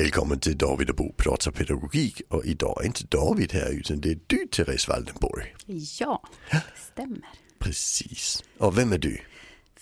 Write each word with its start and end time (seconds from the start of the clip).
Välkommen 0.00 0.40
till 0.40 0.58
David 0.58 0.90
och 0.90 0.96
Bo 0.96 1.12
pratar 1.12 1.50
pedagogik 1.50 2.22
och 2.28 2.44
idag 2.44 2.80
är 2.82 2.86
inte 2.86 3.04
David 3.06 3.52
här 3.52 3.70
utan 3.70 4.00
det 4.00 4.10
är 4.10 4.18
du 4.26 4.46
Therese 4.46 4.88
Waldenborg. 4.88 5.54
Ja, 5.98 6.22
det 6.50 6.62
stämmer. 6.92 7.28
Precis. 7.58 8.44
Och 8.58 8.78
vem 8.78 8.92
är 8.92 8.98
du? 8.98 9.20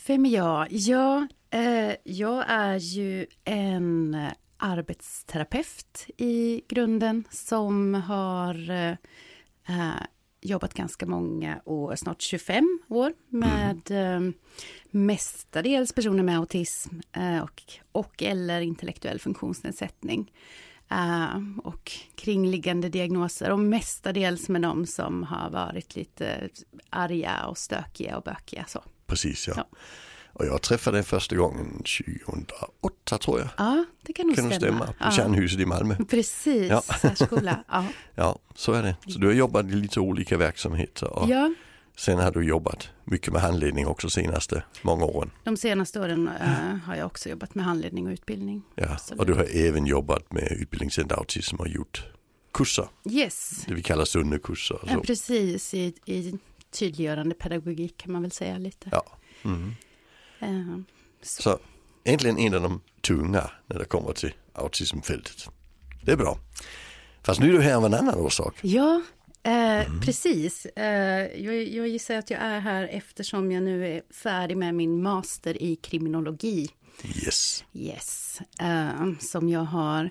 Vem 0.07 0.27
är 0.27 0.31
jag? 0.31 0.67
Ja, 0.71 1.27
eh, 1.51 1.93
jag 2.05 2.45
är 2.49 2.77
ju 2.77 3.27
en 3.45 4.17
arbetsterapeut 4.57 6.07
i 6.17 6.63
grunden 6.69 7.25
som 7.31 7.95
har 7.95 8.71
eh, 8.71 8.95
jobbat 10.41 10.75
ganska 10.75 11.07
många 11.07 11.61
år, 11.65 11.97
snart 11.97 12.23
25 12.23 12.79
år, 12.89 13.13
med 13.29 13.91
mm. 13.91 14.27
eh, 14.29 14.35
mestadels 14.91 15.93
personer 15.93 16.23
med 16.23 16.39
autism 16.39 16.95
eh, 17.13 17.39
och, 17.43 17.63
och 17.93 18.23
eller 18.23 18.61
intellektuell 18.61 19.21
funktionsnedsättning. 19.21 20.33
Uh, 20.93 21.59
och 21.59 21.93
kringliggande 22.15 22.89
diagnoser 22.89 23.51
och 23.51 23.59
mestadels 23.59 24.49
med 24.49 24.63
de 24.63 24.87
som 24.87 25.23
har 25.23 25.51
varit 25.51 25.97
lite 25.97 26.49
arga 26.91 27.47
och 27.47 27.59
stökiga 27.59 28.17
och 28.17 28.23
bökiga. 28.23 28.65
Så. 28.69 28.83
Precis, 29.07 29.49
ja. 29.49 29.55
ja. 29.57 29.79
Och 30.33 30.47
jag 30.47 30.63
träffade 30.63 30.97
dig 30.97 31.05
första 31.05 31.37
gången 31.37 31.83
2008 32.23 33.19
tror 33.19 33.39
jag. 33.39 33.49
Ja, 33.57 33.85
det 34.03 34.13
kan 34.13 34.27
nog 34.27 34.37
kan 34.37 34.45
stämma. 34.45 34.61
stämma. 34.61 34.87
På 34.87 34.95
ja. 34.99 35.11
Kärnhuset 35.11 35.61
i 35.61 35.67
Malmö. 35.67 35.97
Precis, 36.11 36.71
ja. 36.71 36.83
särskola. 37.01 37.65
Ja. 37.69 37.85
ja, 38.15 38.39
så 38.55 38.73
är 38.73 38.83
det. 38.83 38.97
Så 39.13 39.19
du 39.19 39.27
har 39.27 39.35
jobbat 39.35 39.67
i 39.67 39.69
lite 39.69 40.01
olika 40.01 40.37
verksamheter. 40.37 41.19
Och 41.19 41.29
ja. 41.29 41.51
Sen 41.97 42.19
har 42.19 42.31
du 42.31 42.45
jobbat 42.45 42.89
mycket 43.05 43.33
med 43.33 43.43
handledning 43.43 43.87
också 43.87 44.11
senaste 44.11 44.63
många 44.83 45.05
åren. 45.05 45.31
De 45.45 45.57
senaste 45.57 46.01
åren 46.01 46.29
äh, 46.41 46.77
har 46.85 46.97
jag 46.97 47.07
också 47.07 47.29
jobbat 47.29 47.55
med 47.55 47.65
handledning 47.65 48.07
och 48.07 48.13
utbildning. 48.13 48.63
Ja, 48.75 48.97
och 49.19 49.27
du 49.27 49.35
har 49.35 49.47
även 49.57 49.87
jobbat 49.87 50.33
med 50.33 50.53
utbildningscenter 50.53 51.17
autism 51.17 51.57
och 51.57 51.69
gjort 51.69 52.05
kurser. 52.53 52.89
Yes. 53.11 53.65
Det 53.67 53.75
vi 53.75 53.83
kallar 53.83 54.05
sunnekurser. 54.05 54.79
Ja, 54.87 55.01
precis, 55.01 55.75
i, 55.75 55.95
i 56.05 56.39
tydliggörande 56.71 57.35
pedagogik 57.35 57.97
kan 57.97 58.13
man 58.13 58.23
väl 58.23 58.33
säga 58.33 58.59
lite. 58.59 58.89
Ja. 58.93 59.05
Mm. 59.45 59.75
Uh, 60.43 60.81
så. 61.23 61.43
så 61.43 61.59
egentligen 62.05 62.39
en 62.39 62.55
av 62.55 62.63
de 62.63 62.81
tunga 63.01 63.51
när 63.67 63.79
det 63.79 63.85
kommer 63.85 64.13
till 64.13 64.35
autismfältet. 64.53 65.49
Det 66.05 66.13
är 66.13 66.17
bra. 66.17 66.39
Fast 67.23 67.41
nu 67.41 67.49
är 67.49 67.53
du 67.53 67.63
här 67.63 67.75
av 67.75 67.85
en 67.85 67.95
annan 67.95 68.15
orsak. 68.15 68.55
Ja, 68.63 69.03
Eh, 69.43 69.87
mm. 69.87 70.01
Precis. 70.01 70.67
Eh, 70.67 71.43
jag, 71.45 71.69
jag 71.69 71.89
gissar 71.89 72.15
att 72.15 72.31
jag 72.31 72.41
är 72.41 72.61
här 72.61 72.89
eftersom 72.93 73.53
jag 73.53 73.63
nu 73.63 73.87
är 73.87 74.03
färdig 74.11 74.57
med 74.57 74.75
min 74.75 75.03
master 75.03 75.63
i 75.63 75.77
kriminologi. 75.77 76.69
Yes. 77.25 77.65
Yes. 77.73 78.41
Eh, 78.61 79.13
som 79.21 79.49
jag 79.49 79.65
har 79.65 80.11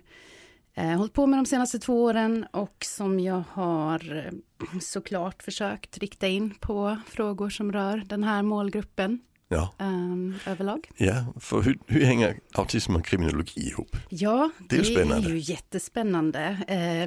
eh, 0.73 0.97
hållit 0.97 1.13
på 1.13 1.27
med 1.27 1.39
de 1.39 1.45
senaste 1.45 1.79
två 1.79 2.03
åren 2.03 2.45
och 2.51 2.85
som 2.85 3.19
jag 3.19 3.43
har 3.51 4.17
eh, 4.17 4.79
såklart 4.79 5.43
försökt 5.43 5.97
rikta 5.97 6.27
in 6.27 6.53
på 6.59 6.97
frågor 7.07 7.49
som 7.49 7.71
rör 7.71 8.03
den 8.05 8.23
här 8.23 8.43
målgruppen 8.43 9.19
ja. 9.47 9.73
um, 9.79 10.35
överlag. 10.45 10.89
Ja, 10.97 11.25
för 11.39 11.61
hur, 11.61 11.79
hur 11.87 12.05
hänger 12.05 12.39
autism 12.53 12.95
och 12.95 13.05
kriminologi 13.05 13.61
ihop? 13.61 13.95
Ja, 14.09 14.49
det 14.69 14.75
är, 14.75 14.79
det 14.79 14.85
spännande. 14.85 15.29
är 15.29 15.31
ju 15.31 15.37
jättespännande. 15.37 16.57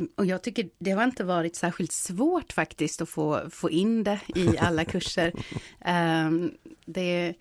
Uh, 0.00 0.08
och 0.16 0.26
jag 0.26 0.42
tycker 0.42 0.68
det 0.78 0.90
har 0.90 1.04
inte 1.04 1.24
varit 1.24 1.56
särskilt 1.56 1.92
svårt 1.92 2.52
faktiskt 2.52 3.00
att 3.00 3.08
få, 3.08 3.50
få 3.50 3.70
in 3.70 4.04
det 4.04 4.20
i 4.34 4.58
alla 4.58 4.84
kurser. 4.84 5.32
Um, 6.26 6.54
det, 6.84 7.34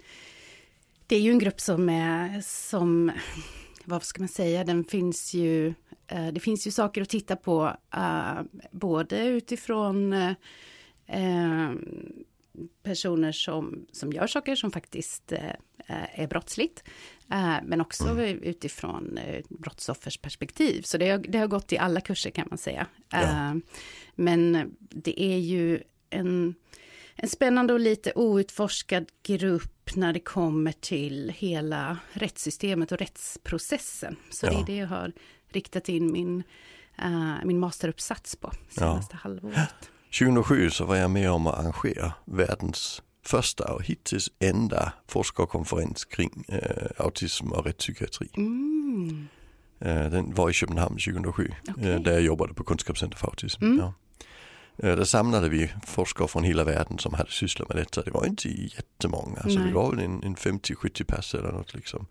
det 1.08 1.16
är 1.16 1.22
ju 1.22 1.32
en 1.32 1.40
grupp 1.40 1.62
som 1.62 1.90
är 1.90 2.42
som, 2.42 3.12
vad 3.86 4.04
ska 4.04 4.22
man 4.22 4.30
säga, 4.30 4.64
den 4.64 4.84
finns 4.84 5.34
ju, 5.34 5.74
uh, 6.14 6.28
det 6.34 6.40
finns 6.40 6.68
ju 6.68 6.72
saker 6.72 7.02
att 7.02 7.10
titta 7.10 7.36
på, 7.36 7.76
uh, 7.98 8.42
både 8.72 9.26
utifrån 9.26 10.36
personer 12.84 13.32
som, 13.32 13.86
som 13.92 14.14
gör 14.14 14.28
saker 14.28 14.56
som 14.56 14.72
faktiskt 14.72 15.32
eh, 15.32 16.20
är 16.20 16.28
brottsligt. 16.28 16.84
Eh, 17.32 17.56
men 17.64 17.82
också 17.82 18.08
mm. 18.08 18.44
utifrån 18.44 19.18
eh, 19.18 19.44
brottsoffers 19.50 20.18
perspektiv. 20.18 20.82
Så 20.82 20.98
det 20.98 21.10
har, 21.10 21.18
det 21.18 21.38
har 21.38 21.48
gått 21.48 21.72
i 21.72 21.78
alla 21.78 22.02
kurser 22.02 22.30
kan 22.30 22.48
man 22.50 22.58
säga. 22.58 22.88
Ja. 23.10 23.22
Eh, 23.22 23.56
men 24.16 24.72
det 24.80 25.22
är 25.22 25.38
ju 25.38 25.84
en, 26.10 26.56
en 27.16 27.30
spännande 27.30 27.74
och 27.74 27.80
lite 27.80 28.12
outforskad 28.16 29.06
grupp 29.24 29.96
när 29.96 30.14
det 30.14 30.20
kommer 30.20 30.72
till 30.72 31.34
hela 31.38 31.98
rättssystemet 32.12 32.92
och 32.92 32.98
rättsprocessen. 32.98 34.16
Så 34.30 34.46
ja. 34.46 34.52
det 34.52 34.58
är 34.58 34.66
det 34.66 34.76
jag 34.76 34.88
har 34.88 35.14
riktat 35.48 35.90
in 35.90 36.12
min, 36.12 36.44
uh, 37.06 37.46
min 37.46 37.60
masteruppsats 37.60 38.36
på 38.36 38.52
senaste 38.70 39.14
ja. 39.16 39.20
halvåret. 39.22 39.92
2007 40.12 40.70
så 40.70 40.86
var 40.86 40.96
jag 40.96 41.12
med 41.12 41.32
om 41.32 41.48
att 41.48 41.60
arrangera 41.60 42.14
världens 42.26 43.02
första 43.26 43.74
och 43.74 43.84
hittills 43.84 44.30
enda 44.40 44.94
forskarkonferens 45.08 46.06
kring 46.06 46.46
äh, 46.48 46.88
autism 46.98 47.52
och 47.52 47.66
rättspsykiatri. 47.66 48.30
Mm. 48.38 49.28
Äh, 49.80 50.10
den 50.12 50.34
var 50.34 50.50
i 50.50 50.54
Köpenhamn 50.54 50.98
2007 50.98 51.52
okay. 51.70 51.92
äh, 51.92 52.02
där 52.02 52.12
jag 52.12 52.22
jobbade 52.22 52.54
på 52.54 52.64
Kunskapscenter 52.64 53.18
för 53.18 53.28
autism. 53.28 53.64
Mm. 53.64 53.78
Ja. 53.78 53.94
Där 54.82 55.04
samlade 55.04 55.50
vi 55.50 55.72
forskare 55.86 56.28
från 56.28 56.44
hela 56.44 56.64
världen 56.64 57.00
som 57.00 57.14
hade 57.14 57.32
sysslat 57.32 57.70
med 57.70 57.78
detta. 57.78 58.02
Det 58.02 58.12
var 58.12 58.26
inte 58.26 58.50
jättemånga, 58.50 59.42
Nej. 59.46 59.56
så 59.56 59.62
vi 59.62 59.72
var 59.72 59.92
väl 59.92 60.00
en, 60.00 60.24
en 60.24 60.36
50-70 60.36 61.04
pers 61.04 61.36
eller 61.36 61.52
något 61.52 61.74
liksom. 61.74 62.06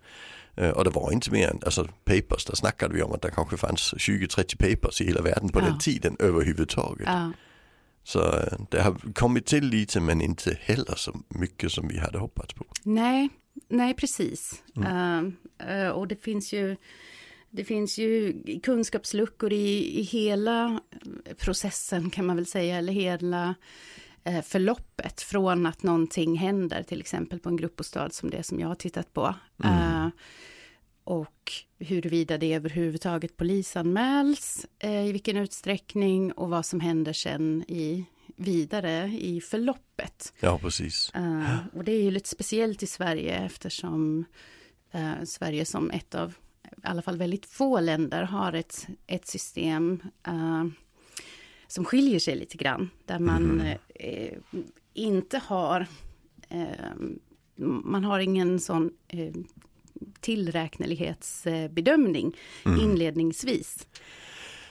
Och 0.75 0.85
det 0.85 0.91
var 0.91 1.13
inte 1.13 1.31
mer 1.31 1.49
än, 1.49 1.61
alltså 1.65 1.89
papers, 2.05 2.45
där 2.45 2.55
snackade 2.55 2.95
vi 2.95 3.03
om 3.03 3.13
att 3.13 3.23
det 3.23 3.31
kanske 3.31 3.57
fanns 3.57 3.95
20-30 3.95 4.57
papers 4.57 5.01
i 5.01 5.07
hela 5.07 5.23
världen 5.23 5.49
på 5.49 5.61
ja. 5.61 5.65
den 5.65 5.79
tiden 5.79 6.17
överhuvudtaget. 6.19 7.07
Ja. 7.07 7.33
Så 8.09 8.21
eh, 8.21 8.59
det 8.71 8.81
har 8.83 9.13
kommit 9.15 9.47
till 9.47 9.65
lite 9.65 10.01
men 10.01 10.21
inte 10.21 10.59
heller 10.61 10.95
så 10.97 11.21
mycket 11.29 11.73
som 11.73 11.89
vi 11.89 11.99
hade 11.99 12.19
hoppats 12.19 12.55
på. 12.55 12.65
Nej, 12.83 13.29
nej 13.69 13.95
precis. 13.95 14.63
Mm. 14.77 15.37
Uh, 15.71 15.89
och 15.89 16.09
det 16.09 16.23
finns 16.23 16.53
ju 16.53 16.77
det 17.51 17.65
finns 17.65 17.99
ju 17.99 18.43
kunskapsluckor 18.63 19.53
i, 19.53 20.01
i 20.01 20.03
hela 20.03 20.81
processen 21.39 22.11
kan 22.11 22.27
man 22.27 22.37
väl 22.37 22.47
säga, 22.47 22.77
eller 22.79 22.93
hela 22.93 23.55
uh, 24.29 24.41
förloppet 24.43 25.21
från 25.21 25.67
att 25.67 25.83
någonting 25.83 26.39
händer, 26.39 26.83
till 26.83 27.01
exempel 27.01 27.39
på 27.39 27.49
en 27.49 27.57
gruppbostad 27.57 28.11
som 28.11 28.31
det 28.31 28.43
som 28.43 28.61
jag 28.61 28.69
har 28.69 28.75
tittat 28.75 29.13
på. 29.13 29.35
Mm. 29.65 30.11
Och 31.09 31.53
huruvida 31.79 32.39
det 32.39 32.55
överhuvudtaget 32.55 33.37
polisanmäls, 33.37 34.67
eh, 34.79 35.07
i 35.07 35.13
vilken 35.13 35.37
utsträckning 35.37 36.33
och 36.33 36.51
vad 36.51 36.67
som 36.67 36.81
händer 36.81 37.13
sen 37.13 37.65
i, 37.69 38.05
vidare 38.37 39.07
i 39.07 39.41
förloppet. 39.41 40.33
Ja, 40.41 40.59
precis. 40.59 41.13
Uh, 41.17 41.57
och 41.75 41.85
det 41.85 41.93
är 41.93 42.03
ju 42.03 42.11
lite 42.11 42.29
speciellt 42.29 42.83
i 42.83 42.87
Sverige 42.87 43.39
eftersom 43.39 44.25
uh, 44.95 45.25
Sverige 45.25 45.65
som 45.65 45.91
ett 45.91 46.15
av, 46.15 46.35
i 46.63 46.69
alla 46.83 47.03
fall 47.03 47.17
väldigt 47.17 47.47
få 47.47 47.81
länder, 47.81 48.23
har 48.23 48.53
ett, 48.53 48.87
ett 49.07 49.27
system 49.27 50.03
uh, 50.29 50.67
som 51.67 51.85
skiljer 51.85 52.19
sig 52.19 52.37
lite 52.37 52.57
grann. 52.57 52.91
Där 53.05 53.19
man 53.19 53.61
mm. 53.61 53.79
inte 54.95 55.39
har 55.39 55.87
man 57.57 58.05
har 58.05 58.19
ingen 58.19 58.61
sån 58.61 58.91
tillräknelighetsbedömning 60.21 62.37
mm. 62.65 62.81
inledningsvis. 62.81 63.87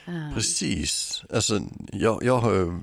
Um. 0.06 0.34
Precis, 0.34 1.22
alltså 1.30 1.60
jag, 1.92 2.22
jag 2.22 2.38
har 2.38 2.80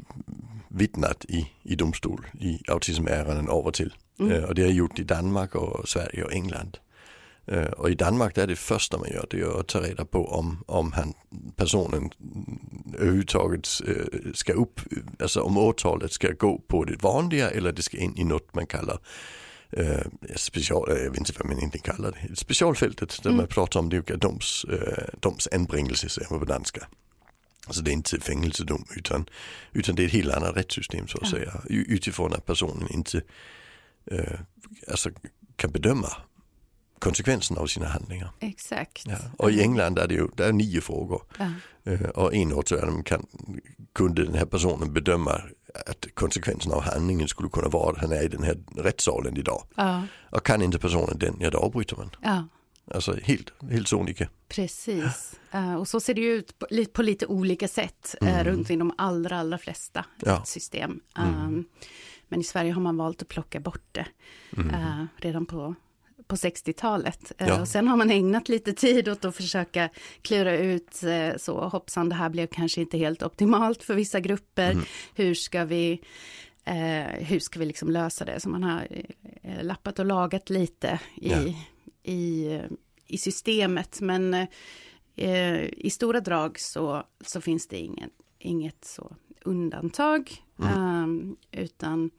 vittnat 0.67 1.25
i, 1.25 1.51
i 1.63 1.75
domstol 1.75 2.27
i 2.39 2.59
autismärenden 2.68 3.50
av 3.50 3.65
och 3.65 3.74
till. 3.74 3.94
Mm. 4.19 4.31
Uh, 4.31 4.44
och 4.44 4.56
det 4.56 4.62
har 4.62 4.69
jag 4.69 4.77
gjort 4.77 5.00
i 5.00 5.03
Danmark 5.03 5.56
och 5.56 5.89
Sverige 5.89 6.24
och 6.24 6.33
England. 6.33 6.77
Uh, 7.51 7.65
och 7.65 7.89
i 7.89 7.95
Danmark 7.95 8.38
är 8.38 8.47
det 8.47 8.56
första 8.56 8.97
man 8.97 9.09
gör 9.09 9.27
det 9.30 9.39
är 9.39 9.59
att 9.59 9.68
ta 9.68 9.80
reda 9.80 10.06
på 10.06 10.27
om, 10.27 10.63
om 10.68 10.92
han, 10.92 11.13
personen 11.56 12.09
överhuvudtaget 12.94 13.68
ska 14.33 14.53
upp, 14.53 14.80
alltså 15.19 15.42
om 15.42 15.57
åtalet 15.57 16.12
ska 16.12 16.31
gå 16.31 16.62
på 16.68 16.83
det 16.83 17.03
vanliga 17.03 17.50
eller 17.50 17.71
det 17.71 17.83
ska 17.83 17.97
in 17.97 18.18
i 18.18 18.24
något 18.24 18.56
man 18.56 18.68
kallar 18.68 18.97
eh, 19.75 20.06
special, 20.36 20.86
jag 20.89 21.10
vet 21.10 21.18
inte 21.18 21.33
vad 21.39 21.45
man 21.45 21.60
inte 21.60 21.77
kallar 21.77 22.12
det, 22.12 22.36
specialfältet 22.36 23.24
där 23.24 23.30
mm. 23.30 23.38
man 23.38 23.48
pratar 23.48 23.80
om 23.80 23.86
olika 23.86 24.16
doms, 24.16 24.66
eh, 24.66 25.04
domsanbringelse 25.19 26.10
säger 26.10 26.27
man 26.30 26.39
på 26.39 26.45
danska. 26.45 26.88
Alltså 27.68 27.81
det 27.81 27.92
är 27.92 27.94
inte 27.94 28.19
fängelsedom 28.19 28.86
utan, 28.95 29.30
utan 29.74 29.95
det 29.95 30.04
är 30.04 30.06
ett 30.06 30.13
helt 30.13 30.33
annat 30.33 30.57
rättssystem 30.57 31.07
så 31.07 31.18
att 31.18 31.31
ja. 31.31 31.38
säga. 31.38 31.62
Utifrån 31.69 32.33
att 32.33 32.45
personen 32.45 32.88
inte 32.92 33.22
eh, 34.12 34.39
alltså, 34.88 35.10
kan 35.56 35.72
bedöma 35.72 36.10
konsekvenserna 37.00 37.62
av 37.62 37.68
sina 37.68 37.88
handlingar. 37.88 38.31
Exakt. 38.39 39.04
Ja. 39.07 39.18
Och 39.38 39.51
i 39.51 39.62
England 39.62 40.00
är 40.00 40.07
det 40.07 40.13
ju 40.13 40.28
det 40.36 40.45
är 40.45 40.54
nio 40.54 40.81
frågor. 40.81 41.24
Ja. 41.38 41.51
Uh, 41.92 42.10
och 42.10 42.33
en 42.33 42.54
åtgärd 42.54 43.06
kan, 43.06 43.25
kunde 43.94 44.25
den 44.25 44.36
här 44.36 44.45
personen 44.45 44.94
bedöma 44.94 45.42
att 45.86 46.06
konsekvensen 46.13 46.72
av 46.72 46.81
handlingen 46.81 47.27
skulle 47.27 47.50
kunna 47.50 47.68
vara 47.68 47.92
att 47.92 48.01
han 48.01 48.12
är 48.12 48.24
i 48.24 48.27
den 48.27 48.44
här 48.44 48.57
rättssalen 48.75 49.38
idag. 49.38 49.63
Ja. 49.75 50.04
Och 50.30 50.45
kan 50.45 50.62
inte 50.62 50.80
personen 50.80 51.19
den, 51.19 51.38
ja 51.39 51.50
då 51.50 51.57
avbryter 51.57 51.95
man. 51.95 52.10
Ja. 52.22 52.44
Alltså 52.94 53.16
helt, 53.24 53.54
helt 53.72 53.88
sonika. 53.88 54.30
Precis, 54.48 55.39
uh, 55.56 55.75
och 55.75 55.88
så 55.88 56.00
ser 56.00 56.13
det 56.13 56.22
ju 56.22 56.33
ut 56.33 56.60
på, 56.60 56.68
på 56.94 57.01
lite 57.01 57.25
olika 57.25 57.68
sätt 57.68 58.16
uh, 58.24 58.44
runt 58.44 58.69
i 58.69 58.75
de 58.75 58.94
allra, 58.98 59.39
allra 59.39 59.57
flesta 59.57 60.06
ja. 60.25 60.45
system. 60.45 61.00
Um, 61.19 61.66
men 62.28 62.39
i 62.39 62.44
Sverige 62.44 62.71
har 62.71 62.81
man 62.81 62.98
valt 62.98 63.21
att 63.21 63.28
plocka 63.28 63.60
bort 63.60 63.83
det 63.92 64.06
uh, 64.57 65.06
redan 65.18 65.45
på 65.45 65.75
på 66.27 66.35
60-talet. 66.35 67.31
Ja. 67.38 67.62
Och 67.62 67.67
sen 67.67 67.88
har 67.88 67.97
man 67.97 68.12
ägnat 68.12 68.50
lite 68.50 68.73
tid 68.73 69.09
åt 69.09 69.25
att 69.25 69.35
försöka 69.35 69.89
klura 70.21 70.57
ut 70.57 71.01
så 71.38 71.59
hoppsan, 71.59 72.09
det 72.09 72.15
här 72.15 72.29
blev 72.29 72.47
kanske 72.47 72.81
inte 72.81 72.97
helt 72.97 73.23
optimalt 73.23 73.83
för 73.83 73.94
vissa 73.94 74.19
grupper. 74.19 74.71
Mm. 74.71 74.85
Hur 75.15 75.33
ska 75.33 75.65
vi 75.65 76.01
eh, 76.65 77.25
hur 77.25 77.39
ska 77.39 77.59
vi 77.59 77.65
liksom 77.65 77.89
lösa 77.89 78.25
det? 78.25 78.39
Så 78.39 78.50
man 78.50 78.63
har 78.63 78.88
eh, 79.41 79.63
lappat 79.63 80.00
och 80.00 80.06
lagat 80.06 80.50
lite 80.50 81.00
i, 81.15 81.29
ja. 81.29 81.38
i, 82.03 82.61
i 83.07 83.18
systemet. 83.18 84.01
Men 84.01 84.33
eh, 85.15 85.63
i 85.63 85.89
stora 85.89 86.19
drag 86.19 86.59
så, 86.59 87.03
så 87.21 87.41
finns 87.41 87.68
det 87.68 87.77
ingen, 87.77 88.09
inget 88.39 88.85
så 88.85 89.15
undantag. 89.45 90.44
Mm. 90.59 91.03
Um, 91.03 91.38
utan 91.51 92.11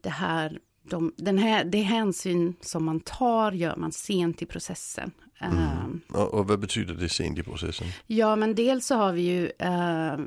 det 0.00 0.10
här, 0.10 0.60
de, 0.82 1.12
den 1.16 1.38
här, 1.38 1.64
det 1.64 1.80
hänsyn 1.80 2.54
som 2.60 2.84
man 2.84 3.00
tar 3.00 3.52
gör 3.52 3.76
man 3.76 3.92
sent 3.92 4.42
i 4.42 4.46
processen. 4.46 5.10
Mm. 5.40 6.00
Och, 6.08 6.34
och, 6.34 6.48
vad 6.48 6.60
betyder 6.60 6.94
det 6.94 7.08
sent 7.08 7.38
i 7.38 7.42
processen? 7.42 7.86
Ja, 8.06 8.36
men 8.36 8.54
dels 8.54 8.86
så 8.86 8.94
har 8.94 9.12
vi 9.12 9.22
ju 9.22 9.42
uh, 9.44 10.26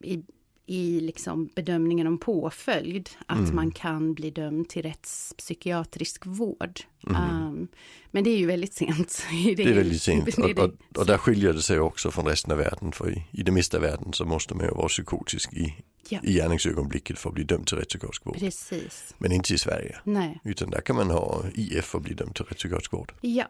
i, 0.00 0.22
i 0.66 1.00
liksom 1.00 1.48
bedömningen 1.54 2.06
om 2.06 2.18
påföljd, 2.18 3.10
att 3.26 3.38
mm. 3.38 3.56
man 3.56 3.70
kan 3.70 4.14
bli 4.14 4.30
dömd 4.30 4.68
till 4.68 4.82
rättspsykiatrisk 4.82 6.26
vård. 6.26 6.80
Mm. 7.06 7.46
Um, 7.46 7.68
men 8.10 8.24
det 8.24 8.30
är 8.30 8.38
ju 8.38 8.46
väldigt 8.46 8.74
sent. 8.74 9.22
det, 9.30 9.54
det 9.64 9.70
är 9.70 9.74
väldigt 9.74 10.02
sent 10.02 10.38
och, 10.38 10.58
och, 10.58 10.70
och, 10.96 11.06
där 11.06 11.18
skiljer 11.18 11.52
det 11.52 11.62
sig 11.62 11.80
också 11.80 12.10
från 12.10 12.26
resten 12.26 12.52
av 12.52 12.58
världen, 12.58 12.92
för 12.92 13.10
i, 13.10 13.26
i 13.30 13.42
det 13.42 13.52
mesta 13.52 13.76
av 13.76 13.82
världen 13.82 14.12
så 14.12 14.24
måste 14.24 14.54
man 14.54 14.66
ju 14.66 14.70
vara 14.70 14.88
psykotisk 14.88 15.52
i, 15.52 15.74
ja. 16.12 16.20
i 16.22 16.32
gärningsögonblicket 16.32 17.18
för 17.18 17.28
att 17.28 17.34
bli 17.34 17.44
dömd 17.44 17.66
till 17.66 17.78
rättspsykiatrisk 17.78 18.26
vård. 18.26 18.38
Precis. 18.38 19.14
Men 19.18 19.32
inte 19.32 19.54
i 19.54 19.58
Sverige, 19.58 19.98
Nej. 20.04 20.40
utan 20.44 20.70
där 20.70 20.80
kan 20.80 20.96
man 20.96 21.10
ha 21.10 21.44
IF 21.54 21.84
för 21.84 21.98
att 21.98 22.04
bli 22.04 22.14
dömd 22.14 22.34
till 22.34 22.44
rättspsykiatrisk 22.44 22.92
vård. 22.92 23.12
Ja, 23.20 23.48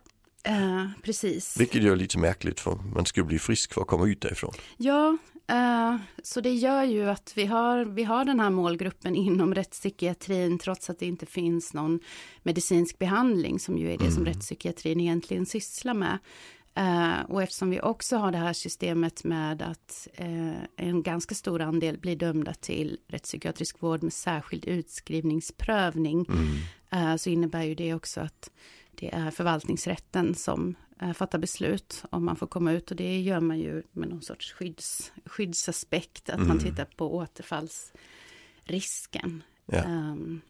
Uh, 0.49 0.89
precis. 1.03 1.61
Vilket 1.61 1.83
gör 1.83 1.97
lite 1.97 2.19
märkligt 2.19 2.61
för 2.61 2.75
man 2.95 3.07
skulle 3.07 3.27
bli 3.27 3.39
frisk 3.39 3.75
för 3.75 3.81
att 3.81 3.87
komma 3.87 4.07
ut 4.07 4.21
därifrån. 4.21 4.53
Ja, 4.77 5.17
uh, 5.53 5.97
så 6.23 6.41
det 6.41 6.55
gör 6.55 6.83
ju 6.85 7.11
att 7.11 7.33
vi 7.37 7.47
har, 7.47 7.85
vi 7.85 8.05
har 8.05 8.25
den 8.25 8.41
här 8.41 8.51
målgruppen 8.51 9.17
inom 9.17 9.55
rättspsykiatrin 9.55 10.59
trots 10.59 10.91
att 10.91 10.99
det 10.99 11.07
inte 11.07 11.27
finns 11.27 11.75
någon 11.75 12.01
medicinsk 12.43 12.99
behandling 12.99 13.59
som 13.59 13.79
ju 13.79 13.93
är 13.93 13.99
det 13.99 14.05
mm. 14.05 14.15
som 14.15 14.25
rättspsykiatrin 14.25 15.01
egentligen 15.01 15.47
sysslar 15.47 15.95
med. 15.95 16.19
Uh, 16.79 17.21
och 17.21 17.43
eftersom 17.43 17.71
vi 17.71 17.81
också 17.81 18.17
har 18.17 18.33
det 18.33 18.39
här 18.39 18.53
systemet 18.53 19.25
med 19.25 19.63
att 19.63 20.09
uh, 20.21 20.55
en 20.77 21.03
ganska 21.03 21.35
stor 21.35 21.61
andel 21.61 21.99
blir 21.99 22.17
dömda 22.17 22.55
till 22.55 22.99
rättspsykiatrisk 23.09 23.83
vård 23.83 24.03
med 24.03 24.13
särskild 24.13 24.65
utskrivningsprövning 24.65 26.27
mm. 26.29 26.47
uh, 26.95 27.17
så 27.17 27.31
innebär 27.31 27.63
ju 27.63 27.75
det 27.75 27.95
också 27.95 28.21
att 28.21 28.51
det 28.97 29.15
är 29.15 29.31
förvaltningsrätten 29.31 30.35
som 30.35 30.75
eh, 31.01 31.13
fattar 31.13 31.39
beslut 31.39 32.05
om 32.11 32.25
man 32.25 32.37
får 32.37 32.47
komma 32.47 32.73
ut 32.73 32.91
och 32.91 32.97
det 32.97 33.21
gör 33.21 33.41
man 33.41 33.59
ju 33.59 33.83
med 33.93 34.09
någon 34.09 34.23
sorts 34.23 34.53
skydds, 34.53 35.13
skyddsaspekt, 35.25 36.31
att 36.31 36.37
mm. 36.37 36.49
man 36.49 36.59
tittar 36.59 36.85
på 36.85 37.17
återfallsrisken. 37.17 39.43
Ja. 39.67 39.85
Um, 39.85 40.41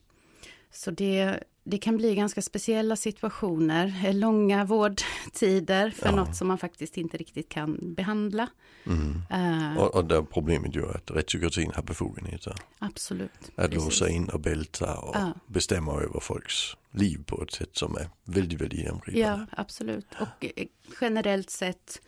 så 0.75 0.91
det, 0.91 1.41
det 1.65 1.79
kan 1.79 1.97
bli 1.97 2.15
ganska 2.15 2.43
speciella 2.43 2.97
situationer, 2.97 4.13
långa 4.13 4.65
vårdtider 4.65 5.91
för 5.91 6.07
ja. 6.07 6.17
något 6.17 6.37
som 6.37 6.49
man 6.49 6.59
faktiskt 6.59 6.97
inte 6.97 7.17
riktigt 7.17 7.49
kan 7.49 7.95
behandla. 7.95 8.49
Mm. 8.87 9.23
Uh, 9.33 9.79
och, 9.79 9.95
och 9.95 10.05
där 10.05 10.23
problemet 10.23 10.77
ju 10.77 10.91
att 10.91 11.11
rättspsykiatrin 11.11 11.73
har 11.75 11.83
befogenheter. 11.83 12.55
Absolut. 12.79 13.31
Att 13.55 13.71
precis. 13.71 13.85
låsa 13.85 14.09
in 14.09 14.29
och 14.29 14.41
bälta 14.41 14.99
och 14.99 15.17
ja. 15.17 15.33
bestämma 15.47 15.93
över 15.93 16.21
folks 16.21 16.77
liv 16.91 17.25
på 17.27 17.43
ett 17.43 17.53
sätt 17.53 17.77
som 17.77 17.97
är 17.97 18.09
väldigt, 18.25 18.61
väldigt 18.61 18.79
genomgripande. 18.79 19.47
Ja, 19.51 19.61
absolut. 19.61 20.07
Och 20.21 20.45
eh, 20.57 20.67
generellt 21.01 21.51
sett 21.51 22.01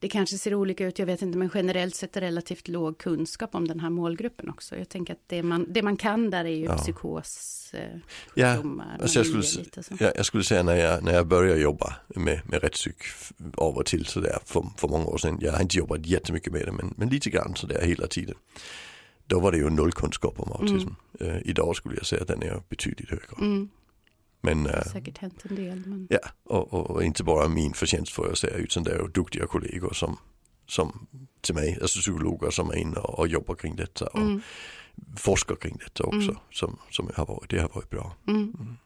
det 0.00 0.08
kanske 0.08 0.38
ser 0.38 0.54
olika 0.54 0.86
ut, 0.86 0.98
jag 0.98 1.06
vet 1.06 1.22
inte, 1.22 1.38
men 1.38 1.50
generellt 1.54 1.94
sett 1.94 2.16
är 2.16 2.20
relativt 2.20 2.68
låg 2.68 2.98
kunskap 2.98 3.54
om 3.54 3.68
den 3.68 3.80
här 3.80 3.90
målgruppen 3.90 4.48
också. 4.50 4.76
Jag 4.76 4.88
tänker 4.88 5.12
att 5.12 5.22
det 5.26 5.42
man, 5.42 5.66
det 5.68 5.82
man 5.82 5.96
kan 5.96 6.30
där 6.30 6.44
är 6.44 6.48
ju 6.56 6.64
ja. 6.64 6.76
psykos, 6.76 7.74
eh, 7.74 7.98
ja, 8.34 8.62
alltså 9.00 9.18
jag, 9.18 9.26
skulle, 9.26 9.66
ja, 10.00 10.12
jag 10.16 10.26
skulle 10.26 10.44
säga 10.44 10.62
när 10.62 10.76
jag, 10.76 11.04
när 11.04 11.14
jag 11.14 11.26
började 11.26 11.60
jobba 11.60 11.94
med, 12.08 12.40
med 12.44 12.62
rättspsyk 12.62 13.02
av 13.54 13.76
och 13.76 13.86
till 13.86 14.06
sådär 14.06 14.38
för, 14.44 14.64
för 14.76 14.88
många 14.88 15.04
år 15.04 15.18
sedan. 15.18 15.38
Jag 15.40 15.52
har 15.52 15.62
inte 15.62 15.76
jobbat 15.76 16.06
jättemycket 16.06 16.52
med 16.52 16.66
det, 16.66 16.72
men, 16.72 16.94
men 16.96 17.08
lite 17.08 17.30
grann 17.30 17.56
sådär 17.56 17.82
hela 17.82 18.06
tiden. 18.06 18.34
Då 19.26 19.40
var 19.40 19.52
det 19.52 19.58
ju 19.58 19.70
noll 19.70 19.92
kunskap 19.92 20.40
om 20.40 20.52
autism. 20.52 20.88
Mm. 21.20 21.32
Uh, 21.32 21.42
idag 21.44 21.76
skulle 21.76 21.96
jag 21.96 22.06
säga 22.06 22.22
att 22.22 22.28
den 22.28 22.42
är 22.42 22.62
betydligt 22.68 23.10
högre. 23.10 23.36
Mm. 23.38 23.68
Men, 24.40 24.64
det 24.64 24.70
har 24.70 24.78
eh, 24.78 24.92
säkert 24.92 25.18
hänt 25.18 25.44
en 25.48 25.56
del. 25.56 25.82
Men... 25.86 26.06
Ja, 26.10 26.18
och, 26.44 26.90
och, 26.90 27.04
inte 27.04 27.24
bara 27.24 27.48
min 27.48 27.74
förtjänst 27.74 28.12
får 28.12 28.26
jag 28.26 28.38
säga, 28.38 28.56
utan 28.56 28.82
det 28.82 28.90
är 28.90 29.08
duktiga 29.08 29.46
kollegor 29.46 29.92
som, 29.92 30.18
som 30.66 31.06
till 31.40 31.54
mig, 31.54 31.78
alltså 31.82 32.00
psykologer 32.00 32.50
som 32.50 32.70
är 32.70 32.76
inne 32.76 32.96
och, 32.96 33.18
och 33.18 33.28
jobbar 33.28 33.54
kring 33.54 33.76
detta 33.76 34.06
och 34.06 34.20
mm. 34.20 34.42
forskar 35.16 35.56
kring 35.56 35.76
detta 35.76 36.04
också, 36.04 36.30
mm. 36.30 36.36
som, 36.50 36.78
som 36.90 37.10
har 37.14 37.26
varit, 37.26 37.50
det 37.50 37.60
har 37.60 37.68
varit 37.68 37.90
bra. 37.90 38.16
Mm. 38.26 38.42
mm. 38.42 38.76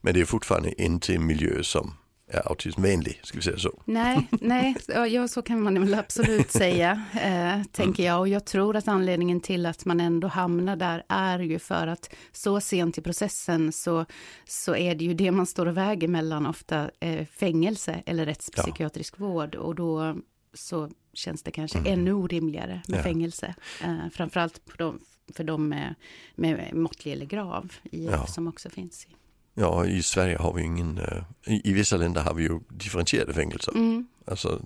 Men 0.00 0.14
det 0.14 0.20
är 0.20 0.24
fortfarande 0.24 0.82
inte 0.82 1.14
en 1.14 1.26
miljö 1.26 1.62
som 1.62 1.94
är 2.26 2.48
autismvänlig, 2.48 3.20
ska 3.22 3.38
vi 3.38 3.42
säga 3.42 3.58
så. 3.58 3.82
Nej, 3.84 4.28
nej, 4.40 4.76
ja, 4.88 5.28
så 5.28 5.42
kan 5.42 5.62
man 5.62 5.80
väl 5.80 5.94
absolut 5.94 6.50
säga, 6.50 7.04
eh, 7.22 7.62
tänker 7.72 8.04
jag. 8.04 8.20
Och 8.20 8.28
jag 8.28 8.44
tror 8.44 8.76
att 8.76 8.88
anledningen 8.88 9.40
till 9.40 9.66
att 9.66 9.84
man 9.84 10.00
ändå 10.00 10.28
hamnar 10.28 10.76
där 10.76 11.04
är 11.08 11.38
ju 11.38 11.58
för 11.58 11.86
att 11.86 12.14
så 12.32 12.60
sent 12.60 12.98
i 12.98 13.02
processen 13.02 13.72
så, 13.72 14.06
så 14.44 14.76
är 14.76 14.94
det 14.94 15.04
ju 15.04 15.14
det 15.14 15.30
man 15.30 15.46
står 15.46 15.66
och 15.66 15.76
väger 15.76 16.08
mellan 16.08 16.46
ofta 16.46 16.90
eh, 17.00 17.26
fängelse 17.26 18.02
eller 18.06 18.26
rättspsykiatrisk 18.26 19.14
ja. 19.18 19.24
vård. 19.24 19.54
Och 19.54 19.74
då 19.74 20.16
så 20.54 20.90
känns 21.12 21.42
det 21.42 21.50
kanske 21.50 21.78
mm. 21.78 21.92
ännu 21.92 22.12
orimligare 22.12 22.82
med 22.88 22.98
ja. 22.98 23.02
fängelse. 23.02 23.54
Eh, 23.82 24.08
framförallt 24.12 24.60
för 24.66 24.78
de, 24.78 25.00
för 25.34 25.44
de 25.44 25.68
med, 25.68 25.94
med 26.34 26.74
måttlig 26.74 27.12
eller 27.12 27.26
grav 27.26 27.72
ja. 27.82 28.26
som 28.26 28.48
också 28.48 28.70
finns. 28.70 29.06
I. 29.06 29.23
Ja, 29.54 29.86
i 29.86 30.02
Sverige 30.02 30.36
har 30.36 30.52
vi 30.52 30.62
ingen, 30.62 30.98
uh, 30.98 31.22
i, 31.46 31.70
i, 31.70 31.72
vissa 31.72 31.96
länder 31.96 32.22
har 32.22 32.34
vi 32.34 32.42
ju 32.42 32.60
differentierade 32.70 33.34
fängelser. 33.34 33.72
Mm. 33.72 34.06
Alltså, 34.26 34.62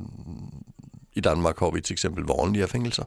I 1.12 1.20
Danmark 1.20 1.58
har 1.58 1.72
vi 1.72 1.82
till 1.82 1.92
exempel 1.92 2.24
vanliga 2.24 2.66
fängelser 2.66 3.04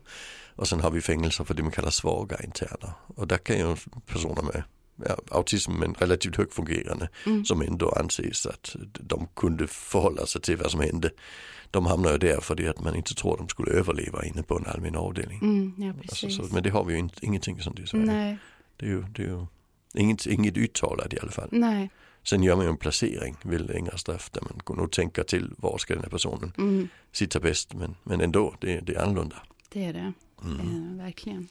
och 0.56 0.68
sen 0.68 0.80
har 0.80 0.92
vi 0.92 1.02
fängelser 1.02 1.44
för 1.44 1.54
det 1.54 1.64
man 1.64 1.72
kallar 1.72 1.90
svaga 1.90 2.38
interner. 2.44 2.92
Och 3.08 3.28
där 3.28 3.38
kan 3.38 3.58
ju 3.58 3.76
personer 4.06 4.42
med 4.42 4.64
ja, 5.06 5.16
autism 5.30 5.72
men 5.72 5.94
relativt 5.94 6.36
högfungerande 6.36 7.10
mm. 7.26 7.46
som 7.46 7.62
ändå 7.62 7.90
anses 7.90 8.46
att 8.46 8.76
de 9.00 9.28
kunde 9.36 9.68
förhålla 9.68 10.26
sig 10.26 10.42
till 10.42 10.58
vad 10.58 10.72
som 10.72 10.80
hände. 10.80 11.12
De 11.72 11.86
hamnar 11.86 12.12
ju 12.12 12.18
där 12.18 12.40
för 12.40 12.56
det 12.56 12.68
att 12.68 12.80
man 12.80 12.96
inte 12.96 13.16
tror 13.16 13.38
de 13.38 13.50
skulle 13.50 13.72
överleva 13.72 14.26
inne 14.26 14.44
på 14.44 14.58
en 14.58 14.66
allmän 14.66 14.96
avdelning. 14.96 15.40
Mm, 15.42 15.74
ja, 15.78 15.94
alltså, 16.02 16.30
så, 16.30 16.54
men 16.54 16.64
det 16.64 16.70
har 16.70 16.84
vi 16.84 16.94
ju 16.94 17.00
inte, 17.00 17.26
ingenting 17.26 17.62
sånt 17.62 17.80
i 17.80 17.88
Sverige. 17.88 18.06
Nej. 18.06 18.38
Det 18.78 18.86
är 18.86 18.90
ju, 18.90 19.02
det 19.02 19.24
är 19.24 19.28
ju 19.28 19.46
Inget, 19.94 20.26
inget 20.26 20.58
uttalat 20.58 21.14
i 21.14 21.20
alla 21.20 21.32
fall. 21.32 21.50
Nej. 21.52 21.90
Sen 22.24 22.44
gör 22.44 22.56
man 22.56 22.66
ju 22.66 22.70
en 22.70 22.78
placering 22.78 23.36
vid 23.44 23.62
längre 23.62 23.98
straff 23.98 24.30
där 24.30 24.42
man 24.42 24.60
går 24.64 24.76
nog 24.76 24.92
tänka 24.92 25.24
till 25.24 25.54
var 25.58 25.78
ska 25.78 25.94
den 25.94 26.04
här 26.04 26.10
personen 26.10 26.54
mm. 26.58 26.88
sitta 27.12 27.40
bäst. 27.40 27.74
Men, 27.74 27.96
men 28.04 28.22
ändå, 28.22 28.56
det, 28.62 28.80
det 28.80 28.96
är 28.96 29.02
annorlunda. 29.04 29.36
Det 29.70 29.86
är 29.86 29.94
det, 29.94 30.14
mm. 30.44 30.60
eh, 30.60 31.04
verkligen. 31.04 31.48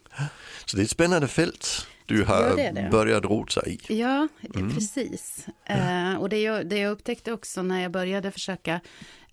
Så 0.64 0.76
det 0.76 0.82
är 0.82 0.84
ett 0.84 0.90
spännande 0.90 1.28
fält 1.28 1.86
du 2.06 2.24
har 2.24 2.42
ja, 2.42 2.56
det 2.56 2.70
det. 2.74 2.88
börjat 2.90 3.24
rota 3.24 3.66
i. 3.66 3.78
Ja, 3.88 4.28
mm. 4.54 4.74
precis. 4.74 5.46
Eh, 5.64 6.14
och 6.14 6.28
det 6.28 6.38
jag, 6.38 6.66
det 6.66 6.78
jag 6.78 6.92
upptäckte 6.92 7.32
också 7.32 7.62
när 7.62 7.82
jag 7.82 7.92
började 7.92 8.30
försöka 8.30 8.80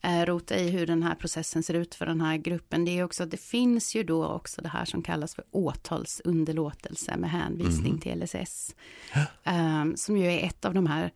rota 0.08 0.58
i 0.58 0.70
hur 0.70 0.88
den 0.88 1.04
här 1.04 1.16
processen 1.16 1.64
ser 1.64 1.74
ut 1.74 1.96
för 1.96 2.06
den 2.06 2.22
här 2.22 2.38
gruppen, 2.38 2.86
det 2.86 3.00
är 3.00 3.04
också 3.04 3.24
att 3.24 3.32
det 3.32 3.38
finns 3.38 3.96
ju 3.96 4.04
då 4.04 4.26
också 4.26 4.62
det 4.62 4.70
här 4.70 4.86
som 4.86 5.02
kallas 5.02 5.36
för 5.36 5.44
åtalsunderlåtelse 5.52 7.18
med 7.18 7.30
hänvisning 7.30 7.92
mm. 7.92 8.00
till 8.00 8.24
LSS. 8.24 8.76
Eh, 9.44 9.86
som 9.96 10.18
ju 10.18 10.26
är 10.26 10.46
ett 10.46 10.66
av 10.66 10.74
de 10.74 10.88
här 10.88 11.12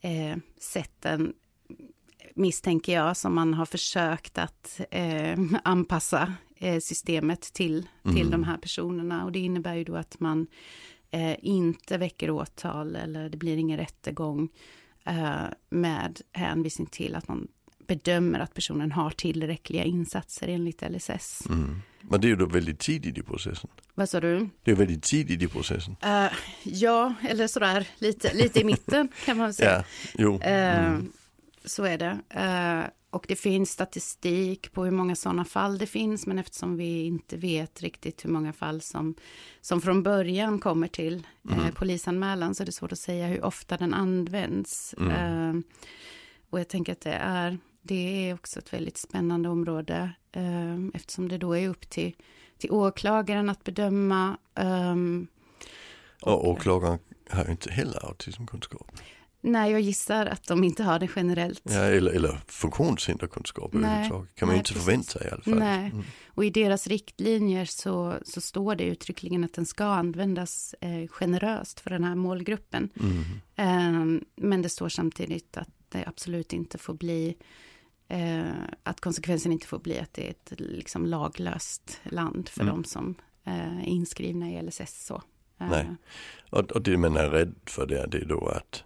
eh, 0.00 0.36
sätten 0.60 1.34
misstänker 2.34 2.92
jag, 2.92 3.16
som 3.16 3.34
man 3.34 3.54
har 3.54 3.66
försökt 3.66 4.38
att 4.38 4.80
eh, 4.90 5.38
anpassa 5.64 6.34
eh, 6.56 6.80
systemet 6.80 7.40
till, 7.40 7.88
till 8.02 8.26
mm. 8.26 8.30
de 8.30 8.44
här 8.44 8.56
personerna. 8.56 9.24
Och 9.24 9.32
det 9.32 9.38
innebär 9.38 9.74
ju 9.74 9.84
då 9.84 9.96
att 9.96 10.20
man 10.20 10.46
eh, 11.10 11.36
inte 11.42 11.98
väcker 11.98 12.30
åtal 12.30 12.96
eller 12.96 13.28
det 13.28 13.36
blir 13.36 13.56
ingen 13.56 13.78
rättegång 13.78 14.48
eh, 15.06 15.44
med 15.70 16.20
hänvisning 16.32 16.86
till 16.86 17.14
att 17.14 17.28
man 17.28 17.48
bedömer 17.86 18.40
att 18.40 18.54
personen 18.54 18.92
har 18.92 19.10
tillräckliga 19.10 19.84
insatser 19.84 20.48
enligt 20.48 20.82
LSS. 20.90 21.46
Mm. 21.48 21.82
Men 22.00 22.20
det 22.20 22.26
är 22.26 22.28
ju 22.28 22.36
då 22.36 22.46
väldigt 22.46 22.78
tidigt 22.78 23.18
i 23.18 23.22
processen. 23.22 23.70
Vad 23.94 24.08
sa 24.08 24.20
du? 24.20 24.48
Det 24.62 24.70
är 24.70 24.74
väldigt 24.74 25.02
tidigt 25.02 25.42
i 25.42 25.48
processen. 25.48 25.96
Uh, 26.04 26.32
ja, 26.62 27.14
eller 27.28 27.46
sådär 27.46 27.88
lite, 27.98 28.34
lite 28.34 28.60
i 28.60 28.64
mitten 28.64 29.08
kan 29.24 29.36
man 29.36 29.54
säga. 29.54 29.70
ja, 29.76 29.84
jo. 30.18 30.34
Uh, 30.34 30.46
mm. 30.46 31.12
Så 31.64 31.84
är 31.84 31.98
det. 31.98 32.18
Uh, 32.36 32.90
och 33.10 33.24
det 33.28 33.36
finns 33.36 33.70
statistik 33.70 34.72
på 34.72 34.84
hur 34.84 34.90
många 34.90 35.16
sådana 35.16 35.44
fall 35.44 35.78
det 35.78 35.86
finns, 35.86 36.26
men 36.26 36.38
eftersom 36.38 36.76
vi 36.76 37.04
inte 37.04 37.36
vet 37.36 37.82
riktigt 37.82 38.24
hur 38.24 38.30
många 38.30 38.52
fall 38.52 38.80
som, 38.80 39.14
som 39.60 39.80
från 39.80 40.02
början 40.02 40.58
kommer 40.58 40.88
till 40.88 41.26
mm. 41.50 41.74
polisanmälan 41.74 42.54
så 42.54 42.62
är 42.62 42.66
det 42.66 42.72
svårt 42.72 42.92
att 42.92 42.98
säga 42.98 43.26
hur 43.26 43.44
ofta 43.44 43.76
den 43.76 43.94
används. 43.94 44.94
Mm. 44.98 45.62
Och 46.50 46.60
jag 46.60 46.68
tänker 46.68 46.92
att 46.92 47.00
det 47.00 47.12
är, 47.12 47.58
det 47.86 48.28
är 48.28 48.34
också 48.34 48.58
ett 48.58 48.72
väldigt 48.72 48.96
spännande 48.96 49.48
område 49.48 50.10
eh, 50.32 50.86
eftersom 50.94 51.28
det 51.28 51.38
då 51.38 51.56
är 51.56 51.68
upp 51.68 51.90
till, 51.90 52.14
till 52.58 52.70
åklagaren 52.70 53.50
att 53.50 53.64
bedöma. 53.64 54.36
Um, 54.54 55.26
och 56.22 56.48
åklagaren 56.48 56.98
har 57.30 57.50
inte 57.50 57.70
heller 57.70 58.06
autismkunskap. 58.06 58.92
Nej, 59.46 59.72
jag 59.72 59.80
gissar 59.80 60.26
att 60.26 60.46
de 60.46 60.64
inte 60.64 60.82
har 60.82 60.98
det 60.98 61.08
generellt. 61.16 61.62
Ja, 61.64 61.80
eller, 61.80 62.12
eller 62.12 62.40
funktionshinderkunskap 62.46 63.74
överhuvudtaget. 63.74 64.34
kan 64.34 64.48
man 64.48 64.52
nej, 64.52 64.58
inte 64.58 64.72
precis. 64.72 64.84
förvänta 64.84 65.10
sig 65.18 65.26
i 65.26 65.30
alla 65.30 65.42
fall. 65.42 65.58
Nej. 65.58 65.90
Mm. 65.90 66.04
Och 66.26 66.44
i 66.44 66.50
deras 66.50 66.86
riktlinjer 66.86 67.64
så, 67.64 68.14
så 68.24 68.40
står 68.40 68.74
det 68.74 68.84
uttryckligen 68.84 69.44
att 69.44 69.54
den 69.54 69.66
ska 69.66 69.84
användas 69.84 70.74
eh, 70.80 71.08
generöst 71.08 71.80
för 71.80 71.90
den 71.90 72.04
här 72.04 72.14
målgruppen. 72.14 72.90
Mm. 73.00 73.24
Eh, 73.56 74.22
men 74.36 74.62
det 74.62 74.68
står 74.68 74.88
samtidigt 74.88 75.56
att 75.56 75.68
det 75.88 76.04
absolut 76.06 76.52
inte 76.52 76.78
får 76.78 76.94
bli 76.94 77.36
eh, 78.08 78.52
att 78.82 79.00
konsekvensen 79.00 79.52
inte 79.52 79.66
får 79.66 79.78
bli 79.78 79.98
att 79.98 80.12
det 80.12 80.26
är 80.26 80.30
ett 80.30 80.52
liksom, 80.56 81.06
laglöst 81.06 82.00
land 82.04 82.48
för 82.48 82.62
mm. 82.62 82.74
de 82.74 82.84
som 82.84 83.14
eh, 83.44 83.78
är 83.78 83.84
inskrivna 83.84 84.50
i 84.50 84.62
LSS. 84.62 85.06
Så. 85.06 85.22
Nej, 85.58 85.80
eh. 85.80 85.94
och, 86.50 86.72
och 86.72 86.82
det 86.82 86.96
man 86.96 87.16
är 87.16 87.28
rädd 87.28 87.54
för 87.66 87.86
det, 87.86 88.06
det 88.06 88.18
är 88.18 88.24
då 88.24 88.46
att 88.46 88.84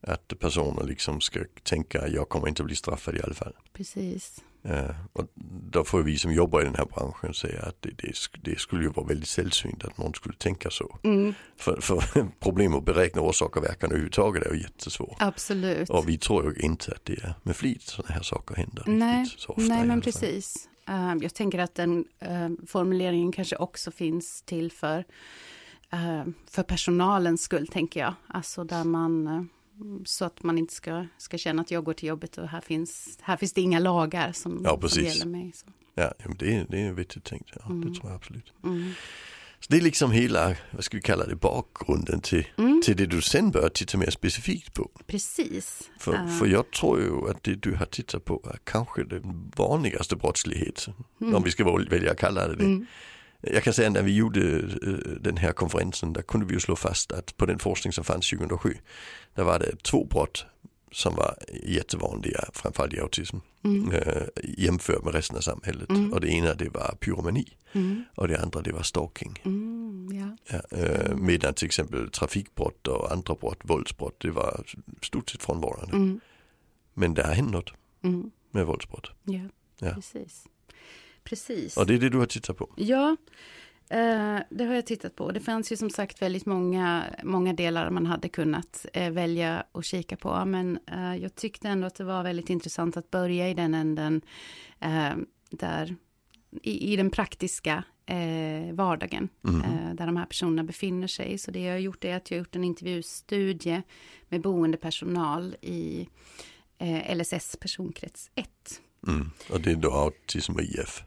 att 0.00 0.38
personer 0.38 0.84
liksom 0.84 1.20
ska 1.20 1.40
tänka 1.62 2.08
jag 2.08 2.28
kommer 2.28 2.48
inte 2.48 2.62
bli 2.62 2.76
straffad 2.76 3.16
i 3.16 3.22
alla 3.22 3.34
fall. 3.34 3.52
Precis. 3.72 4.40
Uh, 4.68 4.90
och 5.12 5.24
då 5.70 5.84
får 5.84 6.02
vi 6.02 6.18
som 6.18 6.32
jobbar 6.32 6.60
i 6.60 6.64
den 6.64 6.74
här 6.74 6.84
branschen 6.84 7.34
säga 7.34 7.62
att 7.62 7.82
det, 7.82 7.90
det, 7.96 8.12
det 8.42 8.58
skulle 8.58 8.82
ju 8.82 8.90
vara 8.90 9.06
väldigt 9.06 9.28
sällsynt 9.28 9.84
att 9.84 9.98
någon 9.98 10.14
skulle 10.14 10.34
tänka 10.34 10.70
så. 10.70 10.98
Mm. 11.02 11.34
För, 11.56 11.80
för 11.80 12.28
problem 12.40 12.74
att 12.74 12.84
beräkna 12.84 13.22
orsak 13.22 13.56
och 13.56 13.64
verkan 13.64 13.90
överhuvudtaget 13.90 14.46
är 14.46 14.54
ju 14.54 14.60
jättesvårt. 14.60 15.16
Absolut. 15.18 15.90
Och 15.90 16.08
vi 16.08 16.18
tror 16.18 16.56
ju 16.56 16.62
inte 16.62 16.92
att 16.92 17.04
det 17.04 17.12
är 17.12 17.34
med 17.42 17.56
flit 17.56 17.82
sådana 17.82 18.14
här 18.14 18.22
saker 18.22 18.54
händer. 18.54 18.84
Nej, 18.86 19.26
så 19.36 19.52
ofta 19.52 19.62
nej 19.62 19.86
men 19.86 20.00
precis. 20.00 20.68
Uh, 20.90 21.16
jag 21.22 21.34
tänker 21.34 21.58
att 21.58 21.74
den 21.74 22.04
uh, 22.28 22.66
formuleringen 22.66 23.32
kanske 23.32 23.56
också 23.56 23.90
finns 23.90 24.42
till 24.42 24.72
för, 24.72 25.04
för 26.50 26.62
personalens 26.62 27.42
skull 27.42 27.66
tänker 27.66 28.00
jag. 28.00 28.14
Alltså 28.28 28.64
där 28.64 28.84
man 28.84 29.48
så 30.04 30.24
att 30.24 30.42
man 30.42 30.58
inte 30.58 30.74
ska, 30.74 31.06
ska 31.18 31.38
känna 31.38 31.62
att 31.62 31.70
jag 31.70 31.84
går 31.84 31.92
till 31.92 32.08
jobbet 32.08 32.38
och 32.38 32.48
här 32.48 32.60
finns, 32.60 33.18
här 33.22 33.36
finns 33.36 33.52
det 33.52 33.60
inga 33.60 33.78
lagar 33.78 34.32
som, 34.32 34.60
ja, 34.64 34.88
som 34.88 35.04
gäller 35.04 35.26
mig. 35.26 35.52
Så. 35.54 35.66
Ja, 35.94 36.12
det 36.38 36.54
är, 36.54 36.66
det 36.68 36.82
är 36.82 36.92
vettigt 36.92 37.24
tänkt, 37.24 37.50
ja, 37.60 37.66
mm. 37.66 37.80
det 37.80 38.00
tror 38.00 38.10
jag 38.10 38.16
absolut. 38.16 38.52
Mm. 38.64 38.92
Så 39.60 39.66
det 39.68 39.76
är 39.76 39.80
liksom 39.80 40.10
hela, 40.10 40.56
vad 40.70 40.84
ska 40.84 40.96
vi 40.96 41.02
kalla 41.02 41.26
det, 41.26 41.36
bakgrunden 41.36 42.20
till, 42.20 42.46
mm. 42.56 42.82
till 42.84 42.96
det 42.96 43.06
du 43.06 43.22
sen 43.22 43.50
bör 43.50 43.68
titta 43.68 43.98
mer 43.98 44.10
specifikt 44.10 44.74
på. 44.74 44.90
Precis. 45.06 45.90
För, 45.98 46.12
uh. 46.12 46.38
för 46.38 46.46
jag 46.46 46.70
tror 46.70 47.00
ju 47.00 47.30
att 47.30 47.42
det 47.42 47.54
du 47.54 47.74
har 47.74 47.86
tittat 47.86 48.24
på 48.24 48.50
är 48.54 48.58
kanske 48.64 49.04
den 49.04 49.52
vanligaste 49.56 50.16
brottsligheten, 50.16 50.94
mm. 51.20 51.34
om 51.34 51.42
vi 51.42 51.50
ska 51.50 51.78
välja 51.90 52.10
att 52.10 52.18
kalla 52.18 52.48
det 52.48 52.56
det. 52.56 52.86
Jag 53.40 53.62
kan 53.62 53.72
säga 53.72 53.90
när 53.90 54.02
vi 54.02 54.16
gjorde 54.16 54.58
eh, 54.58 54.92
den 55.20 55.36
här 55.36 55.52
konferensen, 55.52 56.12
där 56.12 56.22
kunde 56.22 56.46
vi 56.46 56.54
ju 56.54 56.60
slå 56.60 56.76
fast 56.76 57.12
att 57.12 57.36
på 57.36 57.46
den 57.46 57.58
forskning 57.58 57.92
som 57.92 58.04
fanns 58.04 58.30
2007, 58.30 58.74
där 59.34 59.44
var 59.44 59.58
det 59.58 59.82
två 59.82 60.04
brott 60.04 60.46
som 60.92 61.14
var 61.14 61.34
jättevanliga, 61.62 62.44
framförallt 62.52 62.94
i 62.94 63.00
autism, 63.00 63.36
mm. 63.64 63.92
äh, 63.92 64.22
jämfört 64.44 65.04
med 65.04 65.14
resten 65.14 65.36
av 65.36 65.40
samhället. 65.40 65.90
Mm. 65.90 66.12
Och 66.12 66.20
det 66.20 66.28
ena 66.28 66.54
det 66.54 66.68
var 66.68 66.94
pyromani 67.00 67.56
mm. 67.72 68.04
och 68.14 68.28
det 68.28 68.40
andra 68.42 68.60
det 68.60 68.72
var 68.72 68.82
stalking. 68.82 69.40
Mm, 69.44 70.08
ja. 70.12 70.60
Ja, 70.70 70.78
äh, 70.78 71.16
medan 71.16 71.54
till 71.54 71.66
exempel 71.66 72.10
trafikbrott 72.10 72.86
och 72.86 73.12
andra 73.12 73.34
brott, 73.34 73.60
våldsbrott, 73.62 74.20
det 74.20 74.30
var 74.30 74.64
stort 75.02 75.30
sett 75.30 75.42
frånvarande. 75.42 75.96
Mm. 75.96 76.20
Men 76.94 77.14
det 77.14 77.22
har 77.22 77.34
hänt 77.34 77.52
något 77.52 77.72
med 78.50 78.66
våldsbrott. 78.66 79.10
Ja, 79.24 79.40
ja. 79.78 79.94
precis. 79.94 80.46
Precis. 81.24 81.76
Och 81.76 81.86
det 81.86 81.94
är 81.94 81.98
det 81.98 82.08
du 82.08 82.18
har 82.18 82.26
tittat 82.26 82.56
på? 82.56 82.68
Ja, 82.76 83.16
eh, 83.88 84.38
det 84.50 84.64
har 84.64 84.74
jag 84.74 84.86
tittat 84.86 85.16
på. 85.16 85.30
Det 85.30 85.40
fanns 85.40 85.72
ju 85.72 85.76
som 85.76 85.90
sagt 85.90 86.22
väldigt 86.22 86.46
många, 86.46 87.04
många 87.22 87.52
delar 87.52 87.90
man 87.90 88.06
hade 88.06 88.28
kunnat 88.28 88.86
eh, 88.92 89.10
välja 89.10 89.64
och 89.72 89.84
kika 89.84 90.16
på. 90.16 90.44
Men 90.44 90.78
eh, 90.86 91.16
jag 91.16 91.34
tyckte 91.34 91.68
ändå 91.68 91.86
att 91.86 91.94
det 91.94 92.04
var 92.04 92.22
väldigt 92.22 92.50
intressant 92.50 92.96
att 92.96 93.10
börja 93.10 93.48
i 93.48 93.54
den 93.54 93.74
änden 93.74 94.20
där 95.50 95.96
i, 96.62 96.92
i 96.92 96.96
den 96.96 97.10
praktiska 97.10 97.84
eh, 98.06 98.74
vardagen 98.74 99.28
mm. 99.44 99.60
eh, 99.60 99.94
där 99.94 100.06
de 100.06 100.16
här 100.16 100.26
personerna 100.26 100.64
befinner 100.64 101.06
sig. 101.06 101.38
Så 101.38 101.50
det 101.50 101.60
jag 101.60 101.72
har 101.72 101.78
gjort 101.78 102.04
är 102.04 102.16
att 102.16 102.30
jag 102.30 102.38
har 102.38 102.40
gjort 102.40 102.56
en 102.56 102.64
intervjustudie 102.64 103.82
med 104.28 104.40
boendepersonal 104.40 105.56
i 105.60 106.08
eh, 106.78 107.16
LSS 107.16 107.56
personkrets 107.60 108.30
1. 108.34 108.48
Mm. 109.06 109.30
Och 109.50 109.60
det 109.60 109.70
är 109.70 109.76
då 109.76 109.90
autism 109.92 110.52
och 110.52 110.62
IF? 110.62 111.02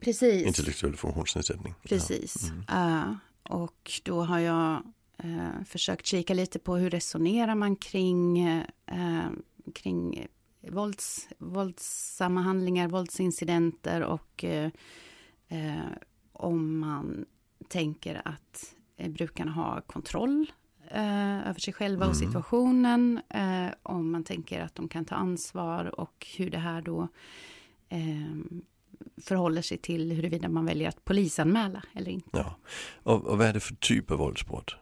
Precis. 0.00 0.46
Intellektuell 0.46 0.96
funktionsnedsättning. 0.96 1.74
Precis. 1.82 2.52
Ja. 2.68 2.74
Mm. 2.74 3.08
Uh, 3.08 3.16
och 3.42 4.00
då 4.04 4.22
har 4.22 4.38
jag 4.38 4.82
uh, 5.24 5.64
försökt 5.64 6.06
kika 6.06 6.34
lite 6.34 6.58
på 6.58 6.76
hur 6.76 6.90
resonerar 6.90 7.54
man 7.54 7.76
kring, 7.76 8.48
uh, 8.92 9.28
kring 9.74 10.26
vålds, 10.60 11.28
våldsamma 11.38 12.40
handlingar, 12.40 12.88
våldsincidenter 12.88 14.02
och 14.02 14.44
om 16.32 16.78
man 16.78 17.24
tänker 17.68 18.22
att 18.24 18.74
brukarna 18.96 19.52
har 19.52 19.80
kontroll 19.80 20.52
över 21.44 21.60
sig 21.60 21.74
själva 21.74 22.04
mm. 22.04 22.10
och 22.10 22.16
situationen. 22.16 23.20
om 23.82 24.10
man 24.10 24.24
tänker 24.24 24.60
att 24.60 24.74
de 24.74 24.88
kan 24.88 25.04
ta 25.04 25.14
ansvar 25.14 26.00
och 26.00 26.26
hur 26.36 26.50
det 26.50 26.58
här 26.58 26.82
då 26.82 27.08
förhåller 29.22 29.62
sig 29.62 29.78
till 29.78 30.12
huruvida 30.12 30.48
man 30.48 30.66
väljer 30.66 30.88
att 30.88 31.04
polisanmäla 31.04 31.82
eller 31.94 32.10
inte. 32.10 32.28
Ja. 32.32 32.56
Och, 33.02 33.26
och 33.26 33.38
vad 33.38 33.46
är 33.46 33.52
det 33.52 33.60
för 33.60 33.74
typ 33.74 34.10
av 34.10 34.18
våldsbrott? 34.18 34.76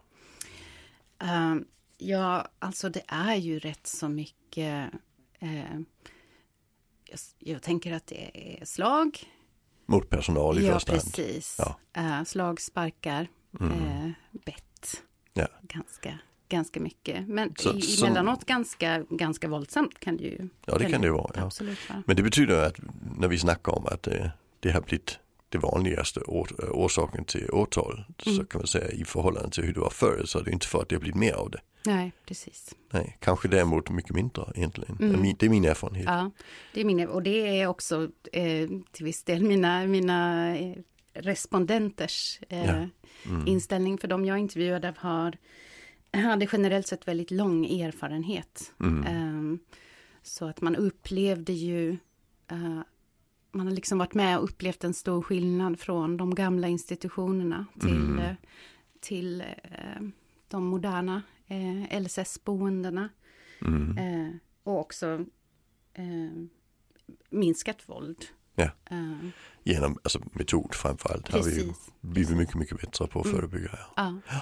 Uh, 1.23 1.55
ja, 1.97 2.47
alltså 2.59 2.89
det 2.89 3.03
är 3.07 3.35
ju 3.35 3.59
rätt 3.59 3.87
så 3.87 4.09
mycket 4.09 4.93
uh, 5.43 5.79
jag, 7.05 7.19
jag, 7.39 7.61
tänker 7.61 7.93
att 7.93 8.07
det 8.07 8.57
är 8.61 8.65
slag. 8.65 9.23
Mot 9.85 10.09
personal 10.09 10.59
i 10.59 10.67
ja, 10.67 10.73
första 10.73 10.91
hand? 10.91 11.03
Precis. 11.03 11.55
Ja, 11.59 11.77
precis. 11.93 12.11
Uh, 12.11 12.23
slag, 12.23 12.61
sparkar, 12.61 13.27
mm. 13.59 14.13
bett. 14.31 15.03
Ja. 15.33 15.47
Ganska 15.61 16.19
ganska 16.55 16.79
mycket. 16.79 17.27
Men 17.27 17.53
så, 17.57 17.69
emellanåt 18.05 18.39
som, 18.39 18.45
ganska, 18.47 19.03
ganska 19.09 19.47
våldsamt 19.47 19.99
kan 19.99 20.17
det 20.17 20.23
ju 20.23 20.49
Ja, 20.65 20.77
det 20.77 20.85
kan, 20.85 21.01
det 21.01 21.11
vara. 21.11 21.31
Ja. 21.35 21.41
Absolut, 21.41 21.79
Men 22.05 22.15
det 22.15 22.23
betyder 22.23 22.65
att 22.65 22.75
när 23.17 23.27
vi 23.27 23.37
snackar 23.37 23.71
om 23.71 23.85
att 23.85 24.03
det, 24.03 24.31
det 24.59 24.71
har 24.71 24.81
blivit 24.81 25.19
det 25.49 25.57
vanligaste 25.57 26.19
orsaken 26.19 27.25
till 27.25 27.49
åtal 27.51 28.05
mm. 28.25 28.37
så 28.37 28.45
kan 28.45 28.59
man 28.59 28.67
säga 28.67 28.91
i 28.91 29.05
förhållande 29.05 29.49
till 29.49 29.63
hur 29.63 29.73
det 29.73 29.79
var 29.79 29.89
förr 29.89 30.21
så 30.25 30.39
är 30.39 30.43
det 30.43 30.51
inte 30.51 30.67
för 30.67 30.81
att 30.81 30.89
det 30.89 30.95
har 30.95 31.01
blivit 31.01 31.19
mer 31.19 31.33
av 31.33 31.51
det. 31.51 31.61
Nej, 31.85 32.11
precis. 32.25 32.75
Nej, 32.91 33.17
kanske 33.19 33.47
däremot 33.47 33.89
mycket 33.89 34.15
mindre 34.15 34.43
egentligen. 34.55 34.97
Mm. 35.01 35.35
Det 35.39 35.45
är 35.45 35.49
min 35.49 35.65
erfarenhet. 35.65 36.05
Ja, 36.05 36.31
det 36.73 36.81
är 36.81 36.85
min, 36.85 37.07
och 37.07 37.23
det 37.23 37.61
är 37.61 37.67
också 37.67 38.09
eh, 38.31 38.69
till 38.91 39.05
viss 39.05 39.23
del 39.23 39.43
mina, 39.43 39.87
mina 39.87 40.49
eh, 40.57 40.75
respondenters 41.13 42.39
eh, 42.49 42.65
ja. 42.65 42.87
mm. 43.25 43.47
inställning. 43.47 43.97
För 43.97 44.07
de 44.07 44.25
jag 44.25 44.37
intervjuade 44.37 44.93
har 44.97 45.37
hade 46.21 46.47
generellt 46.51 46.87
sett 46.87 47.07
väldigt 47.07 47.31
lång 47.31 47.65
erfarenhet. 47.65 48.73
Mm. 48.79 49.17
Um, 49.17 49.59
så 50.21 50.45
att 50.45 50.61
man 50.61 50.75
upplevde 50.75 51.53
ju, 51.53 51.97
uh, 52.51 52.81
man 53.51 53.67
har 53.67 53.73
liksom 53.73 53.97
varit 53.97 54.13
med 54.13 54.37
och 54.37 54.43
upplevt 54.43 54.83
en 54.83 54.93
stor 54.93 55.21
skillnad 55.21 55.79
från 55.79 56.17
de 56.17 56.35
gamla 56.35 56.67
institutionerna 56.67 57.65
till, 57.79 57.89
mm. 57.89 58.19
uh, 58.19 58.35
till 58.99 59.41
uh, 59.41 60.07
de 60.47 60.65
moderna 60.65 61.21
LSS-boendena. 61.91 63.09
Mm. 63.61 64.39
och 64.63 64.79
också 64.79 65.25
minskat 67.29 67.89
våld. 67.89 68.25
Ja. 68.55 68.69
Genom 69.63 69.97
alltså, 70.03 70.19
metod 70.31 70.75
framförallt 70.75 71.27
har 71.31 71.43
vi 71.43 71.73
blivit 72.01 72.37
mycket, 72.37 72.55
mycket 72.55 72.81
bättre 72.81 73.07
på 73.07 73.19
att 73.19 73.25
mm. 73.25 73.37
förebygga. 73.37 73.79
Ja. 73.95 74.19
ja. 74.27 74.41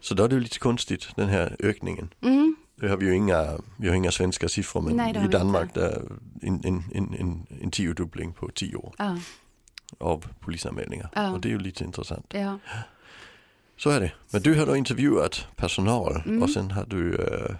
Så 0.00 0.14
då 0.14 0.24
är 0.24 0.28
det 0.28 0.40
lite 0.40 0.58
konstigt 0.58 1.08
den 1.16 1.28
här 1.28 1.56
ökningen. 1.58 2.14
Mm. 2.20 2.56
Nu 2.74 2.88
har 2.88 2.96
vi 2.96 3.06
ju 3.06 3.16
inga, 3.16 3.58
vi 3.76 3.88
har 3.88 3.94
inga 3.94 4.10
svenska 4.10 4.48
siffror 4.48 4.80
men 4.80 4.96
Nej, 4.96 5.24
i 5.24 5.28
Danmark 5.28 5.74
det 5.74 5.86
är 5.86 6.02
en, 6.42 6.60
en, 6.64 6.84
en, 6.94 7.14
en, 7.14 7.46
en 7.62 7.70
tiodubbling 7.70 8.32
på 8.32 8.48
tio 8.48 8.76
år. 8.76 8.94
Ja. 8.98 9.18
Av 9.98 10.26
polisanmälningar 10.40 11.10
ja. 11.14 11.30
och 11.30 11.40
det 11.40 11.48
är 11.48 11.50
ju 11.50 11.58
lite 11.58 11.84
intressant. 11.84 12.26
Ja. 12.28 12.58
Så 13.76 13.90
är 13.90 14.00
det. 14.00 14.12
Men 14.30 14.42
du 14.42 14.54
har 14.54 14.66
då 14.66 14.76
intervjuat 14.76 15.46
personal 15.56 16.22
mm. 16.26 16.42
och 16.42 16.50
sen 16.50 16.70
har 16.70 16.86
du, 16.86 17.12
uh, 17.12 17.56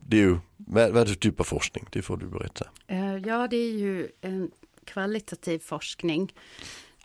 det 0.00 0.16
är 0.16 0.20
ju, 0.20 0.38
vad, 0.56 0.90
vad 0.90 1.00
är 1.00 1.04
det 1.04 1.12
för 1.12 1.20
typ 1.20 1.40
av 1.40 1.44
forskning? 1.44 1.86
Det 1.90 2.02
får 2.02 2.16
du 2.16 2.26
berätta. 2.26 2.64
Uh, 2.92 3.18
ja, 3.28 3.48
det 3.48 3.56
är 3.56 3.72
ju 3.72 4.08
en 4.20 4.50
kvalitativ 4.84 5.58
forskning. 5.58 6.32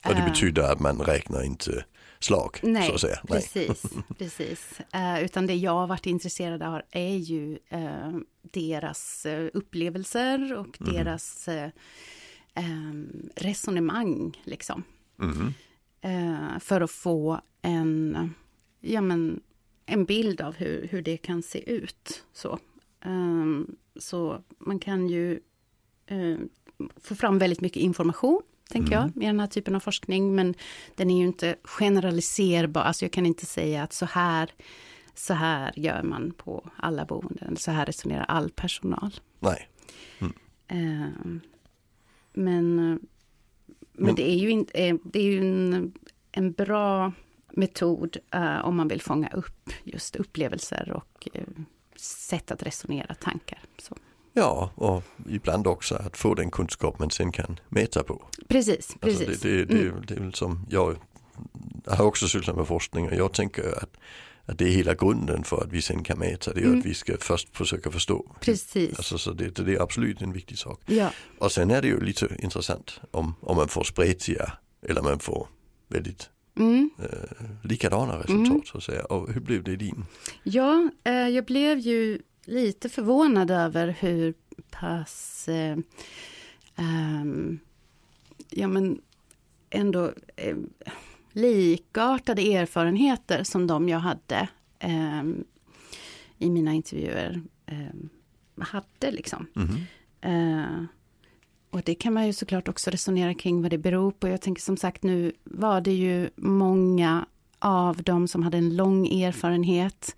Och 0.06 0.16
det 0.16 0.22
Eh, 0.22 0.26
betyder 0.26 0.72
att 0.72 0.80
man 0.80 1.02
räknar 1.02 1.44
inte 1.44 1.86
slag, 2.20 2.58
Nej, 2.64 2.88
så 2.88 2.94
att 2.96 3.02
säga. 3.02 3.20
Nej. 3.30 3.42
precis. 3.42 3.84
precis. 4.18 4.80
Eh, 4.94 5.24
utan 5.24 5.48
det 5.48 5.56
jag 5.56 5.72
har 5.72 5.88
varit 5.88 6.06
intresserad 6.06 6.64
av 6.64 6.82
är 6.92 7.16
ju 7.16 7.60
eh, 7.70 8.12
deras 8.42 9.26
eh, 9.26 9.50
upplevelser 9.54 10.54
och 10.54 10.82
Mhm. 10.82 10.94
deras 10.94 11.48
eh, 11.48 11.70
em, 12.54 13.30
resonemang, 13.36 14.42
liksom. 14.44 14.84
Eh, 16.02 16.60
för 16.60 16.82
att 16.82 16.92
få 16.92 17.42
en, 17.62 18.34
ja, 18.82 19.02
men, 19.02 19.42
en 19.86 20.06
bild 20.06 20.42
av 20.42 20.56
hur, 20.56 20.88
hur 20.88 21.02
det 21.02 21.18
kan 21.18 21.44
se 21.44 21.70
ut. 21.72 22.24
Så, 22.34 22.60
Ehm, 23.02 23.76
så 23.96 24.44
man 24.60 24.80
kan 24.80 25.08
ju 25.08 25.40
eh, 26.06 26.38
få 26.98 27.16
fram 27.16 27.38
väldigt 27.40 27.62
mycket 27.62 27.84
information, 27.84 28.42
tänker 28.70 28.94
jag, 28.94 29.12
i 29.24 29.26
den 29.26 29.40
här 29.40 29.48
typen 29.48 29.76
av 29.76 29.80
forskning. 29.80 30.36
Men 30.36 30.54
den 30.96 31.10
är 31.10 31.18
ju 31.18 31.26
inte 31.26 31.56
generaliserbar. 31.64 32.82
Alltså 32.82 33.06
jag 33.06 33.12
kan 33.12 33.26
inte 33.26 33.46
säga 33.46 33.84
att 33.84 33.94
så 33.94 34.06
här, 34.06 34.52
så 35.14 35.34
här 35.34 35.74
gör 35.80 36.04
man 36.04 36.32
på 36.38 36.70
alla 36.78 37.06
boenden. 37.06 37.58
Så 37.58 37.72
här 37.72 37.86
resonerar 37.86 38.26
all 38.28 38.50
personal. 38.50 39.12
Nej. 39.40 39.70
Ehm, 40.68 41.42
men, 42.34 42.76
men, 42.76 43.00
Men- 43.94 44.16
det 44.16 44.30
är 44.30 44.36
ju, 44.36 44.50
inte, 44.50 44.88
eh, 44.88 44.96
det 45.04 45.20
är 45.20 45.24
ju 45.24 45.40
en, 45.40 45.94
en 46.32 46.52
bra 46.52 47.12
metod 47.52 48.18
eh, 48.32 48.66
om 48.66 48.76
man 48.76 48.88
vill 48.88 49.02
fånga 49.02 49.30
upp 49.30 49.70
just 49.84 50.16
upplevelser 50.16 50.92
och 50.92 51.28
eh, 51.34 51.44
sätt 51.96 52.52
att 52.52 52.64
resonera 52.64 53.14
tankar. 53.14 53.60
Så. 53.78 53.96
Ja, 54.38 54.70
och 54.76 55.04
ibland 55.30 55.68
också 55.68 55.96
att 55.96 56.18
få 56.18 56.34
den 56.34 56.52
kunskap 56.52 57.00
man 57.00 57.10
sen 57.12 57.32
kan 57.32 57.60
mäta 57.70 58.04
på. 58.04 58.22
Precis, 58.48 58.96
Alltså 59.02 59.26
precis. 59.26 59.42
det, 59.42 59.66
det, 59.66 59.66
det, 59.66 59.82
Mm. 59.90 60.04
det 60.08 60.14
är 60.16 60.32
som, 60.32 60.66
jag 60.70 60.96
har 61.88 62.06
också 62.06 62.28
sysslat 62.28 62.56
med 62.56 62.68
forskning 62.68 63.08
och 63.10 63.16
jag 63.16 63.34
tänker 63.34 63.64
att, 63.84 63.98
att 64.46 64.58
det 64.58 64.66
är 64.66 64.70
hela 64.72 64.94
grunden 64.94 65.44
för 65.44 65.64
att 65.64 65.72
vi 65.72 65.82
sen 65.82 66.04
kan 66.04 66.20
mäta. 66.20 66.54
Det 66.54 66.62
är 66.62 66.66
Mm. 66.66 66.80
att 66.80 66.86
vi 66.86 66.94
ska 66.94 67.18
först 67.20 67.58
försöka 67.58 67.92
förstå. 67.92 68.36
Precis. 68.40 68.98
Alltså, 68.98 69.18
så 69.18 69.32
det, 69.34 69.56
det 69.66 69.76
är 69.76 69.82
absolut 69.82 70.22
en 70.22 70.34
viktig 70.34 70.58
sak. 70.58 70.82
Ja, 70.86 71.10
Och 71.40 71.52
sen 71.52 71.72
är 71.72 71.82
det 71.82 71.88
ju 71.88 72.00
lite 72.00 72.28
intressant 72.40 73.00
om, 73.12 73.34
om 73.42 73.58
man 73.58 73.68
får 73.68 73.84
spretiga 73.84 74.52
eller 74.88 75.02
man 75.02 75.20
får 75.20 75.48
väldigt 75.88 76.30
mm. 76.58 76.90
eh, 77.00 77.46
likadana 77.64 78.20
resultat 78.20 78.68
så 78.68 78.78
att 78.78 78.84
säga. 78.84 79.06
Och 79.06 79.34
hur 79.34 79.42
blev 79.42 79.64
det 79.64 79.72
i 79.72 79.76
din? 79.76 80.06
ja 80.44 80.90
eh, 81.04 81.14
jag 81.14 81.46
blev 81.46 81.80
ju 81.80 82.20
lite 82.46 82.90
förvånad 82.90 83.52
över 83.52 83.88
hur 83.88 84.34
pass 84.70 85.48
eh, 85.48 85.78
ehm, 86.76 87.60
ja 88.50 88.68
men 88.68 89.02
ändå 89.70 90.14
eh, 90.36 90.58
likartade 91.32 92.56
erfarenheter 92.56 93.44
som 93.44 93.68
de 93.68 93.90
jag 93.90 94.00
hade 94.00 94.48
ehm, 94.80 95.44
i 96.38 96.50
mina 96.50 96.74
intervjuer 96.74 97.42
ehm, 97.66 98.10
hade 98.60 99.12
liksom. 99.12 99.48
Eh, 100.22 100.84
och 101.70 101.82
det 101.82 101.96
kan 101.96 102.14
man 102.14 102.28
ju 102.28 102.34
såklart 102.34 102.68
också 102.68 102.90
resonera 102.90 103.34
kring 103.34 103.62
vad 103.62 103.72
det 103.72 103.78
beror 103.78 104.12
på. 104.12 104.28
Jag 104.28 104.42
tänker 104.42 104.62
som 104.62 104.78
sagt 104.78 105.04
nu 105.04 105.32
var 105.44 105.82
det 105.82 105.94
ju 105.94 106.30
många 106.36 107.26
av 107.60 108.04
dem 108.04 108.28
som 108.28 108.44
hade 108.44 108.58
en 108.58 108.76
lång 108.76 109.08
erfarenhet. 109.08 110.16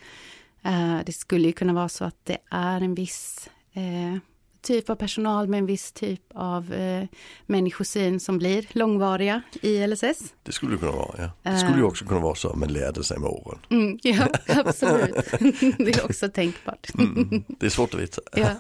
Eh, 0.64 1.00
det 1.06 1.14
skulle 1.14 1.48
ju 1.48 1.54
kunna 1.54 1.74
vara 1.74 1.90
så 1.90 2.06
att 2.06 2.26
det 2.26 2.38
är 2.50 2.82
en 2.82 2.96
viss 2.96 3.50
eh, 3.74 4.22
typ 4.62 4.89
av 4.89 4.96
personal 4.96 5.48
med 5.48 5.58
en 5.58 5.65
viss 5.65 5.91
typ 5.91 6.22
av 6.34 6.74
eh, 6.74 7.06
människosyn 7.46 8.20
som 8.20 8.38
blir 8.38 8.65
långvariga 8.70 9.41
i 9.62 9.88
LSS. 9.88 10.34
Det 10.43 10.52
skulle 10.52 10.72
det 10.72 10.78
kunna 10.78 10.91
vara 10.91 11.32
ja. 11.43 11.52
Det 11.52 11.58
skulle 11.58 11.78
ju 11.78 11.84
också 11.84 12.06
kunna 12.06 12.20
vara 12.20 12.36
så 12.36 12.50
att 12.50 12.58
man 12.58 12.74
lärde 12.74 13.04
sig 13.04 13.20
med 13.20 13.30
åren. 13.30 13.60
Mm, 13.70 14.00
ja, 14.04 14.28
absolut. 14.48 15.15
det 15.78 15.98
är 15.98 16.06
också 16.06 16.30
tänkbart. 16.30 16.88
Mm. 16.98 17.43
Det 17.48 17.65
är 17.65 17.70
svårt 17.70 17.93
att 17.93 18.00
veta. 18.00 18.22
Ja. 18.36 18.56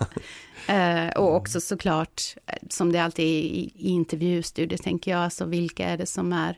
Eh, 0.73 1.09
och 1.09 1.35
också 1.35 1.61
såklart, 1.61 2.21
som 2.69 2.91
det 2.91 2.99
alltid 2.99 3.25
är 3.25 3.29
i, 3.29 3.71
i 3.75 3.89
intervjustudier, 3.89 4.77
tänker 4.77 5.11
jag, 5.11 5.19
alltså 5.19 5.45
vilka 5.45 5.89
är 5.89 5.97
det 5.97 6.05
som 6.05 6.33
är 6.33 6.57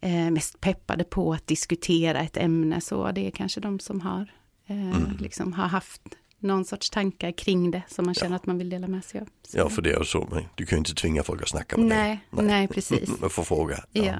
eh, 0.00 0.30
mest 0.30 0.60
peppade 0.60 1.04
på 1.04 1.32
att 1.32 1.46
diskutera 1.46 2.20
ett 2.20 2.36
ämne, 2.36 2.80
så 2.80 3.10
det 3.10 3.26
är 3.26 3.30
kanske 3.30 3.60
de 3.60 3.78
som 3.78 4.00
har, 4.00 4.32
eh, 4.70 5.12
liksom 5.18 5.52
har 5.52 5.68
haft 5.68 6.02
någon 6.38 6.64
sorts 6.64 6.90
tankar 6.90 7.32
kring 7.32 7.70
det 7.70 7.82
som 7.88 8.04
man 8.04 8.14
känner 8.14 8.36
att 8.36 8.46
man 8.46 8.58
vill 8.58 8.70
dela 8.70 8.86
med 8.86 9.04
sig 9.04 9.20
av. 9.20 9.28
Så. 9.42 9.58
Ja 9.58 9.68
för 9.68 9.82
det 9.82 9.92
är 9.92 10.02
så, 10.02 10.28
men 10.30 10.44
du 10.54 10.66
kan 10.66 10.76
ju 10.76 10.78
inte 10.78 10.94
tvinga 10.94 11.22
folk 11.22 11.42
att 11.42 11.48
snacka 11.48 11.76
med 11.76 11.86
nej, 11.86 12.20
dig. 12.30 12.44
nej, 12.46 12.68
precis. 12.68 13.08
Man 13.20 13.30
får 13.30 13.42
fråga. 13.42 13.84
Ja. 13.92 14.14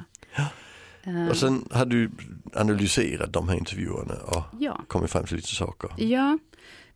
Eh, 1.02 1.28
Och 1.28 1.36
sen 1.36 1.68
har 1.70 1.86
du 1.86 2.10
analyserat 2.54 3.32
de 3.32 3.48
här 3.48 3.56
intervjuerna 3.56 4.14
och 4.14 4.42
ja. 4.58 4.80
kommit 4.88 5.10
fram 5.10 5.24
till 5.24 5.36
lite 5.36 5.48
saker. 5.54 5.90
Ja, 5.96 6.38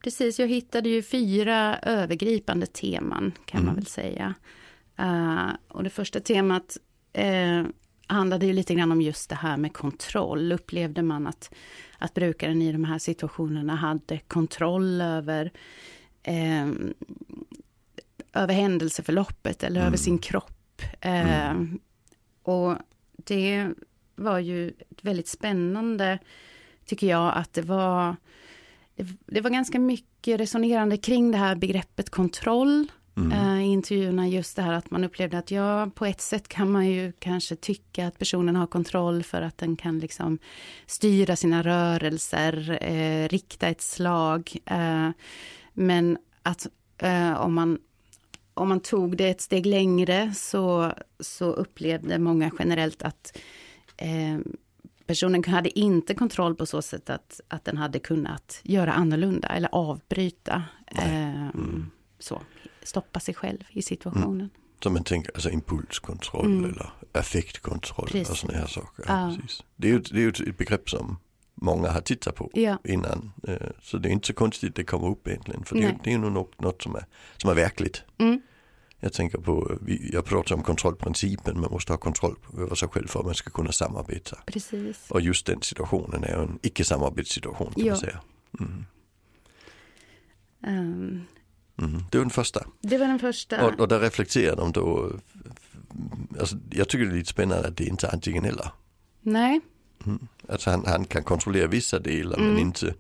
precis. 0.05 0.38
Jag 0.40 0.49
hittade 0.49 0.88
ju 0.88 1.03
fyra 1.03 1.79
övergripande 1.79 2.67
teman 2.67 3.33
kan 3.45 3.64
man 3.64 3.75
väl 3.75 3.87
säga. 3.87 4.35
Eh, 4.99 5.49
och 5.69 5.83
det 5.85 5.90
första 5.90 6.21
temat 6.21 6.77
eh, 7.12 7.62
handlade 8.07 8.47
ju 8.47 8.53
lite 8.53 8.75
grann 8.75 8.93
om 8.93 9.03
just 9.03 9.31
det 9.31 9.37
här 9.37 9.57
med 9.57 9.73
kontroll. 9.73 10.53
Upplevde 10.53 11.03
man 11.03 11.27
att, 11.27 11.55
att 11.99 12.14
brukaren 12.14 12.62
i 12.62 12.73
de 12.73 12.85
här 12.85 12.99
situationerna 12.99 13.77
hade 13.77 14.19
kontroll 14.19 15.01
över 15.01 15.53
eh, 16.23 16.69
över 18.33 18.55
händelseförloppet 18.55 19.62
eller 19.62 19.87
över 19.87 19.97
sin 19.97 20.19
kropp. 20.19 20.83
Eh, 21.01 21.55
Och 22.43 22.77
det 23.17 23.69
var 24.17 24.38
ju 24.38 24.73
väldigt 25.03 25.29
spännande, 25.29 26.19
tycker 26.85 27.07
jag, 27.07 27.33
att 27.37 27.53
det 27.53 27.62
var 27.62 28.17
det 29.27 29.40
var 29.40 29.51
ganska 29.51 29.79
mycket 29.79 30.40
resonerande 30.40 30.97
kring 30.97 31.31
det 31.31 31.38
här 31.38 31.57
begreppet 31.57 32.11
kontroll 32.11 32.88
eh, 33.33 33.61
i 33.61 33.66
intervjuerna. 33.66 34.29
Just 34.29 34.57
det 34.57 34.62
här 34.62 34.72
att 34.72 34.90
man 34.90 35.05
upplevde 35.05 35.38
att 35.38 35.50
ja, 35.50 35.90
på 35.94 36.07
ett 36.07 36.20
sätt 36.20 36.48
kan 36.48 36.72
man 36.72 36.87
ju 36.87 37.12
kanske 37.18 37.57
tycka 37.57 38.07
att 38.07 38.18
personen 38.18 38.57
har 38.57 38.66
kontroll 38.66 39.22
för 39.22 39.42
att 39.42 39.59
den 39.59 39.77
kan 39.77 39.98
liksom 39.98 40.38
styra 40.87 41.37
sina 41.37 41.62
rörelser, 41.62 42.79
eh, 42.81 43.29
rikta 43.29 43.68
ett 43.68 43.83
slag. 43.83 44.57
Eh, 44.66 45.11
men 45.72 46.18
att 46.42 46.66
eh, 46.98 47.40
om 47.40 47.55
man 47.55 47.79
om 48.55 48.68
man 48.68 48.81
tog 48.81 49.16
det 49.16 49.29
ett 49.29 49.40
steg 49.40 49.66
längre 49.66 50.35
så, 50.35 50.92
så 51.20 51.44
upplevde 51.44 52.18
många 52.18 52.50
generellt 52.59 53.03
att 53.03 53.38
eh, 53.96 54.38
personen 55.07 55.44
hade 55.44 55.79
inte 55.79 56.14
kontroll 56.14 56.55
på 56.55 56.66
så 56.66 56.83
sätt 56.83 57.11
att, 57.11 57.40
att 57.48 57.64
den 57.64 57.77
hade 57.77 57.98
kunnat 57.98 58.61
göra 58.62 58.92
annorlunda 58.92 59.48
eller 59.48 59.68
avbryta. 59.72 60.62
Eh, 60.87 61.48
så, 62.18 62.42
stoppa 62.85 63.20
sig 63.20 63.35
själv 63.35 63.59
i 63.70 63.83
situationen. 63.83 64.51
Så 64.83 64.90
man 64.90 65.05
tänker 65.05 65.31
alltså 65.35 65.51
impulskontroll 65.51 66.47
Mm. 66.47 66.64
eller 66.64 66.90
affektkontroll 67.12 68.05
och 68.07 68.11
Precis. 68.12 68.38
sådana 68.38 68.59
här 68.59 68.66
saker. 68.66 69.05
Ja. 69.09 69.35
Precis. 69.37 69.62
Det 69.77 69.88
är 69.88 69.92
ju 69.92 69.99
det 69.99 70.16
är 70.16 70.20
ju 70.20 70.29
ett 70.29 70.59
begrepp 70.59 70.90
som 70.90 71.16
många 71.55 71.90
har 71.90 72.01
tittat 72.01 72.35
på 72.35 72.51
Ja, 72.55 72.79
innan. 72.85 73.33
Eh, 73.49 73.57
Så 73.83 73.99
det 73.99 74.09
är 74.09 74.12
inte 74.12 74.27
så 74.27 74.33
konstigt 74.35 74.75
det 74.75 74.85
kommer 74.85 75.09
upp 75.09 75.29
egentligen. 75.29 75.64
För 75.64 75.75
det, 75.77 75.83
är- 75.83 75.88
Nej. 75.88 75.99
det 76.05 76.11
är 76.11 76.12
ju 76.12 76.18
något, 76.31 76.61
något 76.61 76.83
som, 76.83 76.94
är, 76.97 77.07
som 77.37 77.51
är 77.51 77.55
verkligt. 77.55 78.03
mm, 78.18 78.40
Jag 79.01 79.12
tänker 79.12 79.38
på, 79.38 79.79
jag 80.12 80.25
pratar 80.25 80.55
om 80.55 80.62
kontrollprincipen, 80.62 81.61
man 81.61 81.70
måste 81.70 81.92
ha 81.92 81.99
kontroll 81.99 82.37
över 82.59 82.75
sig 82.75 82.88
själv 82.88 83.07
för 83.07 83.20
att 83.20 83.27
man 83.27 83.35
ska 83.35 83.51
kunna 83.51 83.73
samarbeta. 83.73 84.38
precis. 84.47 85.11
Och 85.11 85.20
just 85.20 85.47
den 85.47 85.62
situationen 85.62 86.25
är 86.25 86.37
en 86.38 86.59
icke-samarbetssituation 86.62 87.73
kan 87.75 87.85
Ja. 87.85 87.92
man 87.92 88.01
säga. 88.01 88.20
Mm. 88.61 88.85
Ehm, 90.66 91.20
Mm. 91.79 92.03
Det 92.11 92.19
var 92.19 92.25
den 92.25 92.31
första. 92.31 92.67
det 92.81 92.99
var 92.99 93.07
den 93.07 93.19
första. 93.19 93.67
Och, 93.67 93.81
och 93.81 93.89
där 93.89 94.01
reflekterar 94.01 94.57
de 94.57 94.73
då, 94.73 95.13
alltså, 96.41 96.57
jag 96.71 96.89
tycker 96.89 97.05
det 97.07 97.13
är 97.13 97.17
lite 97.17 97.31
spännande 97.31 97.69
att 97.69 97.77
det 97.77 97.85
inte 97.85 98.07
är 98.07 98.13
antingen 98.13 98.45
eller. 98.45 98.69
Nej, 99.21 99.61
Alltså 100.49 100.71
han, 100.71 100.85
han 100.87 101.05
kan 101.05 101.23
kontrollera 101.25 101.67
vissa 101.67 101.99
delar 101.99 102.39
men 102.39 102.47
Mm. 102.49 102.59
inte, 102.59 102.95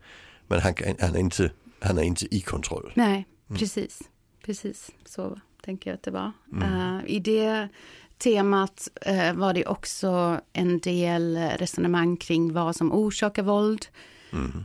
men 0.46 0.60
han, 0.60 0.74
kan, 0.74 0.94
han, 1.00 1.14
är 1.14 1.18
inte, 1.18 1.50
han 1.80 1.98
är 1.98 2.02
inte 2.02 2.34
i 2.34 2.40
kontroll. 2.40 2.92
nej, 2.94 3.26
precis. 3.48 4.00
Precis, 4.44 4.90
så 5.04 5.40
tänker 5.64 5.90
jag 5.90 5.94
att 5.94 6.02
det 6.02 6.10
var. 6.10 6.32
Eh, 6.62 6.98
I 7.06 7.18
det 7.20 7.68
temat 8.18 8.88
eh, 9.02 9.32
var 9.34 9.54
det 9.54 9.66
också 9.66 10.40
en 10.52 10.78
del 10.80 11.36
resonemang 11.36 12.16
kring 12.16 12.52
vad 12.52 12.76
som 12.76 12.92
orsakar 12.92 13.42
våld. 13.42 13.86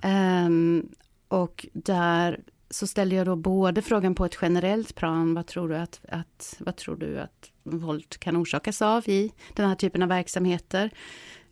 Ehm, 0.04 0.90
och 1.28 1.68
där 1.74 2.40
så 2.70 2.88
ställde 2.88 3.16
jag 3.16 3.26
då 3.26 3.36
både 3.36 3.82
frågan 3.82 4.16
på 4.16 4.26
ett 4.26 4.38
generellt 4.42 4.96
plan, 4.96 5.34
vad 5.34 5.48
tror 5.48 5.70
du 5.70 5.76
att, 5.76 6.02
att, 6.10 6.56
vad 6.60 6.76
tror 6.76 6.96
du 6.96 7.20
att 7.20 7.52
våld 7.64 8.20
kan 8.20 8.38
orsakas 8.38 8.82
av 8.82 9.10
i 9.10 9.32
den 9.54 9.68
här 9.68 9.76
typen 9.76 10.04
av 10.04 10.10
verksamheter? 10.10 10.90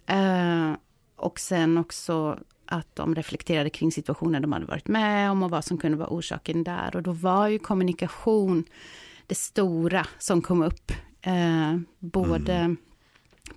Eh, 0.05 0.71
och 1.15 1.39
sen 1.39 1.77
också 1.77 2.39
att 2.65 2.95
de 2.95 3.15
reflekterade 3.15 3.69
kring 3.69 3.91
situationer 3.91 4.39
de 4.39 4.51
hade 4.51 4.65
varit 4.65 4.87
med 4.87 5.31
om 5.31 5.43
och 5.43 5.49
vad 5.49 5.65
som 5.65 5.77
kunde 5.77 5.97
vara 5.97 6.09
orsaken 6.09 6.63
där. 6.63 6.95
Och 6.95 7.03
då 7.03 7.11
var 7.11 7.47
ju 7.47 7.59
kommunikation 7.59 8.63
det 9.27 9.35
stora 9.35 10.07
som 10.17 10.41
kom 10.41 10.63
upp. 10.63 10.91
Eh, 11.21 11.77
både, 11.99 12.53
mm. 12.53 12.77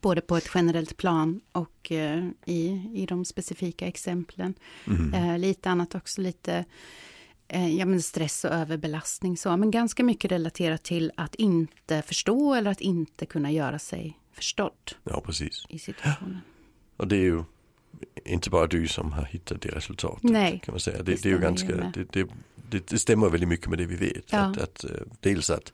både 0.01 0.20
på 0.20 0.37
ett 0.37 0.51
generellt 0.55 0.96
plan 0.96 1.40
och 1.53 1.92
eh, 1.92 2.29
i, 2.44 2.90
i 2.94 3.07
de 3.09 3.25
specifika 3.25 3.87
exemplen. 3.87 4.55
Mm. 4.87 5.14
Eh, 5.14 5.38
lite 5.38 5.70
annat 5.70 5.94
också, 5.94 6.20
lite 6.20 6.64
ja, 7.59 7.87
men 7.87 8.03
stress 8.03 8.45
och 8.45 8.51
överbelastning. 8.51 9.37
Så, 9.37 9.57
men 9.57 9.71
ganska 9.71 10.05
mycket 10.05 10.33
relaterat 10.33 10.83
till 10.83 11.13
att 11.17 11.35
inte 11.35 12.03
förstå 12.03 12.55
eller 12.55 12.71
att 12.71 12.81
inte 12.81 13.27
kunna 13.27 13.51
göra 13.51 13.79
sig 13.79 14.19
förstådd. 14.33 14.93
Ja, 15.05 15.21
precis. 15.21 15.67
I 15.69 15.79
situationen. 15.79 16.41
Och 16.97 17.09
det 17.09 17.17
är 17.17 17.21
ju 17.21 17.45
inte 18.25 18.51
bara 18.51 18.67
du 18.67 18.89
som 18.89 19.13
har 19.13 19.25
hittat 19.25 19.61
det 19.61 19.69
resultatet. 19.69 20.23
Nej, 20.23 20.61
kan 20.65 20.73
man 20.73 20.81
säga. 20.81 20.97
Det, 20.97 21.03
det, 21.03 21.23
det 21.23 21.29
är 21.29 21.33
ju 21.33 21.39
ganska, 21.39 21.93
det, 21.95 22.29
det, 22.71 22.89
det, 22.89 22.99
stämmer 22.99 23.29
väldigt 23.29 23.49
mycket 23.49 23.69
med 23.69 23.79
det 23.79 23.87
vi 23.87 23.97
vet. 23.97 24.33
Ja. 24.33 24.39
Att, 24.39 24.59
att, 24.59 24.85
eh, 24.85 24.91
dels 25.21 25.51
att, 25.51 25.73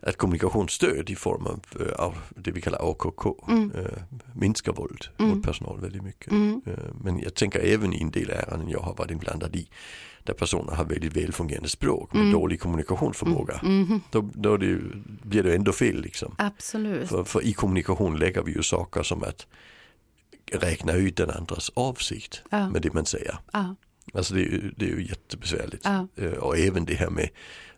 att 0.00 0.16
kommunikationsstöd 0.16 1.10
i 1.10 1.16
form 1.16 1.46
av, 1.46 1.60
eh, 1.80 1.92
av 1.92 2.18
det 2.36 2.50
vi 2.50 2.60
kallar 2.60 2.90
AKK 2.90 3.44
mm. 3.48 3.70
äh, 3.70 3.84
minskar 4.34 4.72
våld 4.72 5.06
mm. 5.18 5.30
mot 5.30 5.44
personal 5.46 5.80
väldigt 5.80 6.02
mycket. 6.02 6.32
Mm. 6.32 6.62
Äh, 6.66 6.72
men 7.00 7.18
jag 7.18 7.34
tänker 7.34 7.60
även 7.60 7.92
i 7.92 8.02
en 8.02 8.10
del 8.10 8.30
ärenden 8.30 8.68
jag 8.68 8.80
har 8.80 8.94
varit 8.94 9.10
inblandad 9.10 9.56
i 9.56 9.68
där 10.24 10.34
personer 10.34 10.72
har 10.72 10.84
väldigt 10.84 11.16
välfungerande 11.16 11.68
språk 11.68 12.12
med 12.12 12.20
mm. 12.22 12.32
dålig 12.32 12.60
kommunikationsförmåga. 12.60 13.60
Mm. 13.62 13.84
Mm. 13.84 14.00
Då, 14.10 14.30
då 14.34 14.56
det, 14.56 14.78
blir 15.22 15.42
det 15.42 15.54
ändå 15.54 15.72
fel 15.72 16.00
liksom. 16.00 16.34
Absolut. 16.38 17.08
För, 17.08 17.24
för, 17.24 17.44
i 17.44 17.52
kommunikation 17.52 18.18
lägger 18.18 18.42
vi 18.42 18.52
ju 18.52 18.62
saker 18.62 19.02
som 19.02 19.22
att 19.22 19.46
räkna 20.52 20.92
ut 20.92 21.16
den 21.16 21.30
andras 21.30 21.70
avsikt 21.74 22.42
ja. 22.50 22.70
med 22.70 22.82
det 22.82 22.94
man 22.94 23.06
säger. 23.06 23.38
Ja. 23.52 23.74
Alltså 24.14 24.34
det 24.34 24.40
är, 24.40 24.50
ju, 24.50 24.72
det 24.76 24.84
är 24.84 24.96
ju 24.96 25.06
jättebesvärligt. 25.06 25.84
Ja. 25.84 26.08
Eh, 26.16 26.32
och 26.32 26.58
även 26.58 26.84
det 26.84 26.94
här 26.94 27.10
med 27.10 27.28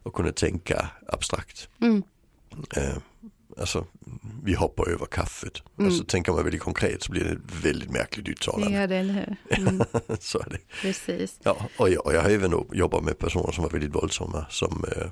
att 0.03 0.13
kunna 0.13 0.33
tänka 0.33 0.91
abstrakt. 1.09 1.69
Mm. 1.81 2.03
Eh, 2.77 2.97
alltså 3.59 3.87
vi 4.45 4.55
hoppar 4.55 4.89
över 4.89 5.07
kaffet. 5.07 5.63
Mm. 5.79 5.91
Alltså 5.91 6.05
tänker 6.05 6.33
man 6.33 6.45
väldigt 6.45 6.63
konkret 6.63 7.03
så 7.03 7.13
blir 7.13 7.25
det 7.25 7.39
väldigt 7.69 7.91
märkligt 7.91 8.29
uttalande. 8.29 8.79
Ja, 8.79 8.87
det 8.87 8.97
eller 8.97 9.15
hur. 9.15 9.37
Mm. 9.59 9.83
så 10.21 10.39
är 10.39 10.51
det. 10.51 10.59
Precis. 10.83 11.39
Ja, 11.43 11.57
och 11.79 11.91
jag, 11.91 12.07
och 12.07 12.15
jag 12.15 12.23
har 12.23 12.31
även 12.31 12.65
jobbat 12.73 13.05
med 13.05 13.19
personer 13.19 13.53
som 13.53 13.65
var 13.65 13.71
väldigt 13.71 13.95
våldsamma 13.95 14.47
som 14.51 14.85
eh, 14.97 15.07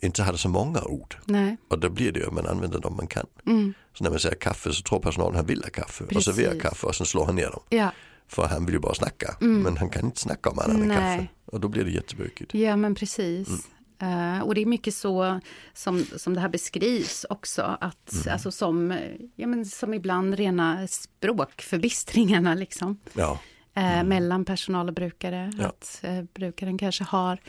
inte 0.00 0.22
hade 0.22 0.38
så 0.38 0.48
många 0.48 0.82
ord. 0.82 1.16
Nej. 1.24 1.56
Och 1.68 1.78
då 1.78 1.90
blir 1.90 2.12
det 2.12 2.20
ju 2.20 2.26
att 2.26 2.32
man 2.32 2.46
använder 2.46 2.78
dem 2.78 2.96
man 2.96 3.06
kan. 3.06 3.26
Mm. 3.46 3.74
Så 3.94 4.04
när 4.04 4.10
man 4.10 4.20
säger 4.20 4.36
kaffe 4.36 4.72
så 4.72 4.82
tror 4.82 5.00
personalen 5.00 5.30
att 5.30 5.36
han 5.36 5.46
vill 5.46 5.62
ha 5.62 5.70
kaffe 5.70 6.04
Precis. 6.04 6.28
och 6.28 6.34
serverar 6.34 6.60
kaffe 6.60 6.86
och 6.86 6.94
sen 6.94 7.06
slår 7.06 7.26
han 7.26 7.36
ner 7.36 7.50
dem. 7.50 7.62
Ja. 7.68 7.92
För 8.28 8.46
han 8.46 8.66
vill 8.66 8.74
ju 8.74 8.80
bara 8.80 8.94
snacka. 8.94 9.36
Mm. 9.40 9.62
Men 9.62 9.76
han 9.76 9.90
kan 9.90 10.04
inte 10.04 10.20
snacka 10.20 10.50
om 10.50 10.58
annat 10.58 10.76
än 10.76 10.88
kaffe. 10.90 11.28
Och 11.44 11.60
då 11.60 11.68
blir 11.68 11.84
det 11.84 11.90
jättebökigt. 11.90 12.54
Ja 12.54 12.76
men 12.76 12.94
precis. 12.94 13.48
Mm. 13.48 13.60
Uh, 14.02 14.40
och 14.40 14.54
det 14.54 14.60
är 14.60 14.66
mycket 14.66 14.94
så 14.94 15.40
som, 15.72 16.04
som 16.16 16.34
det 16.34 16.40
här 16.40 16.48
beskrivs 16.48 17.26
också, 17.30 17.62
att 17.80 18.12
mm. 18.12 18.32
alltså 18.32 18.50
som, 18.50 18.98
ja, 19.36 19.46
men 19.46 19.66
som 19.66 19.94
ibland 19.94 20.34
rena 20.34 20.86
språkförbistringarna 20.86 22.54
liksom. 22.54 22.98
Ja. 23.12 23.40
Uh, 23.78 24.04
mellan 24.04 24.44
personal 24.44 24.88
och 24.88 24.94
brukare. 24.94 25.52
Ja. 25.58 25.66
Att 25.66 26.04
uh, 26.04 26.22
brukaren 26.34 26.78
kanske 26.78 27.04
har 27.04 27.40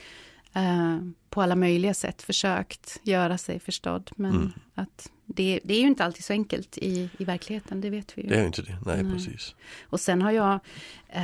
på 1.30 1.42
alla 1.42 1.56
möjliga 1.56 1.94
sätt 1.94 2.22
försökt 2.22 3.00
göra 3.04 3.38
sig 3.38 3.60
förstådd. 3.60 4.12
Men 4.16 4.32
mm. 4.32 4.52
att 4.76 5.12
det, 5.26 5.60
det, 5.64 5.74
är 5.74 5.80
ju 5.80 5.88
inte 5.88 6.06
alltid 6.06 6.24
så 6.24 6.34
enkelt 6.34 6.78
i, 6.78 7.10
i 7.18 7.24
verkligheten, 7.24 7.82
det 7.82 7.90
vet 7.90 8.18
vi 8.18 8.22
ju. 8.22 8.28
Det 8.28 8.36
är 8.36 8.40
ju 8.40 8.46
inte 8.46 8.62
det, 8.62 8.78
nej, 8.86 9.04
nej, 9.04 9.14
precis. 9.14 9.56
Och 9.84 10.00
sen 10.00 10.22
har 10.22 10.32
jag, 10.32 10.60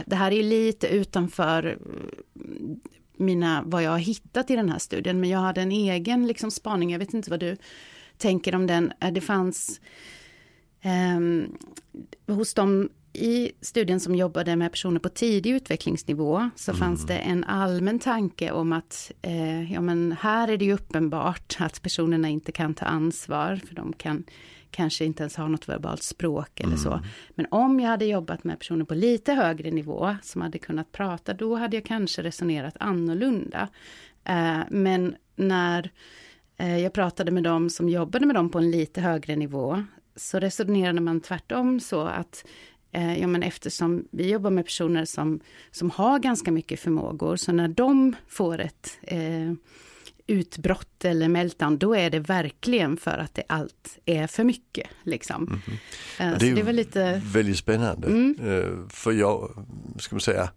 det 0.05 0.15
här 0.15 0.31
är 0.31 0.43
lite 0.43 0.87
utanför 0.87 1.77
mina, 3.17 3.63
vad 3.65 3.83
jag 3.83 3.91
har 3.91 3.97
hittat 3.97 4.51
i 4.51 4.55
den 4.55 4.69
här 4.69 4.79
studien, 4.79 5.19
men 5.19 5.29
jag 5.29 5.39
hade 5.39 5.61
en 5.61 5.71
egen 5.71 6.27
liksom, 6.27 6.51
spaning, 6.51 6.91
jag 6.91 6.99
vet 6.99 7.13
inte 7.13 7.29
vad 7.29 7.39
du 7.39 7.57
tänker 8.17 8.55
om 8.55 8.67
den. 8.67 8.91
Eh, 9.01 9.11
det 9.11 9.21
fanns 9.21 9.81
eh, 10.81 12.35
hos 12.35 12.53
dem 12.53 12.89
i 13.13 13.51
studien 13.61 13.99
som 13.99 14.15
jobbade 14.15 14.55
med 14.55 14.71
personer 14.71 14.99
på 14.99 15.09
tidig 15.09 15.51
utvecklingsnivå 15.51 16.49
så 16.55 16.71
mm. 16.71 16.79
fanns 16.79 17.05
det 17.05 17.17
en 17.17 17.43
allmän 17.43 17.99
tanke 17.99 18.51
om 18.51 18.73
att 18.73 19.11
eh, 19.21 19.73
ja, 19.73 19.81
men 19.81 20.15
här 20.19 20.47
är 20.47 20.57
det 20.57 20.65
ju 20.65 20.73
uppenbart 20.73 21.55
att 21.59 21.81
personerna 21.81 22.29
inte 22.29 22.51
kan 22.51 22.73
ta 22.73 22.85
ansvar 22.85 23.59
för 23.67 23.75
de 23.75 23.93
kan 23.93 24.23
kanske 24.77 25.05
inte 25.05 25.23
ens 25.23 25.35
har 25.35 25.47
något 25.47 25.69
verbalt 25.69 26.03
språk 26.03 26.59
eller 26.59 26.77
mm. 26.77 26.83
så. 26.83 27.01
Men 27.29 27.45
om 27.51 27.79
jag 27.79 27.89
hade 27.89 28.05
jobbat 28.05 28.43
med 28.43 28.59
personer 28.59 28.85
på 28.85 28.93
lite 28.93 29.33
högre 29.33 29.71
nivå 29.71 30.15
som 30.21 30.41
hade 30.41 30.57
kunnat 30.59 30.91
prata, 30.91 31.33
då 31.33 31.55
hade 31.55 31.77
jag 31.77 31.85
kanske 31.85 32.23
resonerat 32.23 32.75
annorlunda. 32.79 33.69
Eh, 34.23 34.59
men 34.69 35.15
när 35.35 35.91
eh, 36.57 36.77
jag 36.77 36.93
pratade 36.93 37.31
med 37.31 37.43
dem 37.43 37.69
som 37.69 37.89
jobbade 37.89 38.25
med 38.25 38.35
dem 38.35 38.49
på 38.49 38.57
en 38.57 38.71
lite 38.71 39.01
högre 39.01 39.35
nivå, 39.35 39.83
så 40.15 40.39
resonerade 40.39 41.01
man 41.01 41.21
tvärtom 41.21 41.79
så 41.79 42.01
att 42.01 42.45
eh, 42.91 43.19
ja, 43.19 43.27
men 43.27 43.43
eftersom 43.43 44.07
vi 44.11 44.31
jobbar 44.31 44.49
med 44.49 44.65
personer 44.65 45.05
som, 45.05 45.39
som 45.71 45.89
har 45.89 46.19
ganska 46.19 46.51
mycket 46.51 46.79
förmågor, 46.79 47.35
så 47.35 47.51
när 47.51 47.67
de 47.67 48.15
får 48.27 48.61
ett 48.61 48.99
eh, 49.01 49.53
utbrott 50.27 51.05
eller 51.05 51.27
meltdown, 51.27 51.77
då 51.77 51.95
är 51.95 52.09
det 52.09 52.19
verkligen 52.19 52.97
för 52.97 53.17
att 53.17 53.33
det 53.33 53.43
allt 53.47 53.99
är 54.05 54.27
för 54.27 54.43
mycket. 54.43 54.87
Liksom. 55.03 55.47
Mm 55.47 55.59
-hmm. 55.59 56.39
det, 56.39 56.49
är 56.49 56.55
det 56.55 56.63
var 56.63 56.73
lite... 56.73 57.21
väldigt 57.25 57.57
spännande. 57.57 58.07
Mm. 58.07 58.35
Eh, 58.41 58.89
för 58.89 59.11
jag, 59.11 59.65
ska 59.99 60.15
man 60.15 60.21
säga, 60.21 60.49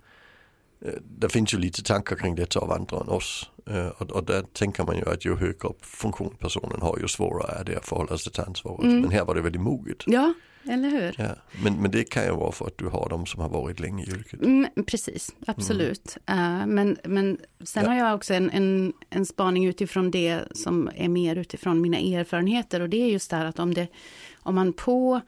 eh, 0.85 0.93
det 1.19 1.29
finns 1.29 1.55
ju 1.55 1.59
lite 1.59 1.83
tankar 1.83 2.17
kring 2.17 2.35
detta 2.35 2.59
av 2.59 2.73
andra 2.73 3.01
än 3.01 3.09
oss. 3.09 3.51
Och, 3.99 4.11
och 4.11 4.25
där 4.25 4.43
tänker 4.43 4.85
man 4.85 4.97
ju 4.97 5.09
att 5.09 5.25
ju 5.25 5.37
högre 5.37 5.69
upp 5.69 5.85
funktion 5.85 6.37
personen 6.39 6.83
har 6.83 6.99
ju 6.99 7.09
svårare 7.09 7.61
är 7.61 7.65
det 7.65 7.77
att 7.77 7.87
förhålla 7.87 8.19
sig 8.19 8.33
till 8.33 8.43
ansvaret. 8.43 8.85
Mm. 8.85 9.01
Men 9.01 9.11
här 9.11 9.25
var 9.25 9.35
det 9.35 9.41
väldigt 9.41 9.63
moget. 9.63 9.97
Ja, 10.07 10.35
eller 10.65 10.91
hur? 10.91 11.15
Ja, 11.19 11.37
men, 11.63 11.75
men 11.83 11.91
det 11.91 12.05
kan 12.05 12.25
ju 12.25 12.31
vara 12.31 12.53
för 12.53 12.67
att 12.67 12.79
du 12.79 12.87
har 12.87 13.09
de 13.09 13.27
som 13.27 13.41
har 13.41 13.49
varit 13.49 13.81
länge 13.81 14.05
i 14.05 14.09
yrket. 14.09 14.43
Mm, 14.43 14.67
precis, 14.87 15.35
absolut. 15.47 16.19
Mm. 16.27 16.61
Uh, 16.61 16.67
men, 16.67 16.97
men 17.05 17.39
sen 17.65 17.85
ja. 17.85 17.91
har 17.91 17.97
jag 17.97 18.15
också 18.15 18.35
en, 18.35 18.51
en, 18.51 18.93
en 19.11 19.27
spaning 19.27 19.67
utifrån 19.67 20.11
det 20.11 20.41
som 20.53 20.91
är 20.95 21.09
mer 21.09 21.37
utifrån 21.37 21.81
mina 21.81 21.99
erfarenheter. 21.99 22.81
Och 22.81 22.89
det 22.89 23.03
är 23.03 23.07
just 23.07 23.31
det 23.31 23.37
här 23.37 23.45
att 23.45 23.59
om, 23.59 23.75
det, 23.75 23.89
om 24.37 24.55
man 24.55 24.73
på 24.73 25.21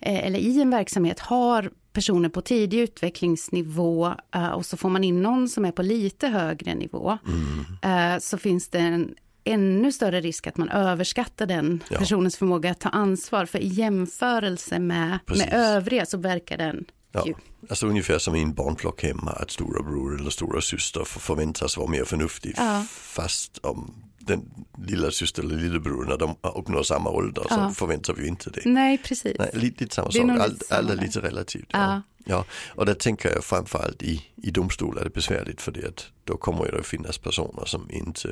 eh, 0.00 0.26
eller 0.26 0.38
i 0.38 0.60
en 0.60 0.70
verksamhet 0.70 1.20
har 1.20 1.70
personer 1.92 2.28
på 2.28 2.40
tidig 2.40 2.78
utvecklingsnivå 2.78 4.14
uh, 4.36 4.48
och 4.48 4.66
så 4.66 4.76
får 4.76 4.88
man 4.88 5.04
in 5.04 5.22
någon 5.22 5.48
som 5.48 5.64
är 5.64 5.72
på 5.72 5.82
lite 5.82 6.28
högre 6.28 6.74
nivå. 6.74 7.18
Mm. 7.26 8.14
Uh, 8.14 8.18
så 8.18 8.38
finns 8.38 8.68
det 8.68 8.78
en 8.78 9.14
ännu 9.48 9.92
större 9.92 10.20
risk 10.20 10.46
att 10.46 10.56
man 10.56 10.68
överskattar 10.68 11.46
den 11.46 11.82
ja. 11.90 11.98
personens 11.98 12.36
förmåga 12.36 12.70
att 12.70 12.80
ta 12.80 12.88
ansvar. 12.88 13.46
För 13.46 13.58
i 13.58 13.66
jämförelse 13.66 14.78
med, 14.78 15.18
med 15.26 15.52
övriga 15.52 16.06
så 16.06 16.18
verkar 16.18 16.56
den 16.56 16.84
Ja, 17.12 17.24
alltså 17.70 17.86
ungefär 17.86 18.18
som 18.18 18.34
i 18.34 18.42
en 18.42 18.54
barnflock 18.54 19.02
hemma 19.02 19.30
att 19.30 19.50
storebror 19.50 20.20
eller 20.20 20.30
stora 20.30 20.60
syster 20.60 21.04
förväntas 21.04 21.76
vara 21.76 21.90
mer 21.90 22.04
förnuftig. 22.04 22.54
Ja. 22.56 22.86
Fast 22.90 23.58
om 23.58 23.94
den 24.18 24.50
lilla 24.86 25.10
syster 25.10 25.42
eller 25.42 25.56
lillebror 25.56 26.04
när 26.04 26.16
de 26.16 26.36
uppnår 26.42 26.82
samma 26.82 27.10
ålder 27.10 27.46
ja. 27.50 27.56
så 27.56 27.74
förväntar 27.74 28.14
vi 28.14 28.26
inte 28.26 28.50
det. 28.50 28.62
Nej, 28.64 28.98
precis. 28.98 29.36
Nej, 29.38 29.50
lite, 29.52 29.84
lite 29.84 29.94
samma 29.94 30.10
sak, 30.10 30.30
All, 30.30 30.58
alla 30.70 30.94
lite 30.94 31.20
relativt. 31.20 31.68
Ja. 31.70 32.02
ja. 32.24 32.44
och 32.68 32.86
där 32.86 32.94
tänker 32.94 33.34
jag 33.34 33.44
framförallt 33.44 34.02
i, 34.02 34.24
i 34.36 34.50
domstolar 34.50 35.00
är 35.00 35.04
det 35.04 35.10
besvärligt 35.10 35.60
för 35.60 35.72
det 35.72 35.88
att 35.88 36.06
då 36.24 36.36
kommer 36.36 36.72
det 36.72 36.78
att 36.78 36.86
finnas 36.86 37.18
personer 37.18 37.64
som 37.64 37.90
inte 37.90 38.28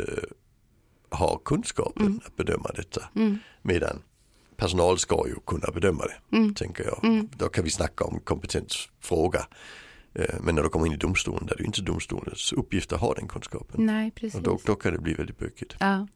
har 1.11 1.40
kunskapen 1.45 2.07
mm. 2.07 2.21
att 2.25 2.37
bedöma 2.37 2.71
detta. 2.75 3.09
Mm. 3.14 3.38
Medan 3.62 4.03
personal 4.57 4.99
ska 4.99 5.25
ju 5.29 5.35
kunna 5.47 5.71
bedöma 5.75 6.05
det, 6.05 6.37
mm. 6.37 6.55
tänker 6.55 6.85
jag. 6.85 7.05
Mm. 7.05 7.29
Då 7.37 7.49
kan 7.49 7.64
vi 7.64 7.71
snacka 7.71 8.05
om 8.05 8.21
kompetensfråga. 8.21 9.47
Eh, 10.14 10.35
men 10.40 10.55
när 10.55 10.62
du 10.62 10.69
kommer 10.69 10.87
in 10.87 10.92
i 10.92 10.97
domstolen 10.97 11.47
där 11.47 11.57
det 11.57 11.62
är 11.62 11.66
inte 11.66 11.83
domstolens 11.83 12.53
uppgift 12.53 12.92
att 12.92 13.01
ha 13.01 13.14
den 13.14 13.29
kunskapen. 13.29 13.87
Nej, 13.87 14.11
precis. 14.11 14.35
Och 14.35 14.42
då, 14.42 14.59
då 14.64 14.75
kan 14.75 14.92
det 14.92 14.99
bli 14.99 15.14
väldigt 15.14 15.38
bökigt. 15.38 15.77
Ja. 15.81 16.07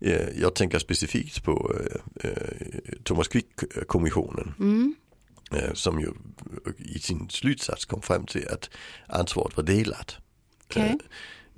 Eh, 0.00 0.28
jag 0.40 0.54
tänker 0.54 0.78
specifikt 0.78 1.44
på 1.44 1.74
eh, 2.20 2.30
Thomas 3.02 3.28
Quick-kommissionen. 3.28 4.54
Mm. 4.58 4.94
Som 5.74 6.00
ju 6.00 6.08
i 6.78 6.98
sin 6.98 7.28
slutsats 7.30 7.84
kom 7.84 8.02
fram 8.02 8.26
till 8.26 8.48
att 8.48 8.70
ansvaret 9.06 9.56
var 9.56 9.64
delat. 9.64 10.16
Okay. 10.66 10.98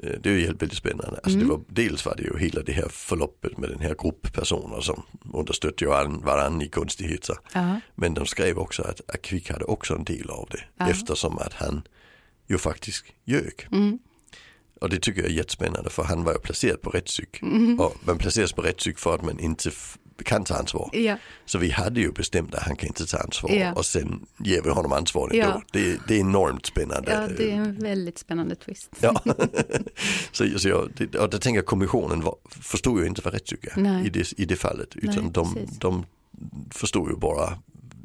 Eh, 0.02 0.20
det 0.20 0.30
är 0.30 0.46
väldigt 0.46 0.78
spännande. 0.78 1.20
Alltså 1.22 1.38
mm. 1.38 1.40
det 1.40 1.54
var, 1.54 1.60
dels 1.68 2.06
var 2.06 2.14
det 2.16 2.22
ju 2.22 2.38
hela 2.38 2.62
det 2.62 2.72
här 2.72 2.88
förloppet 2.88 3.58
med 3.58 3.70
den 3.70 3.80
här 3.80 3.94
grupp 4.02 4.32
personer 4.32 4.80
som 4.80 5.02
understötte 5.34 5.84
ju 5.84 5.90
varandra 5.90 6.64
i 6.64 6.68
konstigheter. 6.68 7.36
Uh-huh. 7.52 7.80
Men 7.94 8.14
de 8.14 8.26
skrev 8.26 8.58
också 8.58 8.82
att 8.82 9.00
Akvik 9.14 9.50
hade 9.50 9.64
också 9.64 9.94
en 9.94 10.04
del 10.04 10.30
av 10.30 10.48
det 10.50 10.84
uh-huh. 10.84 10.90
eftersom 10.90 11.38
att 11.38 11.52
han 11.52 11.82
ju 12.46 12.58
faktiskt 12.58 13.04
ljög. 13.24 13.68
Mm. 13.72 13.98
Och 14.80 14.90
det 14.90 15.00
tycker 15.00 15.22
jag 15.22 15.30
är 15.30 15.34
jättespännande 15.34 15.90
för 15.90 16.02
han 16.02 16.24
var 16.24 16.32
ju 16.32 16.38
placerad 16.38 16.82
på 16.82 16.90
rättspsyk. 16.90 17.42
Mm. 17.42 17.80
Och 17.80 17.96
man 18.04 18.18
placeras 18.18 18.52
på 18.52 18.62
rättspsyk 18.62 18.98
för 18.98 19.14
att 19.14 19.22
man 19.22 19.38
inte 19.40 19.70
kan 20.24 20.44
ta 20.44 20.54
ansvar. 20.54 20.90
Ja, 20.92 21.16
Så 21.44 21.58
vi 21.58 21.70
hade 21.70 22.00
ju 22.00 22.12
bestämt 22.12 22.54
att 22.54 22.62
han 22.62 22.76
kan 22.76 22.86
inte 22.86 23.06
ta 23.06 23.18
ansvar 23.18 23.50
Ja. 23.50 23.72
och 23.72 23.86
sen 23.86 24.26
ger 24.38 24.62
vi 24.62 24.70
honom 24.70 24.92
ansvar 24.92 25.24
ändå. 25.32 25.36
Ja. 25.46 25.62
Det, 25.72 25.98
det 26.08 26.14
är 26.16 26.20
enormt 26.20 26.66
spännande. 26.66 27.12
ja, 27.12 27.28
det 27.36 27.50
är 27.50 27.54
en 27.56 27.78
väldigt 27.78 28.18
spännande 28.18 28.54
twist. 28.54 28.90
Ja. 29.00 29.22
så, 30.32 30.58
så 30.58 30.68
jag, 30.68 30.90
det, 30.96 31.18
och 31.18 31.30
det 31.30 31.38
tänker 31.38 31.58
jag 31.58 31.66
kommissionen 31.66 32.20
var, 32.20 32.36
förstod 32.50 33.00
ju 33.00 33.06
inte 33.06 33.22
vad 33.24 33.34
rättspsyk 33.34 33.64
är 33.64 33.80
Nej. 33.80 34.06
i 34.06 34.10
det, 34.10 34.32
i 34.40 34.44
det 34.44 34.56
fallet. 34.56 34.96
Utan 34.96 35.14
Nej, 35.24 35.32
de, 35.32 35.54
precis. 35.54 35.78
de 35.78 36.06
förstod 36.70 37.10
ju 37.10 37.16
bara 37.16 37.58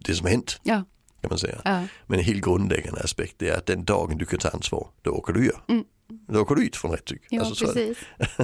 det 0.05 0.15
som 0.15 0.27
hänt 0.27 0.59
Ja, 0.63 0.83
kan 1.21 1.29
man 1.29 1.39
säga. 1.39 1.61
ja, 1.65 1.83
Men 2.07 2.19
en 2.19 2.25
helt 2.25 2.41
grundläggande 2.43 3.01
aspekt 3.01 3.41
är 3.41 3.53
att 3.57 3.65
den 3.65 3.83
dagen 3.85 4.17
du 4.17 4.25
kan 4.25 4.39
ta 4.39 4.49
ansvar, 4.49 4.87
då 5.01 5.11
åker 5.11 5.33
du 5.33 5.43
ju. 5.45 5.51
Mm. 5.69 5.83
Då 6.27 6.41
åker 6.41 6.55
du 6.55 6.65
ut 6.65 6.75
från 6.75 6.91
rättspsyk. 6.91 7.21
ja 7.29 7.41
Alltså, 7.41 7.65
precis. 7.65 7.97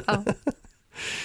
Ja. 0.07 0.23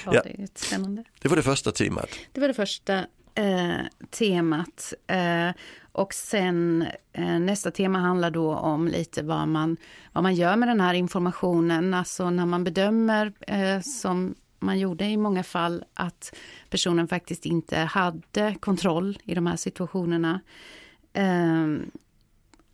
Ja, 0.07 0.13
Ja. 0.15 0.23
det 0.25 0.59
spännande. 0.59 1.05
det 1.21 1.29
var 1.29 1.37
det 1.37 1.43
första 1.43 1.73
temat. 1.73 2.09
Det 2.33 2.41
var 2.41 2.49
det 2.49 2.55
första 2.55 2.99
eh, 3.35 3.81
temat. 4.11 4.95
Eh, 5.07 5.51
och 5.93 6.15
sen 6.15 6.87
eh, 7.13 7.39
nästa 7.39 7.71
tema 7.71 7.99
handlar 7.99 8.31
då 8.31 8.55
om 8.55 8.89
lite 8.89 9.23
vad 9.23 9.49
man, 9.49 9.77
vad 10.13 10.23
man 10.23 10.35
gör 10.35 10.57
med 10.57 10.69
den 10.69 10.81
här 10.81 10.95
informationen. 10.95 11.95
Alltså 11.95 12.31
när 12.31 12.47
man 12.47 12.65
bedömer, 12.65 13.33
eh, 13.41 13.81
som 13.81 14.35
man 14.59 14.79
gjorde 14.79 15.05
i 15.05 15.17
många 15.17 15.43
fall, 15.43 15.85
att 15.95 16.35
personen 16.71 17.09
faktiskt 17.09 17.47
inte 17.47 17.79
hade 17.79 18.55
kontroll 18.61 19.19
i 19.25 19.35
de 19.35 19.47
här 19.47 19.57
situationerna. 19.57 20.41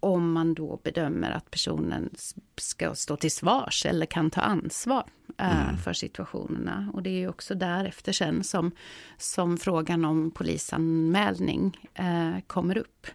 Om 0.01 0.33
man 0.33 0.55
då 0.55 0.81
bedömer 0.85 1.31
att 1.31 1.51
personen 1.51 2.11
ska 2.57 2.95
stå 2.95 3.17
till 3.17 3.31
svars 3.31 3.87
eller 3.87 4.07
kan 4.07 4.31
ta 4.31 4.41
ansvar 4.41 5.05
eh, 5.39 5.77
för 5.85 5.93
situationerna. 5.93 6.91
Och 6.95 7.03
det 7.03 7.11
är 7.11 7.19
ju 7.19 7.29
också 7.29 7.55
därefter 7.55 8.13
sen 8.13 8.45
som, 8.45 8.71
som 9.19 9.57
frågan 9.59 10.05
om 10.05 10.31
polisanmälning 10.31 11.89
eh, 11.95 12.41
kommer 12.47 12.79
upp. 12.79 13.07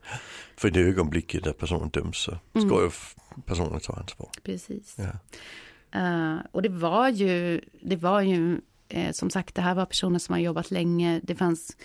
För 0.58 0.70
det 0.70 0.80
ögonblicket 0.82 1.44
där 1.44 1.54
personen 1.54 1.90
döms 1.90 2.18
så 2.18 2.38
Mm. 2.56 2.70
ska 2.70 2.82
ju 2.82 2.88
f- 2.88 3.16
personen 3.46 3.80
ta 3.80 3.94
ansvar. 3.94 4.30
Precis. 4.44 4.98
Ja. 5.00 5.20
Eh, 6.00 6.38
och 6.52 6.62
det 6.62 6.70
var 6.70 7.10
ju, 7.10 7.62
det 7.82 7.96
var 7.96 8.22
ju 8.22 8.62
eh, 8.88 9.12
som 9.12 9.30
sagt, 9.30 9.56
det 9.56 9.62
här 9.62 9.76
var 9.76 9.86
personer 9.86 10.20
som 10.20 10.34
har 10.34 10.40
jobbat 10.40 10.72
länge. 10.72 11.20
Det 11.24 11.36
fanns 11.36 11.78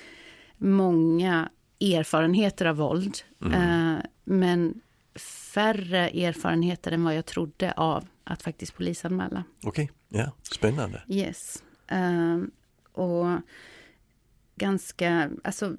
många 0.57 1.49
erfarenheter 1.81 2.67
av 2.67 2.77
våld. 2.77 3.19
Eh, 3.55 3.95
men 4.25 4.81
färre 5.55 6.09
erfarenheter 6.09 6.93
än 6.93 7.05
vad 7.05 7.17
jag 7.17 7.27
trodde 7.27 7.73
av 7.73 8.07
att 8.25 8.43
faktiskt 8.43 8.77
polisanmäla. 8.77 9.45
Okej, 9.63 9.91
ja, 10.09 10.33
spännande. 10.43 11.03
Yes. 11.09 11.63
Ehm, 11.87 12.51
och 12.93 13.41
ganska, 14.57 15.31
alltså 15.45 15.77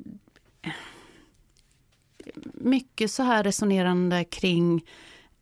mycket 2.53 3.11
så 3.11 3.23
här 3.23 3.43
resonerande 3.43 4.23
kring, 4.23 4.85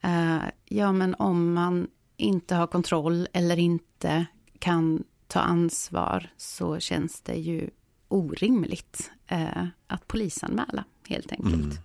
eh, 0.01 0.37
ja 0.65 0.91
men 0.91 1.15
om 1.15 1.53
man 1.53 1.87
inte 2.17 2.55
har 2.55 2.67
kontroll 2.67 3.27
eller 3.33 3.59
inte 3.59 4.25
kan 4.59 5.03
ta 5.27 5.39
ansvar 5.39 6.29
så 6.37 6.79
känns 6.79 7.21
det 7.21 7.35
ju 7.35 7.69
orimligt 8.07 9.11
eh, 9.27 9.65
att 9.87 10.07
polisanmäla 10.07 10.83
helt 11.07 11.31
enkelt. 11.31 11.79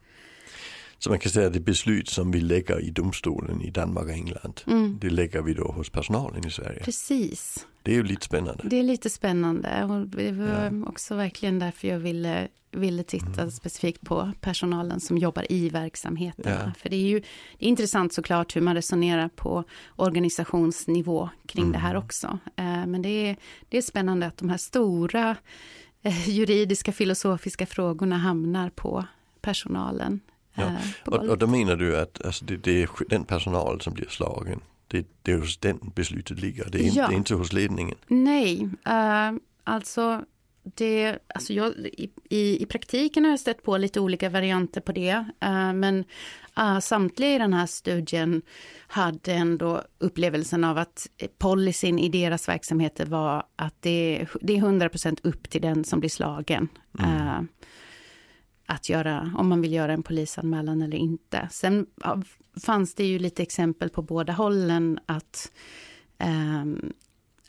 Så 1.05 1.11
man 1.11 1.19
kan 1.19 1.33
säga 1.33 1.47
att 1.47 1.53
det 1.53 1.61
beslut 1.61 2.09
som 2.09 2.31
vi 2.31 2.41
lägger 2.41 2.81
i 2.81 2.91
domstolen 2.91 3.63
i 3.63 3.71
Danmark 3.71 4.05
och 4.05 4.11
England, 4.13 4.61
Mm. 4.67 4.99
det 5.01 5.11
lägger 5.11 5.43
vi 5.43 5.55
då 5.55 5.73
hos 5.73 5.91
personalen 5.91 6.47
i 6.47 6.51
Sverige. 6.51 6.81
Precis. 6.85 7.67
Det 7.83 7.91
är 7.91 7.95
ju 7.95 8.03
lite 8.03 8.25
spännande. 8.25 8.63
Det 8.67 8.79
är 8.79 8.83
lite 8.83 9.11
spännande 9.11 9.85
och 9.85 10.07
det 10.09 10.33
var 10.33 10.71
Ja. 10.73 10.89
också 10.89 11.15
verkligen 11.15 11.59
därför 11.59 11.89
jag 11.89 11.99
ville, 11.99 12.49
ville 12.71 13.03
titta 13.03 13.51
specifikt 13.51 14.01
på 14.01 14.33
personalen 14.41 15.01
som 15.01 15.19
jobbar 15.19 15.53
i 15.53 15.69
verksamheterna. 15.69 16.51
Ja. 16.67 16.73
För 16.79 16.89
det 16.91 16.97
är 16.97 17.09
ju 17.09 17.21
det 17.59 17.65
är 17.67 17.69
intressant 17.69 18.13
såklart 18.13 18.57
hur 18.57 18.61
man 18.61 18.75
resonerar 18.75 19.29
på 19.29 19.65
organisationsnivå 19.97 21.29
kring 21.47 21.73
det 21.73 21.79
här 21.79 21.97
också. 21.97 22.39
Eh, 22.57 22.87
Men 22.87 23.03
det 23.03 23.09
är, 23.09 23.37
det 23.69 23.79
är 23.79 23.83
spännande 23.83 24.27
att 24.27 24.37
de 24.37 24.49
här 24.49 24.57
stora 24.57 25.37
eh, 26.03 26.29
juridiska 26.29 26.93
filosofiska 26.93 27.67
frågorna 27.67 28.19
hamnar 28.19 28.71
på 28.71 29.05
personalen. 29.41 30.21
Ja. 30.55 30.77
på 31.05 31.13
Och, 31.13 31.29
och 31.29 31.39
då 31.39 31.47
menar 31.47 31.77
du 31.77 31.99
att 31.99 32.25
alltså, 32.25 32.45
det, 32.45 32.57
det 32.57 32.83
är 32.83 32.89
den 33.09 33.25
personal 33.25 33.81
som 33.81 33.95
blir 33.95 34.09
slagen, 34.09 34.61
det, 34.89 35.07
det 35.23 35.33
är 35.33 35.39
hos 35.39 35.59
den 35.59 35.79
beslutet 35.95 36.41
ligger, 36.41 36.69
det 36.71 36.79
är, 36.79 36.83
inte, 36.83 36.99
Ja. 36.99 37.09
det 37.09 37.15
är 37.15 37.17
inte 37.17 37.35
hos 37.35 37.53
ledningen. 37.53 37.97
Nej, 38.07 38.69
eh, 38.87 39.33
alltså, 39.65 40.25
det, 40.63 41.19
alltså 41.35 41.53
jag, 41.53 41.73
i, 41.77 42.11
i, 42.31 42.67
praktiken 42.67 43.25
har 43.25 43.31
jag 43.31 43.41
stött 43.41 43.63
på 43.63 43.77
lite 43.77 44.01
olika 44.01 44.29
varianter 44.29 44.81
på 44.81 44.93
det. 44.93 45.25
eh, 45.41 45.73
men 45.73 46.05
uh, 46.59 46.79
samtliga 46.79 47.35
i 47.35 47.39
den 47.39 47.53
här 47.53 47.67
studien 47.67 48.43
hade 48.87 49.33
ändå 49.33 49.83
upplevelsen 49.99 50.65
av 50.65 50.79
att 50.79 51.07
policyn 51.39 51.99
i 51.99 52.09
deras 52.09 52.49
verksamheter 52.49 53.07
var 53.07 53.45
att 53.57 53.75
det, 53.81 54.27
det 54.41 54.57
är 54.57 54.61
100% 54.61 55.19
upp 55.23 55.51
till 55.51 55.63
den 55.63 55.85
som 55.85 56.01
blir 56.01 56.11
slagen. 56.11 56.69
eh, 56.99 57.41
att 58.67 58.89
göra, 58.89 59.33
om 59.37 59.49
man 59.49 59.61
vill 59.61 59.73
göra 59.73 59.93
en 59.93 60.03
polisanmälan 60.03 60.83
eller 60.83 60.97
inte. 60.97 61.49
Sen 61.51 61.87
ja, 62.03 62.23
fanns 62.65 62.95
det 62.95 63.05
ju 63.05 63.19
lite 63.19 63.43
exempel 63.43 63.91
på 63.91 64.03
båda 64.03 64.33
hållen 64.33 64.99
att 65.07 65.53
ehm, 66.19 66.93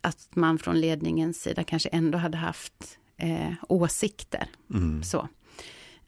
att 0.03 0.35
man 0.35 0.59
från 0.59 0.81
ledningens 0.81 1.41
sida 1.41 1.63
kanske 1.63 1.89
ändå 1.89 2.17
hade 2.17 2.37
haft 2.37 2.99
eh, 3.17 3.53
åsikter. 3.69 4.47
Mm. 4.73 5.03
Så. 5.03 5.27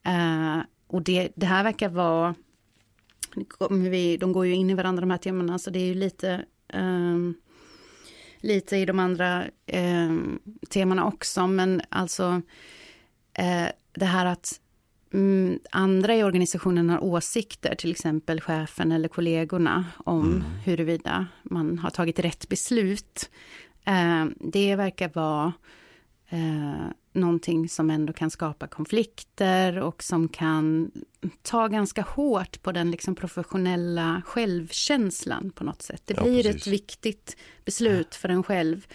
Eh, 0.03 0.59
och 0.87 1.01
det, 1.01 1.31
det 1.35 1.45
här 1.45 1.63
verkar 1.63 1.89
vara, 1.89 2.35
vi, 3.69 4.17
de 4.17 4.33
går 4.33 4.45
ju 4.45 4.53
in 4.53 4.69
i 4.69 4.73
varandra 4.73 5.01
de 5.01 5.11
här 5.11 5.17
temana, 5.17 5.59
så 5.59 5.69
det 5.69 5.79
är 5.79 5.85
ju 5.85 5.93
lite, 5.93 6.45
ehm, 6.67 7.35
lite 8.37 8.77
i 8.77 8.85
de 8.85 8.99
andra 8.99 9.43
um, 9.73 10.39
temana 10.69 11.05
också, 11.05 11.47
men 11.47 11.81
alltså 11.89 12.41
eh, 13.33 13.67
det 13.93 14.05
här 14.05 14.25
att 14.25 14.59
mm, 15.15 15.59
andra 15.71 16.15
i 16.15 16.23
organisationen 16.23 16.89
har 16.89 17.03
åsikter, 17.03 17.75
till 17.75 17.91
exempel 17.91 18.41
chefen 18.41 18.91
eller 18.91 19.07
kollegorna, 19.07 19.85
om 20.05 20.43
huruvida 20.65 21.27
man 21.43 21.79
har 21.79 21.89
tagit 21.89 22.19
rätt 22.19 22.49
beslut. 22.49 23.29
Eh, 23.85 24.25
det 24.39 24.75
verkar 24.75 25.11
vara 25.13 25.53
eh, 26.29 26.87
någonting 27.13 27.69
som 27.69 27.89
ändå 27.89 28.13
kan 28.13 28.29
skapa 28.29 28.67
konflikter 28.67 29.79
och 29.79 30.03
som 30.03 30.27
kan 30.27 30.91
ta 31.41 31.67
ganska 31.67 32.01
hårt 32.01 32.61
på 32.61 32.71
den 32.71 32.91
liksom 32.91 33.15
professionella 33.15 34.21
självkänslan 34.25 35.51
på 35.55 35.63
något 35.63 35.81
sätt. 35.81 36.01
Det 36.05 36.13
Ja, 36.17 36.23
blir 36.23 36.43
precis. 36.43 36.61
ett 36.61 36.67
viktigt 36.73 37.37
beslut 37.65 38.15
för 38.15 38.29
en 38.29 38.43
själv 38.43 38.87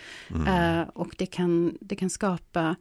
eh, 0.46 0.82
och 0.94 1.14
det 1.18 1.26
kan, 1.26 1.78
det 1.80 1.96
kan 1.96 2.10
skapa 2.10 2.76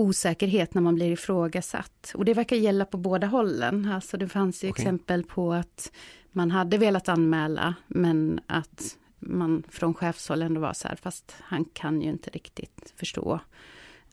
osäkerhet 0.00 0.74
när 0.74 0.82
man 0.82 0.94
blir 0.94 1.12
ifrågasatt. 1.12 2.12
Och 2.14 2.24
det 2.24 2.34
verkar 2.34 2.56
gälla 2.56 2.84
på 2.84 2.96
båda 2.96 3.26
hållen. 3.26 3.92
Alltså 3.92 4.16
det 4.16 4.28
fanns 4.28 4.64
ju 4.64 4.70
Okej. 4.70 4.82
exempel 4.82 5.24
på 5.24 5.52
att 5.52 5.92
man 6.32 6.50
hade 6.50 6.78
velat 6.78 7.08
anmäla 7.08 7.74
men 7.86 8.40
att 8.46 8.96
man 9.18 9.62
från 9.68 9.94
chefshåll 9.94 10.42
ändå 10.42 10.60
var 10.60 10.72
så 10.72 10.88
här, 10.88 10.96
fast 10.96 11.34
han 11.40 11.64
kan 11.64 12.02
ju 12.02 12.10
inte 12.10 12.30
riktigt 12.30 12.94
förstå. 12.96 13.40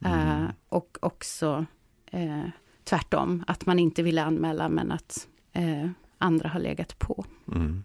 Eh, 0.04 0.44
och 0.68 0.98
också 1.00 1.66
eh, 2.10 2.44
tvärtom, 2.84 3.44
att 3.46 3.66
man 3.66 3.78
inte 3.78 4.02
ville 4.02 4.22
anmäla 4.22 4.68
men 4.68 4.92
att 4.92 5.28
eh, 5.52 5.88
andra 6.18 6.48
har 6.48 6.60
legat 6.60 6.98
på. 6.98 7.24
Mm. 7.52 7.84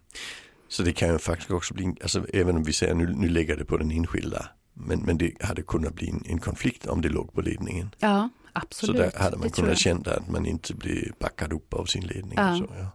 Så 0.68 0.82
det 0.82 0.92
kan 0.92 1.08
ju 1.08 1.18
faktiskt 1.18 1.50
också 1.50 1.74
bli, 1.74 1.94
alltså, 2.02 2.26
även 2.32 2.56
om 2.56 2.62
vi 2.62 2.72
säger 2.72 2.94
nu, 2.94 3.14
nu 3.16 3.28
lägger 3.28 3.56
det 3.56 3.64
på 3.64 3.76
den 3.76 3.90
enskilda, 3.90 4.48
men, 4.74 4.98
men 5.00 5.18
det 5.18 5.42
hade 5.42 5.62
kunnat 5.62 5.94
bli 5.94 6.10
en, 6.10 6.22
en 6.26 6.38
konflikt 6.38 6.86
om 6.86 7.00
det 7.00 7.08
låg 7.08 7.32
på 7.32 7.40
ledningen. 7.40 7.90
Ja, 7.98 8.28
Så 8.44 8.50
absolut. 8.52 8.96
där 8.96 9.12
hade 9.22 9.36
man 9.36 9.48
det 9.48 9.54
kunnat 9.54 9.78
känna 9.78 10.10
att 10.12 10.28
man 10.28 10.46
inte 10.46 10.74
blir 10.74 11.12
backad 11.18 11.52
upp 11.52 11.74
av 11.74 11.84
sin 11.84 12.06
ledning. 12.06 12.34
Ja. 12.36 12.56
Så, 12.58 12.74
ja. 12.78 12.90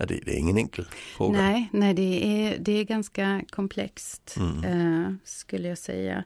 Ja, 0.00 0.06
det, 0.06 0.20
det 0.24 0.34
är 0.34 0.38
ingen 0.38 0.56
enkel 0.58 0.84
fråga. 1.16 1.38
Nej, 1.40 1.68
nej 1.72 1.94
det, 1.94 2.26
är, 2.26 2.58
det 2.58 2.72
är 2.72 2.84
ganska 2.84 3.42
komplext, 3.50 4.36
Mm. 4.38 4.64
eh, 5.04 5.12
skulle 5.24 5.68
jag 5.68 5.78
säga. 5.78 6.24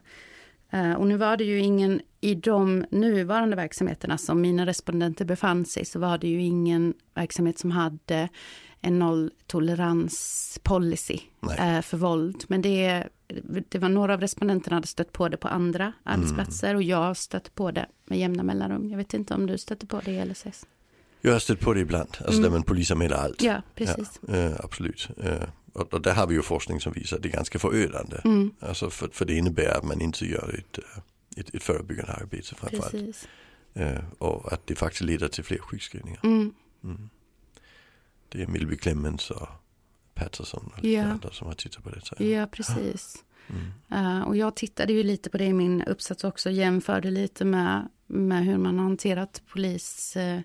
Eh, 0.71 0.93
och 0.93 1.07
nu 1.07 1.17
var 1.17 1.37
det 1.37 1.43
ju 1.43 1.59
ingen, 1.59 2.01
i 2.21 2.35
de 2.35 2.85
nuvarande 2.91 3.55
verksamheterna 3.55 4.17
som 4.17 4.41
mina 4.41 4.65
respondenter 4.65 5.25
befann 5.25 5.65
sig, 5.65 5.85
så 5.85 5.99
var 5.99 6.17
det 6.17 6.27
ju 6.27 6.41
ingen 6.41 6.93
verksamhet 7.15 7.59
som 7.59 7.71
hade 7.71 8.29
en 8.83 8.99
nolltoleranspolicy 8.99 11.19
eh, 11.59 11.81
för 11.81 11.97
våld. 11.97 12.43
Men 12.47 12.61
det, 12.61 13.07
det 13.69 13.79
var 13.79 13.89
några 13.89 14.13
av 14.13 14.21
respondenterna 14.21 14.75
hade 14.75 14.87
stött 14.87 15.11
på 15.11 15.29
det 15.29 15.37
på 15.37 15.47
andra 15.47 15.83
Mm. 15.83 15.93
arbetsplatser 16.03 16.75
och 16.75 16.83
jag 16.83 16.97
har 16.97 17.13
stött 17.13 17.55
på 17.55 17.71
det 17.71 17.85
med 18.05 18.19
jämna 18.19 18.43
mellanrum. 18.43 18.89
Jag 18.89 18.97
vet 18.97 19.13
inte 19.13 19.33
om 19.33 19.45
du 19.47 19.57
stötte 19.57 19.85
på 19.87 19.99
det 20.05 20.11
i 20.11 20.25
LSS? 20.25 20.65
Jag 21.21 21.31
har 21.31 21.39
stött 21.39 21.59
på 21.59 21.73
det 21.73 21.79
ibland, 21.79 22.17
alltså 22.25 22.41
där 22.41 22.49
man 22.49 22.63
polisanmäler 22.63 23.15
allt. 23.15 23.41
Mm. 23.41 23.53
Ja, 23.55 23.61
precis. 23.75 24.19
Ja, 24.27 24.33
eh, 24.35 24.55
absolut. 24.59 25.09
Eh, 25.23 25.43
och, 25.73 25.93
och 25.93 26.01
där 26.01 26.13
har 26.13 26.27
vi 26.27 26.35
ju 26.35 26.41
forskning 26.41 26.81
som 26.81 26.93
visar 26.93 27.17
att 27.17 27.23
det 27.23 27.29
är 27.29 27.33
ganska 27.33 27.59
förödande. 27.59 28.17
Mm, 28.25 28.51
Alltså 28.59 28.89
för, 28.89 29.07
för 29.11 29.25
det 29.25 29.33
innebär 29.33 29.77
att 29.77 29.83
man 29.83 30.01
inte 30.01 30.25
gör 30.25 30.55
ett, 30.59 30.77
eh, 30.77 30.83
ett, 31.39 31.55
ett 31.55 31.63
förebyggande 31.63 32.11
arbete 32.13 32.55
framförallt. 32.55 32.91
precis. 32.91 33.27
Eh, 33.73 33.99
och 34.17 34.53
att 34.53 34.67
det 34.67 34.75
faktiskt 34.75 35.01
leder 35.03 35.27
till 35.27 35.43
fler 35.43 35.57
sjukskrivningar. 35.57 36.19
Mm. 36.23 36.53
Mm. 36.83 37.09
Det 38.33 38.41
är 38.43 38.47
Milby 38.47 38.77
Clemens 38.77 39.29
och 39.31 39.47
Patterson 40.13 40.71
och 40.77 40.85
Ja. 40.85 41.03
andra 41.03 41.29
som 41.31 41.47
har 41.47 41.53
tittat 41.53 41.83
på 41.83 41.89
det. 41.89 42.25
Ja, 42.25 42.47
precis. 42.47 43.23
Mm. 43.49 44.05
Eh, 44.19 44.21
och 44.27 44.37
jag 44.37 44.55
tittade 44.55 44.93
ju 44.93 45.03
lite 45.03 45.29
på 45.29 45.37
det 45.37 45.45
i 45.45 45.53
min 45.53 45.81
uppsats 45.83 46.23
också, 46.23 46.49
jämförde 46.51 47.11
lite 47.11 47.45
med, 47.45 47.87
med 48.07 48.45
hur 48.45 48.57
man 48.57 48.77
har 48.79 48.83
hanterat 48.85 49.41
polisanmälningar 49.47 50.43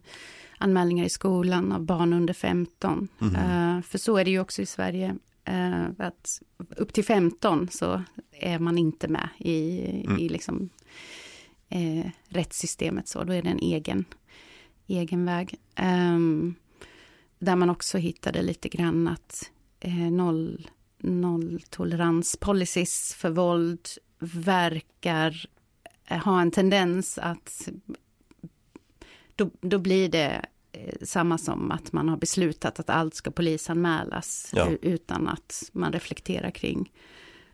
anmälningar 0.61 1.05
i 1.05 1.09
skolan 1.09 1.73
av 1.73 1.83
barn 1.85 2.13
under 2.13 2.35
15. 2.35 3.09
Mhm. 3.19 3.35
Eh, 3.37 3.83
för 3.83 3.99
så 3.99 4.17
är 4.17 4.25
det 4.25 4.31
ju 4.31 4.41
också 4.41 4.63
i 4.63 4.67
Sverige, 4.67 5.17
eh, 5.45 5.85
att 5.99 6.43
upp 6.77 6.93
till 6.93 7.05
15 7.05 7.69
så 7.71 8.03
är 8.33 8.59
man 8.59 8.79
inte 8.79 9.09
med 9.09 9.29
i, 9.39 9.81
Mm. 10.07 10.19
i 10.19 10.29
liksom, 10.29 10.69
eh, 11.69 12.11
rättssystemet, 12.29 13.09
så 13.09 13.25
då 13.25 13.33
är 13.33 13.43
det 13.43 13.49
en 13.51 13.59
egen, 13.59 14.05
egen 14.87 15.25
väg. 15.25 15.55
Ehm, 15.75 16.55
där 17.39 17.57
man 17.57 17.71
också 17.71 17.99
hittade 17.99 18.43
lite 18.43 18.69
grann 18.69 19.09
att 19.09 19.51
eh, 19.81 20.11
noll 20.11 20.69
policies 22.41 23.15
för 23.15 23.31
våld 23.31 23.89
verkar 24.19 25.47
eh, 26.07 26.19
ha 26.25 26.41
en 26.41 26.51
tendens 26.51 27.19
att 27.19 27.69
då, 29.37 29.51
då 29.61 29.79
blir 29.79 30.09
det 30.09 30.45
eh, 30.73 30.95
samma 31.03 31.39
som 31.39 31.71
att 31.71 31.93
man 31.93 32.09
har 32.09 32.17
beslutat 32.17 32.81
att 32.81 32.91
allt 32.91 33.15
ska 33.15 33.31
polisanmälas 33.31 34.51
Ja. 34.55 34.69
utan 34.83 35.29
att 35.29 35.71
man 35.73 35.93
reflekterar 35.93 36.51
kring 36.51 36.93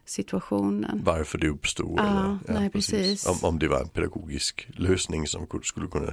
situationen. 0.05 1.01
Varför 1.05 1.38
det 1.38 1.49
uppstod. 1.49 1.99
Ja, 1.99 2.38
nej, 2.49 2.70
precis. 2.70 3.27
Om, 3.27 3.37
om 3.42 3.59
det 3.59 3.68
var 3.68 3.81
en 3.81 3.88
pedagogisk 3.88 4.68
lösning 4.75 5.27
som 5.27 5.47
ku- 5.47 5.62
skulle 5.62 5.87
kunna 5.87 6.12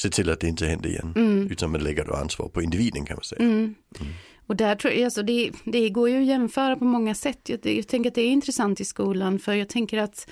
se 0.00 0.08
till 0.10 0.30
att 0.30 0.40
det 0.40 0.48
inte 0.48 0.66
hände 0.66 0.88
igen. 0.88 1.12
Mm. 1.16 1.48
Utan 1.50 1.70
man 1.70 1.80
lägger 1.80 2.04
då 2.04 2.14
ansvar 2.14 2.48
på 2.48 2.62
individen 2.62 3.04
kan 3.06 3.16
man 3.16 3.24
säga. 3.24 3.42
Mm. 3.42 3.74
Och 4.46 4.56
där 4.56 4.74
tror 4.74 4.94
jag, 4.94 5.04
alltså 5.04 5.22
det, 5.22 5.50
det 5.64 5.88
går 5.88 6.08
ju 6.10 6.18
att 6.20 6.26
jämföra 6.26 6.76
på 6.76 6.84
många 6.84 7.14
sätt. 7.14 7.38
Jag, 7.48 7.66
jag 7.66 7.88
tänker 7.88 8.10
att 8.10 8.14
det 8.14 8.22
är 8.22 8.30
intressant 8.30 8.80
i 8.80 8.84
skolan, 8.84 9.38
för 9.38 9.52
jag 9.54 9.68
tänker 9.68 9.98
att 9.98 10.30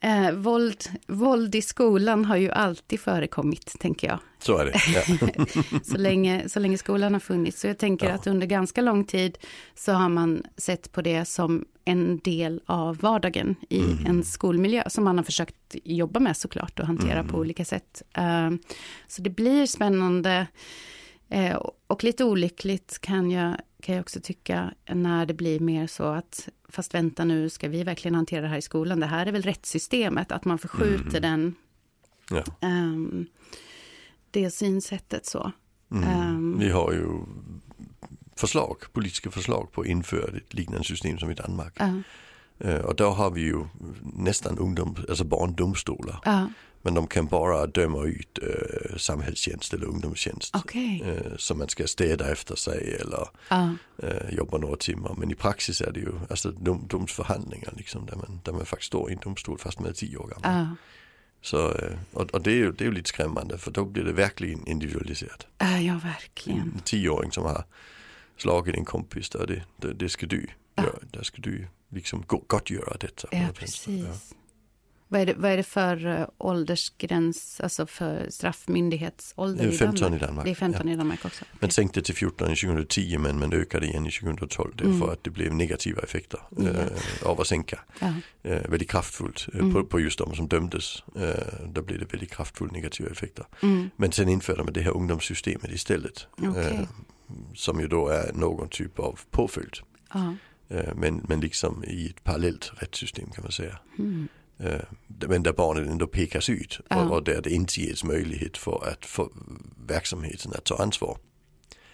eh, 0.00 0.32
våld, 0.32 0.84
våld 1.06 1.54
i 1.54 1.62
skolan 1.62 2.24
har 2.24 2.36
ju 2.36 2.50
alltid 2.50 3.00
förekommit, 3.00 3.74
tänker 3.80 4.08
jag. 4.08 4.18
Så 4.38 4.56
är 4.58 4.64
det. 4.64 4.72
Ja. 4.94 5.78
så, 5.82 5.96
länge, 5.98 6.48
så 6.48 6.60
länge 6.60 6.78
skolan 6.78 7.12
har 7.12 7.20
funnits. 7.20 7.60
Så 7.60 7.66
jag 7.66 7.78
tänker 7.78 8.08
Ja. 8.08 8.14
att 8.14 8.26
under 8.26 8.46
ganska 8.46 8.80
lång 8.80 9.04
tid 9.04 9.38
så 9.74 9.92
har 9.92 10.08
man 10.08 10.42
sett 10.56 10.92
på 10.92 11.02
det 11.02 11.24
som 11.24 11.64
en 11.88 12.18
del 12.18 12.60
av 12.66 12.96
vardagen 12.98 13.54
i 13.68 13.80
Mm. 13.80 14.06
en 14.06 14.24
skolmiljö 14.24 14.82
som 14.90 15.04
man 15.04 15.16
har 15.18 15.24
försökt 15.24 15.76
jobba 15.84 16.20
med 16.20 16.36
såklart 16.36 16.80
och 16.80 16.86
hantera 16.86 17.18
Mm. 17.18 17.28
på 17.28 17.38
olika 17.38 17.64
sätt. 17.64 18.02
Eh, 18.14 18.50
så 19.08 19.22
det 19.22 19.30
blir 19.30 19.66
spännande 19.66 20.46
eh, 21.28 21.56
och 21.86 22.04
lite 22.04 22.24
olyckligt 22.24 22.98
kan 23.00 23.30
jag, 23.30 23.56
kan 23.82 23.94
jag 23.94 24.02
också 24.02 24.20
tycka 24.22 24.74
när 24.94 25.26
det 25.26 25.34
blir 25.34 25.60
mer 25.60 25.86
så 25.86 26.04
att 26.04 26.48
fast 26.68 26.94
vänta 26.94 27.24
nu 27.24 27.48
ska 27.48 27.68
vi 27.68 27.82
verkligen 27.84 28.14
hantera 28.14 28.40
det 28.42 28.48
här 28.48 28.58
i 28.58 28.62
skolan. 28.62 29.00
Det 29.00 29.06
här 29.06 29.26
är 29.26 29.32
väl 29.32 29.42
rättssystemet, 29.42 30.32
att 30.32 30.44
man 30.44 30.58
förskjuter 30.58 31.18
Mm. 31.18 31.22
den 31.22 31.54
Ja. 32.30 32.44
ehm, 32.68 33.26
det 34.30 34.50
synsättet 34.50 35.26
så. 35.26 35.52
Mm. 35.92 36.04
Ehm. 36.08 36.58
Vi 36.58 36.70
har 36.70 36.92
ju 36.92 37.06
förslag, 38.38 38.76
politiska 38.92 39.30
förslag 39.30 39.72
på 39.72 39.80
att 39.80 39.86
införa 39.86 40.36
ett 40.36 40.54
liknande 40.54 40.84
system 40.84 41.18
som 41.18 41.30
i 41.30 41.34
Danmark. 41.34 41.72
Ja, 41.78 41.92
Eh, 42.60 42.76
Och 42.80 42.96
då 42.96 43.10
har 43.10 43.30
vi 43.30 43.40
ju 43.40 43.64
nästan 44.16 44.58
ungdom, 44.58 44.96
alltså 45.08 45.24
barndomstolar. 45.24 46.20
ja, 46.24 46.50
Men 46.82 46.94
de 46.94 47.06
kan 47.06 47.26
bara 47.26 47.66
döma 47.66 48.04
ut 48.04 48.38
eh, 48.42 48.96
samhällstjänst 48.96 49.74
eller 49.74 49.86
ungdomstjänst. 49.86 50.56
okej. 50.56 51.02
Eh, 51.06 51.36
så 51.36 51.54
man 51.54 51.68
ska 51.68 51.86
städa 51.86 52.32
efter 52.32 52.56
sig 52.56 52.96
eller 53.00 53.28
Ja, 53.48 53.74
eh, 54.02 54.34
jobba 54.34 54.58
några 54.58 54.76
timmar. 54.76 55.14
Men 55.18 55.30
i 55.30 55.34
praxis 55.34 55.80
är 55.80 55.92
det 55.92 56.00
ju 56.00 56.12
alltså 56.30 56.50
dom, 56.50 56.84
domsförhandlingar 56.88 57.72
liksom, 57.76 58.06
där, 58.06 58.16
man, 58.16 58.40
där 58.44 58.52
man 58.52 58.66
faktiskt 58.66 58.86
står 58.86 59.10
i 59.10 59.12
en 59.14 59.20
domstol 59.20 59.58
fast 59.58 59.78
man 59.80 59.88
är 59.88 59.92
tio 59.92 60.16
år 60.16 60.26
gammal. 60.28 60.66
ja. 60.68 60.76
Så, 61.42 61.74
och, 62.12 62.30
och 62.34 62.42
det, 62.42 62.50
är 62.50 62.56
ju, 62.56 62.72
det 62.72 62.84
är 62.84 62.86
ju 62.86 62.92
lite 62.94 63.08
skrämmande 63.08 63.58
för 63.58 63.70
då 63.70 63.84
blir 63.84 64.04
det 64.04 64.12
verkligen 64.12 64.66
individualiserat. 64.68 65.46
Ja, 65.58 65.78
ja, 65.78 66.00
verkligen. 66.04 66.60
En 66.60 66.80
tioåring 66.84 67.32
som 67.32 67.44
har 67.44 67.64
slagit 68.38 68.76
en 68.76 68.84
kompis, 68.84 69.30
där 69.30 69.46
det, 69.46 69.62
det, 69.76 69.92
det 69.94 70.08
ska 70.08 70.26
du 70.26 70.46
Ja. 70.74 70.82
göra. 70.84 70.98
Där 71.10 71.22
ska 71.22 71.42
du 71.42 71.66
liksom 71.90 72.24
go- 72.26 72.44
gottgöra 72.46 72.96
detta. 73.00 73.28
Ja, 73.30 73.46
precis. 73.54 74.34
Vad 75.10 75.20
är, 75.20 75.26
det, 75.26 75.34
vad 75.34 75.50
är 75.50 75.56
det 75.56 75.62
för 75.62 76.06
uh, 76.06 76.26
åldersgräns, 76.38 77.60
alltså 77.60 77.86
för 77.86 78.30
straffmyndighetsålder 78.30 79.64
Det 79.64 79.70
är 79.70 79.74
i 79.74 79.76
15 79.78 80.00
Danmark? 80.00 80.22
i 80.22 80.26
Danmark. 80.26 80.44
Det 80.44 80.50
är 80.50 80.54
15 80.54 80.88
ja. 80.88 80.92
i 80.94 80.96
Danmark 80.96 81.24
också. 81.24 81.44
Man 81.52 81.56
Okej. 81.58 81.70
sänkte 81.70 82.02
till 82.02 82.14
14 82.14 82.52
i 82.52 82.56
2010 82.56 83.18
men 83.18 83.38
man 83.38 83.52
ökade 83.52 83.86
igen 83.86 84.06
i 84.06 84.10
2012 84.10 84.72
därför 84.76 84.90
Mm. 84.90 85.08
att 85.10 85.24
det 85.24 85.30
blev 85.30 85.54
negativa 85.54 86.02
effekter 86.02 86.40
Ja. 86.56 86.68
eh, 86.68 86.86
av 87.28 87.40
att 87.40 87.46
sänka. 87.46 87.80
Ja, 88.00 88.14
Eh, 88.42 88.70
väldigt 88.70 88.90
kraftfullt 88.90 89.48
eh, 89.54 89.60
Mm. 89.60 89.72
på, 89.74 89.84
på 89.84 90.00
just 90.00 90.18
de 90.18 90.34
som 90.36 90.48
dömdes. 90.48 91.02
Eh, 91.16 91.64
då 91.74 91.82
blev 91.82 91.98
det 91.98 92.12
väldigt 92.12 92.30
kraftfullt 92.32 92.72
negativa 92.72 93.10
effekter. 93.10 93.46
mm, 93.62 93.90
Men 93.96 94.12
sen 94.12 94.28
införde 94.28 94.64
man 94.64 94.72
det 94.72 94.80
här 94.82 94.90
ungdomssystemet 94.96 95.70
istället. 95.70 96.26
okej. 96.36 96.86
Som 97.54 97.80
ju 97.80 97.88
då 97.88 98.08
är 98.08 98.32
någon 98.32 98.68
typ 98.68 98.98
av 98.98 99.20
påföljd. 99.30 99.74
Ja. 100.14 100.34
Eh, 100.68 100.94
men, 100.94 101.24
men 101.28 101.40
liksom 101.40 101.84
i 101.84 102.06
ett 102.10 102.24
parallellt 102.24 102.72
rättssystem 102.76 103.30
kan 103.30 103.42
man 103.44 103.52
säga. 103.52 103.78
Mm. 103.98 104.28
Eh, 104.58 104.80
men 105.06 105.42
där 105.42 105.52
barnen 105.52 105.88
ändå 105.88 106.06
pekas 106.06 106.48
ut 106.50 106.80
Ja. 106.88 107.04
och, 107.04 107.16
och 107.16 107.24
där 107.24 107.42
det 107.42 107.50
inte 107.50 107.80
ges 107.80 108.04
möjlighet 108.04 108.56
för 108.56 108.88
att 108.92 109.06
få 109.06 109.30
verksamheten 109.86 110.52
att 110.52 110.64
ta 110.64 110.76
ansvar. 110.82 111.18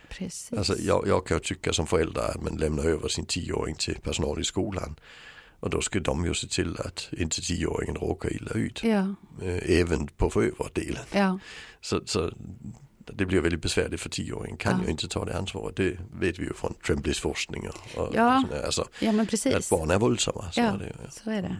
Precis. 0.08 0.52
Alltså 0.58 0.78
jag, 0.78 1.08
jag 1.08 1.26
kan 1.26 1.40
tycka 1.40 1.72
som 1.72 1.86
förälder 1.86 2.30
att 2.30 2.42
man 2.42 2.56
lämnar 2.56 2.84
över 2.84 3.08
sin 3.08 3.26
tioåring 3.26 3.74
till 3.74 3.98
personal 4.02 4.40
i 4.40 4.44
skolan. 4.44 4.96
Och 5.60 5.70
då 5.70 5.80
ska 5.80 6.00
de 6.00 6.24
ju 6.24 6.34
se 6.34 6.46
till 6.48 6.76
att 6.80 7.08
inte 7.12 7.40
tioåringen 7.42 7.96
råkar 7.96 8.32
illa 8.32 8.50
ut. 8.52 8.84
Ja, 8.84 9.14
Eh, 9.42 9.80
även 9.80 10.06
på 10.06 10.30
förövardelen. 10.30 11.02
ja, 11.12 11.38
Så, 11.80 12.00
så 12.04 12.32
det 13.14 13.26
blir 13.26 13.40
väldigt 13.40 13.62
besvärligt 13.62 14.00
för 14.00 14.08
tioåringen. 14.10 14.56
Kan 14.56 14.78
Ja. 14.78 14.84
ju 14.84 14.90
inte 14.90 15.08
ta 15.08 15.24
det 15.24 15.38
ansvaret. 15.38 15.76
Det 15.76 15.96
vet 16.12 16.38
vi 16.38 16.44
ju 16.44 16.52
från 16.52 16.74
Tremblays 16.86 17.20
forskning. 17.20 17.68
Och, 17.68 17.98
och 18.06 18.14
Ja. 18.14 18.42
sådär. 18.48 18.62
alltså, 18.64 18.88
ja, 19.00 19.12
men 19.12 19.20
att 19.20 19.28
precis. 19.30 19.70
barn 19.70 19.90
är 19.90 19.98
våldsamma. 19.98 20.52
Så 20.52 20.60
Ja. 20.60 20.66
är 20.66 20.78
det, 20.78 20.92
ja. 21.04 21.10
Så 21.10 21.30
är 21.30 21.42
det. 21.42 21.56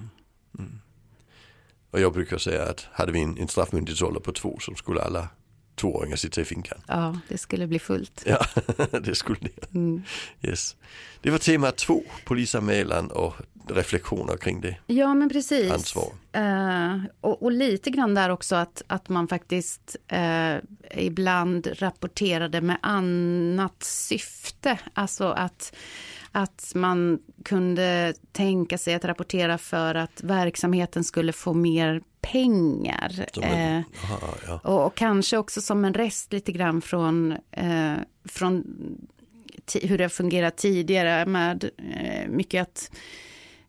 Och 1.91 2.01
jag 2.01 2.13
brukar 2.13 2.39
säga 2.39 2.63
att 2.63 2.87
hade 2.93 3.13
vi 3.13 3.23
en, 3.23 3.39
en 3.39 3.49
straffmyndighetsålder 3.49 4.21
på 4.21 4.33
två 4.33 4.59
så 4.61 4.75
skulle 4.75 5.03
alla 5.03 5.29
tvååringar 5.75 6.17
sitta 6.17 6.41
i 6.41 6.45
finkan. 6.45 6.79
Ja, 6.87 7.21
det 7.29 7.39
skulle 7.39 7.67
bli 7.67 7.79
fullt. 7.79 8.23
Ja, 8.27 8.47
det 9.01 9.15
skulle 9.15 9.39
det. 9.41 9.75
Mm. 9.75 10.03
Yes. 10.43 10.77
Det 11.21 11.31
var 11.31 11.39
tema 11.39 11.71
två, 11.71 12.03
polisanmälan 12.25 13.11
och 13.11 13.35
reflektioner 13.69 14.37
kring 14.37 14.61
det. 14.61 14.77
Ja, 14.87 15.15
men 15.15 15.29
precis. 15.29 15.73
Ansvar. 15.73 16.13
Eh, 16.33 17.01
och, 17.21 17.43
och 17.43 17.53
lite 17.53 17.91
grann 17.91 18.15
där 18.15 18.29
också 18.31 18.57
att, 18.57 18.83
att 18.87 19.09
man 19.09 19.29
faktiskt 19.29 19.97
eh, 20.09 20.57
ibland 20.95 21.69
rapporterade 21.73 22.61
med 22.61 22.79
annat 22.83 23.83
syfte. 23.83 24.79
Alltså 24.95 25.25
att, 25.25 25.75
att 26.33 26.73
man 26.75 27.19
kunde 27.45 28.15
tänka 28.33 28.79
sig 28.79 28.95
att 28.95 29.05
rapportera 29.05 29.59
för 29.59 29.95
att 29.95 30.23
verksamheten 30.23 31.05
skulle 31.05 31.33
få 31.33 31.53
mer 31.55 32.03
pengar. 32.33 33.27
Som 33.33 33.43
Eh, 33.43 33.75
en, 33.77 33.85
aha, 34.05 34.35
ja. 34.47 34.61
och, 34.65 34.87
och 34.87 34.95
kanske 34.95 35.39
också 35.39 35.61
som 35.63 35.85
en 35.85 35.95
rest 35.95 36.33
lite 36.33 36.53
grann 36.53 36.81
från, 36.83 37.33
eh, 37.51 37.95
från 38.25 38.65
hur 39.83 39.99
det 39.99 40.09
fungerat 40.09 40.57
tidigare 40.57 41.27
med 41.27 41.71
eh, 41.95 42.29
mycket 42.29 42.63
att 42.63 42.91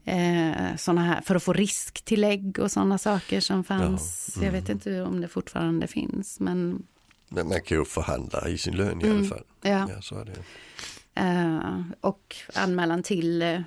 eh, 0.05 0.75
såna 0.77 1.01
här, 1.01 1.21
för 1.21 1.35
att 1.35 1.43
få 1.43 1.53
risktillägg 1.53 2.59
och 2.59 2.71
sådana 2.71 2.97
saker 2.97 3.39
som 3.39 3.63
fanns. 3.63 4.33
Mm. 4.37 4.45
Jag 4.45 4.51
vet 4.61 4.69
inte 4.69 5.01
om 5.01 5.21
det 5.21 5.27
fortfarande 5.27 5.88
finns, 5.88 6.39
men 6.39 6.84
Men 7.30 7.47
man 7.47 7.61
kan 7.61 7.77
ju 7.77 7.86
förhandla 7.86 8.49
i 8.49 8.57
sin 8.57 8.75
lön 8.75 9.01
i 9.01 9.05
Mm. 9.05 9.17
alla 9.17 9.27
fall. 9.27 9.43
ja. 9.61 9.89
Ja, 9.95 10.01
så 10.01 10.15
är 10.19 10.25
det. 10.25 10.43
Eh, 11.15 11.82
och 12.01 12.36
anmälan 12.53 13.03
till 13.03 13.41
eh, 13.41 13.61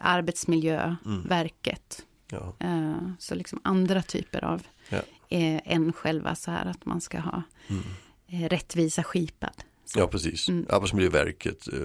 Arbetsmiljöverket. 0.00 2.02
Ja. 2.30 2.54
Eh, 2.60 2.96
så 3.18 3.34
liksom 3.34 3.60
andra 3.64 4.02
typer 4.02 4.44
av 4.44 4.62
Ja. 4.88 4.98
eh, 5.28 5.60
än 5.64 5.92
själva 5.92 6.34
så 6.34 6.50
här 6.50 6.66
att 6.66 6.84
man 6.84 7.00
ska 7.00 7.18
ha 7.18 7.42
Mm. 7.68 7.82
eh, 8.28 8.48
rättvisa 8.48 9.02
skipad. 9.02 9.54
Så. 9.84 9.98
ja, 9.98 10.06
precis. 10.06 10.48
Mm. 10.48 10.66
Arbetsmiljöverket 10.68 11.68
eh, 11.72 11.78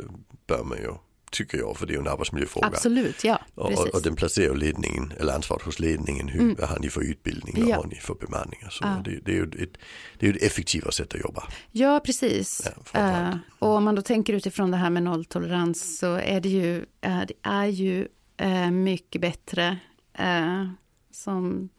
bör 0.47 0.63
man 0.63 0.77
ju, 0.77 0.93
tycker 1.31 1.57
jag, 1.57 1.77
för 1.77 1.85
det 1.85 1.91
är 1.91 1.95
ju 1.95 2.01
en 2.01 2.07
arbetsmiljöfråga. 2.07 2.67
Absolut, 2.67 3.23
ja. 3.23 3.39
Precis. 3.55 3.79
och, 3.79 3.95
och 3.95 4.01
den 4.01 4.15
placerar 4.15 4.55
ledningen, 4.55 5.13
eller 5.19 5.33
ansvaret 5.33 5.63
hos 5.63 5.79
ledningen, 5.79 6.27
hur, 6.27 6.39
Mm. 6.41 6.55
vad 6.59 6.69
har 6.69 6.79
ni 6.79 6.89
för 6.89 7.01
utbildning 7.01 7.53
och 7.63 7.69
Ja. 7.69 7.75
vad 7.75 7.85
har 7.85 7.91
ni 7.91 7.95
för 7.95 8.13
bemanningar. 8.15 8.69
Så 8.69 8.83
Ja. 8.85 9.01
det, 9.05 9.19
det 9.25 9.31
är 9.31 9.35
ju 9.35 9.43
ett, 9.63 9.77
det 10.19 10.27
är 10.27 10.35
ett 10.35 10.43
effektivare 10.43 10.91
sätt 10.91 11.13
att 11.13 11.21
jobba. 11.21 11.43
Ja, 11.71 11.99
precis. 12.05 12.67
Ja. 12.93 12.99
Eh, 12.99 13.35
och 13.59 13.69
om 13.69 13.83
man 13.83 13.95
då 13.95 14.01
tänker 14.01 14.33
utifrån 14.33 14.71
det 14.71 14.77
här 14.77 14.89
med 14.89 15.03
nolltolerans 15.03 15.97
så 15.99 16.13
är 16.15 16.41
det 16.41 16.49
ju, 16.49 16.85
eh, 17.01 17.21
det 17.27 17.33
är 17.43 17.65
ju 17.65 18.07
eh, 18.37 18.71
mycket 18.71 19.21
bättre 19.21 19.77
eh, 20.13 20.65
som 21.11 21.69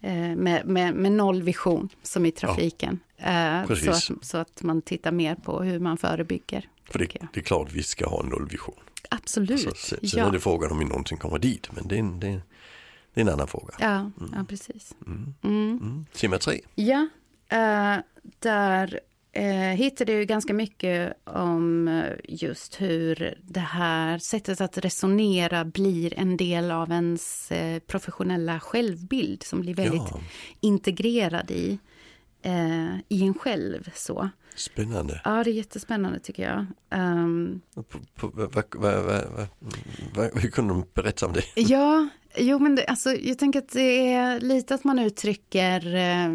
eh, 0.00 0.36
med, 0.36 0.66
med, 0.66 0.94
med 0.94 1.12
nollvision 1.12 1.88
som 2.02 2.26
i 2.26 2.30
trafiken. 2.30 3.00
Eh, 3.16 3.74
så, 3.74 3.90
att, 3.90 4.24
så 4.24 4.38
att 4.38 4.62
man 4.62 4.82
tittar 4.82 5.12
mer 5.12 5.34
på 5.34 5.62
hur 5.62 5.78
man 5.78 5.96
förebygger. 5.98 6.68
För 6.90 6.98
det, 6.98 7.06
det 7.32 7.40
är 7.40 7.44
klart 7.44 7.72
vi 7.72 7.82
ska 7.82 8.08
ha 8.08 8.22
nollvision. 8.22 8.74
Absolut. 9.10 9.66
Alltså, 9.66 9.96
sen, 9.96 9.98
ja. 10.02 10.26
är 10.26 10.30
det 10.30 10.40
frågan 10.40 10.72
om 10.72 10.78
vi 10.78 10.84
någonsin 10.84 11.18
kommer 11.18 11.38
dit, 11.38 11.68
men 11.72 11.88
det 11.88 11.98
är, 11.98 12.02
det, 12.02 12.40
det 13.14 13.20
är 13.20 13.22
en 13.22 13.28
annan 13.28 13.48
fråga. 13.48 13.74
Ja, 13.78 13.96
mm. 13.96 14.34
ja 14.36 14.44
precis. 14.48 14.94
Mm. 15.06 15.34
Mm. 15.42 15.78
mm. 15.82 16.06
Tema 16.12 16.38
tre. 16.38 16.60
Ja, 16.74 17.08
uh, 17.52 18.02
där 18.38 19.00
eh, 19.32 19.44
hittade 19.52 20.12
jag 20.12 20.26
ganska 20.26 20.54
mycket 20.54 21.12
om 21.24 21.88
eh, 21.88 22.12
just 22.24 22.80
hur 22.80 23.38
det 23.42 23.60
här 23.60 24.18
sättet 24.18 24.60
att 24.60 24.78
resonera 24.78 25.64
blir 25.64 26.18
en 26.18 26.36
del 26.36 26.70
av 26.70 26.90
ens 26.90 27.52
eh, 27.52 27.78
professionella 27.78 28.60
självbild 28.60 29.42
som 29.42 29.60
blir 29.60 29.74
väldigt 29.74 30.10
ja. 30.10 30.20
integrerad 30.60 31.50
i, 31.50 31.78
eh, 32.42 32.96
i 33.08 33.22
en 33.22 33.34
själv. 33.34 33.90
Så. 33.94 34.28
Spännande. 34.54 35.20
Ja, 35.24 35.44
det 35.44 35.50
är 35.50 35.54
jättespännande 35.54 36.18
tycker 36.18 36.42
jag. 36.42 36.66
Um, 37.00 37.60
hur 40.34 40.50
kunde 40.50 40.74
de 40.74 40.84
berätta 40.94 41.26
om 41.26 41.32
det? 41.32 41.44
Ja, 41.54 42.08
jo 42.36 42.58
men 42.58 42.74
det, 42.74 42.86
alltså, 42.86 43.12
jag 43.14 43.38
tänker 43.38 43.58
att 43.58 43.68
det 43.68 44.12
är 44.12 44.40
lite 44.40 44.74
att 44.74 44.84
man 44.84 44.98
uttrycker 44.98 45.94
eh, 45.94 46.34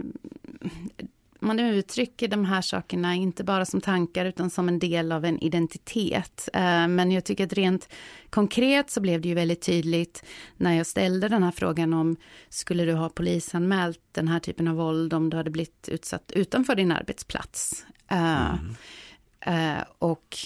man 1.48 1.60
uttrycker 1.60 2.28
de 2.28 2.46
här 2.46 2.62
sakerna 2.62 3.16
inte 3.16 3.44
bara 3.44 3.66
som 3.66 3.82
tankar 3.82 4.26
utan 4.26 4.50
som 4.50 4.68
en 4.68 4.80
del 4.80 5.12
av 5.12 5.26
en 5.26 5.40
identitet. 5.40 6.50
Eh, 6.54 6.88
men 6.88 7.12
jag 7.12 7.26
tycker 7.26 7.46
att 7.46 7.54
rent 7.54 7.90
konkret 8.30 8.90
så 8.90 9.02
blev 9.02 9.22
det 9.22 9.28
ju 9.28 9.36
väldigt 9.36 9.62
tydligt 9.62 10.24
när 10.58 10.74
jag 10.74 10.88
ställde 10.88 11.28
den 11.28 11.44
här 11.44 11.52
frågan 11.52 11.94
om 11.94 12.16
skulle 12.50 12.86
du 12.86 12.94
ha 12.94 13.10
polisanmält 13.10 14.00
den 14.12 14.28
här 14.28 14.40
typen 14.40 14.68
av 14.68 14.76
våld 14.76 15.14
om 15.14 15.30
du 15.30 15.38
hade 15.38 15.52
blivit 15.52 15.90
utsatt 15.92 16.32
utanför 16.32 16.76
din 16.76 16.92
arbetsplats. 16.92 17.86
Eh, 18.08 18.50
mm. 18.50 18.76
Uh, 19.48 19.84
och 20.00 20.38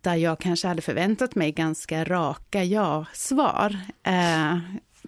där 0.00 0.14
jag 0.14 0.40
kanske 0.40 0.68
hade 0.68 0.82
förväntat 0.82 1.34
mig 1.34 1.52
ganska 1.52 2.04
raka 2.04 2.64
ja-svar. 2.64 3.76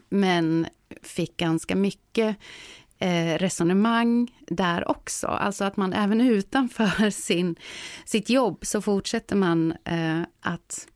Men 0.08 0.66
fick 1.02 1.36
ganska 1.36 1.76
mycket 1.76 2.28
eh, 2.28 2.34
resonemang 3.38 4.30
där 4.48 4.90
också. 4.90 5.26
Alltså 5.26 5.64
att 5.64 5.76
man 5.76 5.92
även 5.92 6.20
utanför 6.20 7.10
sin, 7.26 7.56
sitt 8.04 8.30
jobb 8.30 8.58
så 8.62 8.80
fortsätter 8.80 9.36
man 9.36 9.74
eh, 9.84 10.20
att 10.40 10.86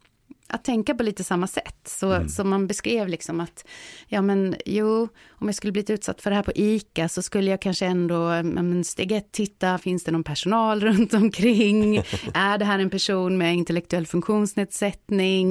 att 0.53 0.64
tänka 0.64 0.94
på 0.94 1.03
lite 1.03 1.24
samma 1.24 1.46
sätt. 1.46 1.76
Så, 1.84 2.12
mm. 2.12 2.28
så 2.28 2.44
man 2.44 2.66
beskrev 2.66 3.09
liksom 3.09 3.40
att, 3.40 3.64
ja 4.07 4.22
men 4.22 4.57
jo, 4.66 5.09
om 5.30 5.48
jag 5.48 5.55
skulle 5.55 5.72
blivit 5.72 5.90
utsatt 5.90 6.22
för 6.22 6.30
det 6.30 6.36
här 6.36 6.42
på 6.42 6.53
ICA 6.55 7.09
så 7.09 7.22
skulle 7.22 7.51
jag 7.51 7.61
kanske 7.62 7.86
ändå, 7.86 8.42
men 8.42 8.84
steg 8.84 9.12
ett, 9.12 9.32
titta, 9.32 9.78
finns 9.78 10.05
det 10.05 10.12
någon 10.12 10.24
personal 10.24 10.80
runt 10.84 11.14
omkring? 11.14 11.96
är 12.34 12.59
det 12.59 12.64
här 12.64 12.78
en 12.78 12.90
person 12.90 13.38
med 13.38 13.55
intellektuell 13.55 14.07
funktionsnedsättning? 14.07 15.51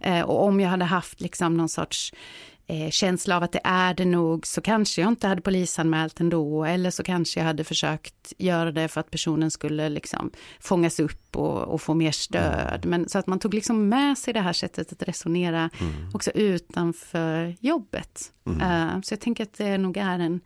Mm. 0.00 0.18
Eh, 0.18 0.24
och 0.24 0.44
om 0.44 0.60
jag 0.60 0.68
hade 0.68 0.84
haft 0.84 1.20
liksom 1.20 1.56
någon 1.56 1.68
sorts 1.68 2.12
eh, 2.66 2.90
känsla 2.90 3.36
av 3.36 3.42
att 3.42 3.52
det 3.52 3.60
är 3.64 3.94
det 3.94 4.04
nog 4.04 4.46
så 4.46 4.60
kanske 4.60 5.00
jag 5.00 5.08
inte 5.08 5.26
hade 5.26 5.42
polisanmält 5.42 6.20
ändå 6.20 6.64
eller 6.64 6.90
så 6.90 7.02
kanske 7.02 7.40
jag 7.40 7.44
hade 7.44 7.64
försökt 7.64 8.32
göra 8.38 8.72
det 8.72 8.88
för 8.88 9.00
att 9.00 9.10
personen 9.10 9.50
skulle 9.50 9.88
liksom 9.88 10.30
fångas 10.60 11.00
upp 11.00 11.36
och, 11.36 11.62
och 11.62 11.82
få 11.82 11.94
mer 11.94 12.12
stöd. 12.12 12.84
Mm. 12.84 12.90
Men 12.90 13.08
så 13.08 13.18
att 13.18 13.26
man 13.26 13.38
tog 13.38 13.54
liksom 13.54 13.88
med 13.88 14.18
sig 14.18 14.34
det 14.34 14.40
här 14.40 14.52
sättet 14.52 14.92
att 14.92 15.02
resonera 15.02 15.70
mm. 15.80 15.92
också 16.14 16.30
utanför 16.30 17.56
jobbet. 17.60 18.32
Mm. 18.46 18.60
Uh, 18.60 19.00
så 19.00 19.12
jag 19.12 19.20
tänker 19.20 19.42
att 19.42 19.54
det 19.54 19.78
nog 19.78 19.96
är 19.96 20.18
en, 20.18 20.40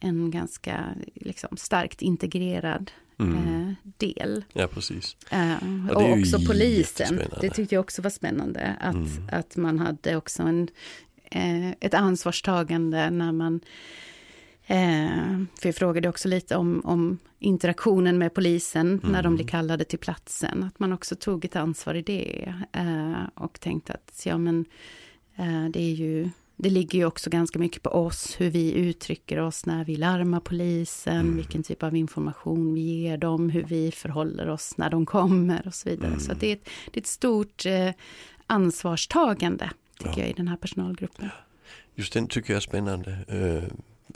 en 0.00 0.30
ganska 0.30 0.84
liksom, 1.14 1.56
starkt 1.56 2.02
integrerad 2.02 2.90
Mm. 3.20 3.36
Eh, 3.36 3.74
del. 3.96 4.44
Ja, 4.52 4.66
precis. 4.66 5.16
Uh, 5.32 5.90
och 5.90 6.10
också 6.10 6.38
polisen. 6.46 7.20
Det 7.40 7.50
tyckte 7.50 7.74
jag 7.74 7.80
också 7.80 8.02
var 8.02 8.10
spännande. 8.10 8.76
Att, 8.80 8.94
mm. 8.94 9.28
att 9.32 9.56
man 9.56 9.78
hade 9.78 10.16
också 10.16 10.42
en 10.42 10.68
eh, 11.30 11.70
ett 11.70 11.94
ansvarstagande 11.94 13.10
när 13.10 13.32
man 13.32 13.60
Eh, 14.70 15.44
för 15.60 15.68
jag 15.68 15.74
frågade 15.74 16.08
också 16.08 16.28
lite 16.28 16.56
om, 16.56 16.82
om 16.84 17.18
interaktionen 17.38 18.18
med 18.18 18.34
polisen 18.34 18.86
mm. 18.86 19.00
när 19.02 19.22
de 19.22 19.26
mm. 19.26 19.36
blir 19.36 19.46
kallade 19.46 19.84
till 19.84 19.98
platsen. 19.98 20.62
Att 20.64 20.78
man 20.78 20.92
också 20.92 21.16
tog 21.16 21.44
ett 21.44 21.56
ansvar 21.56 21.94
i 21.94 22.02
det. 22.02 22.54
Eh, 22.72 23.22
och 23.34 23.60
tänkte 23.60 23.92
att 23.92 24.22
ja, 24.26 24.38
men, 24.38 24.64
eh, 25.36 25.64
det, 25.70 25.80
är 25.80 25.94
ju, 25.94 26.30
det 26.56 26.70
ligger 26.70 26.98
ju 26.98 27.04
också 27.04 27.30
ganska 27.30 27.58
mycket 27.58 27.82
på 27.82 27.90
oss 27.90 28.36
hur 28.38 28.50
vi 28.50 28.72
uttrycker 28.74 29.40
oss 29.40 29.66
när 29.66 29.84
vi 29.84 29.96
larmar 29.96 30.40
polisen. 30.40 31.20
Mm. 31.20 31.36
Vilken 31.36 31.62
typ 31.62 31.82
av 31.82 31.96
information 31.96 32.74
vi 32.74 32.80
ger 32.80 33.16
dem. 33.16 33.50
Hur 33.50 33.64
vi 33.64 33.90
förhåller 33.90 34.48
oss 34.48 34.76
när 34.76 34.90
de 34.90 35.06
kommer 35.06 35.66
och 35.66 35.74
så 35.74 35.88
vidare. 35.88 36.06
Mm. 36.06 36.20
Så 36.20 36.32
det, 36.34 36.46
är 36.46 36.52
ett, 36.52 36.68
det 36.92 36.98
är 36.98 37.02
ett 37.02 37.06
stort 37.06 37.66
eh, 37.66 37.90
ansvarstagande 38.46 39.70
tycker 39.98 40.10
ja. 40.10 40.20
jag, 40.20 40.30
i 40.30 40.32
den 40.32 40.48
här 40.48 40.56
personalgruppen. 40.56 41.28
Just 41.94 42.12
den 42.12 42.26
tycker 42.26 42.52
jag 42.52 42.56
är 42.56 42.60
spännande. 42.60 43.18
Uh, 43.32 43.64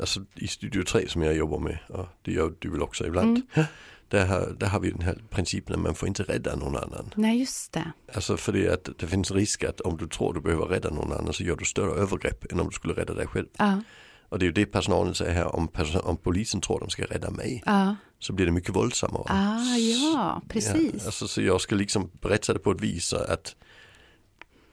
alltså 0.00 0.20
i 0.34 0.48
Studio 0.48 0.82
3 0.82 1.08
som 1.08 1.22
jag 1.22 1.36
jobbar 1.36 1.58
med, 1.58 1.78
och 1.88 2.08
det 2.22 2.32
gör 2.32 2.54
du 2.58 2.70
väl 2.70 2.82
också 2.82 3.06
ibland. 3.06 3.42
Mm. 3.54 3.66
Där, 4.08 4.26
har, 4.26 4.56
där 4.58 4.66
har 4.66 4.80
vi 4.80 4.90
den 4.90 5.02
här 5.02 5.18
principen 5.30 5.74
att 5.74 5.80
man 5.80 5.94
får 5.94 6.08
inte 6.08 6.22
rädda 6.22 6.56
någon 6.56 6.76
annan. 6.76 7.10
Nej, 7.16 7.40
just 7.40 7.72
det. 7.72 7.92
Alltså 8.14 8.36
för 8.36 8.52
det, 8.52 8.68
att 8.68 8.88
det 8.98 9.06
finns 9.06 9.30
risk 9.30 9.64
att 9.64 9.80
om 9.80 9.96
du 9.96 10.06
tror 10.06 10.34
du 10.34 10.40
behöver 10.40 10.64
rädda 10.64 10.90
någon 10.90 11.12
annan 11.12 11.32
så 11.32 11.42
gör 11.42 11.56
du 11.56 11.64
större 11.64 12.00
övergrepp 12.00 12.52
än 12.52 12.60
om 12.60 12.66
du 12.66 12.72
skulle 12.72 12.94
rädda 12.94 13.14
dig 13.14 13.26
själv. 13.26 13.46
Ja. 13.58 13.82
Och 14.28 14.38
det 14.38 14.44
är 14.44 14.46
ju 14.46 14.52
det 14.52 14.66
personalen 14.66 15.14
säger 15.14 15.32
här, 15.32 15.56
om, 15.56 15.68
om 16.04 16.16
polisen 16.16 16.60
tror 16.60 16.80
de 16.80 16.90
ska 16.90 17.04
rädda 17.04 17.30
mig 17.30 17.62
ja. 17.66 17.96
så 18.18 18.32
blir 18.32 18.46
det 18.46 18.52
mycket 18.52 18.76
våldsammare. 18.76 19.24
Ah, 19.28 19.76
ja, 19.76 20.42
precis. 20.48 20.94
Ja, 20.98 21.06
alltså, 21.06 21.28
så 21.28 21.42
jag 21.42 21.60
ska 21.60 21.74
liksom 21.74 22.10
berätta 22.20 22.52
det 22.52 22.58
på 22.58 22.70
ett 22.70 22.80
vis 22.80 23.12
att 23.12 23.56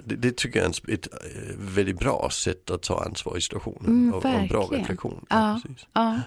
det, 0.03 0.15
det, 0.15 0.37
tycker 0.37 0.59
jag 0.59 0.65
är 0.65 0.93
ett, 0.93 1.07
eh, 1.13 1.55
väldigt 1.57 1.99
bra 1.99 2.29
sätt 2.31 2.69
att 2.69 2.81
ta 2.81 3.03
ansvar 3.05 3.37
i 3.37 3.41
situationen. 3.41 3.85
Mm, 3.85 4.13
och, 4.13 4.25
och 4.25 4.31
en 4.31 4.47
bra 4.47 4.67
reflektion. 4.71 5.25
Ja, 5.29 5.61
ja, 5.63 5.73
ja. 5.93 6.21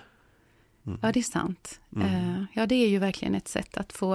Mm. 0.87 0.99
ja 1.03 1.13
det 1.13 1.21
är 1.21 1.23
sant. 1.23 1.81
Mm. 1.97 2.09
Uh, 2.09 2.45
ja, 2.53 2.67
det 2.67 2.75
är 2.75 2.89
ju 2.89 2.99
verkligen 2.99 3.35
ett 3.35 3.49
sätt 3.49 3.77
att 3.77 3.93
få 3.93 4.15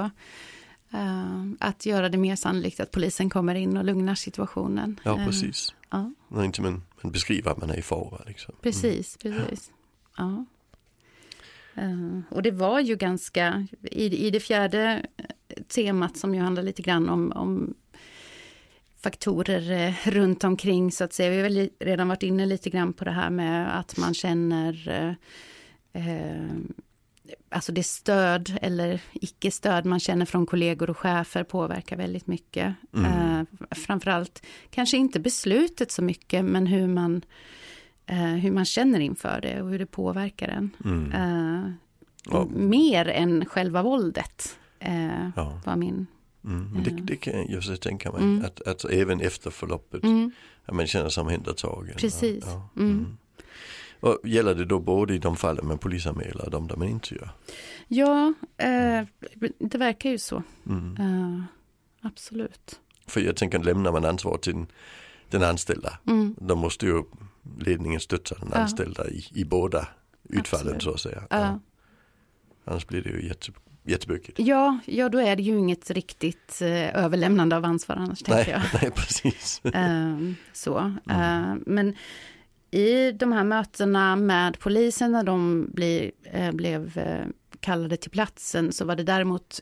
uh, 0.94 1.52
att 1.60 1.86
göra 1.86 2.10
det 2.10 2.18
mer 2.18 2.36
sannolikt 2.36 2.80
att 2.80 2.92
polisen 2.92 3.30
kommer 3.30 3.56
in 3.56 3.78
och 3.78 3.86
lugnar 3.86 4.16
situationen. 4.16 5.00
Ja, 5.04 5.16
precis. 5.26 5.74
Uh, 5.96 6.10
ja. 6.30 6.44
inte 6.44 6.62
man, 6.62 6.84
man 7.02 7.12
beskriver 7.12 7.52
att 7.52 7.58
man 7.58 7.70
är 7.70 7.78
i 7.78 7.82
fara. 7.82 8.22
Liksom. 8.28 8.56
Precis, 8.62 9.18
mm. 9.24 9.38
precis. 9.38 9.72
Ja. 10.18 10.46
Uh, 11.78 12.20
och 12.30 12.44
det 12.44 12.52
var 12.52 12.80
ju 12.80 12.96
ganska, 12.96 13.68
i, 13.82 14.28
i 14.28 14.30
det 14.30 14.40
fjärde 14.40 15.06
temat 15.68 16.18
som 16.18 16.36
ju 16.36 16.42
handlar 16.42 16.64
lite 16.64 16.82
grann 16.82 17.10
om, 17.10 17.32
om 17.32 17.74
faktorer 19.08 19.72
eh, 19.72 20.12
runt 20.12 20.44
omkring 20.44 20.92
så 20.92 21.04
att 21.04 21.14
säga. 21.14 21.30
Vi 21.30 21.36
har 21.36 21.44
väl 21.44 21.70
redan 21.80 22.08
varit 22.08 22.24
inne 22.24 22.46
lite 22.46 22.70
grann 22.70 22.94
på 22.94 23.06
det 23.06 23.12
här 23.12 23.30
med 23.30 23.80
att 23.80 23.98
man 23.98 24.14
känner 24.14 24.90
eh, 24.90 25.14
eh, 26.04 26.56
Alltså 27.50 27.72
det 27.72 27.84
stöd 27.84 28.58
eller 28.62 29.02
icke-stöd 29.14 29.86
man 29.86 30.00
känner 30.00 30.26
från 30.26 30.46
kollegor 30.46 30.90
och 30.90 30.98
chefer 30.98 31.44
påverkar 31.44 31.98
väldigt 31.98 32.28
mycket. 32.28 32.76
Mm. 32.94 33.06
Eh, 33.06 33.46
framförallt 33.72 34.46
kanske 34.70 34.98
inte 34.98 35.20
beslutet 35.20 35.92
så 35.92 36.02
mycket 36.02 36.46
men 36.46 36.68
hur 36.68 36.88
man, 36.88 37.22
eh, 38.06 38.18
hur 38.18 38.52
man 38.52 38.66
känner 38.66 39.00
inför 39.00 39.42
det 39.42 39.62
och 39.62 39.70
hur 39.70 39.80
det 39.80 39.86
påverkar 39.86 40.48
en. 40.48 40.70
Mm. 40.86 41.12
Eh, 41.12 41.72
ja. 42.32 42.48
Mer 42.50 43.08
än 43.08 43.46
själva 43.46 43.84
våldet 43.84 44.58
eh, 44.80 45.30
ja. 45.36 45.62
var 45.66 45.76
min 45.76 46.08
Mm, 46.48 46.84
det, 46.84 46.90
det, 46.90 47.16
kan 47.16 47.34
jag 47.34 47.50
just 47.50 47.82
tänka 47.82 48.12
mig, 48.12 48.22
mm. 48.22 48.46
att, 48.46 48.62
att 48.62 48.86
även 48.86 49.22
efter 49.22 49.52
förloppet, 49.52 50.04
mm. 50.04 50.32
att 50.66 50.76
man 50.76 50.88
känner 50.88 51.10
sig 51.10 51.22
omhändertagen. 51.22 51.96
Precis. 51.98 52.44
Och, 52.44 52.50
ja, 52.50 52.70
mm. 52.76 52.90
mm. 52.90 53.18
och 54.00 54.28
gäller 54.28 54.56
det 54.56 54.66
då 54.66 54.80
både 54.80 55.14
i 55.14 55.18
de 55.18 55.38
fallen 55.38 55.68
man 55.68 55.78
polisanmäler 55.78 56.46
och 56.46 56.52
de 56.52 56.68
där 56.68 56.76
man 56.76 56.88
inte 56.88 57.16
gör? 57.16 57.30
Ja, 57.88 58.34
eh, 58.58 59.08
det 59.60 59.78
verkar 59.78 60.10
ju 60.10 60.18
så. 60.18 60.44
Uh, 60.70 61.44
absolut. 62.02 62.80
För 63.08 63.22
jag 63.22 63.36
tänker, 63.36 63.60
lämnar 63.60 63.92
man 63.92 64.06
ansvar 64.06 64.38
till 64.38 64.54
den, 64.54 64.68
den 65.30 65.44
anställda, 65.44 66.00
mm. 66.08 66.36
då 66.40 66.56
måste 66.56 66.86
ju 66.86 67.04
ledningen 67.60 68.00
stötta 68.00 68.36
den 68.36 68.54
anställda 68.54 69.10
i, 69.10 69.26
i 69.34 69.46
båda 69.46 69.88
utfallen 70.24 70.76
absolut. 70.76 70.84
så 70.84 70.92
att 70.92 71.00
säga. 71.00 71.24
Ja. 71.30 71.60
Annars 72.66 72.88
blir 72.88 73.02
det 73.02 73.10
ju 73.10 73.28
jätte, 73.28 73.52
jättebökigt. 73.88 74.40
Ja, 74.40 74.78
ja, 74.86 75.10
då 75.10 75.20
är 75.20 75.36
det 75.36 75.44
ju 75.44 75.58
inget 75.58 75.92
riktigt 75.92 76.62
eh, 76.62 77.04
överlämnande 77.04 77.58
av 77.58 77.66
ansvar 77.66 77.96
annars, 77.96 78.28
nej, 78.28 78.50
jag. 78.50 78.62
Nej, 78.82 78.92
precis. 78.92 79.62
uh, 79.66 80.34
så, 80.54 80.78
uh, 81.10 81.56
men 81.66 81.96
i 82.72 83.12
de 83.12 83.32
här 83.32 83.44
mötena 83.44 84.16
med 84.16 84.60
polisen 84.60 85.12
när 85.12 85.24
de 85.24 85.70
bli, 85.74 86.12
uh, 86.36 86.52
blev 86.52 87.00
kallade 87.60 87.98
till 87.98 88.12
platsen 88.12 88.72
så 88.72 88.86
var 88.86 88.96
det 88.96 89.04
däremot 89.04 89.62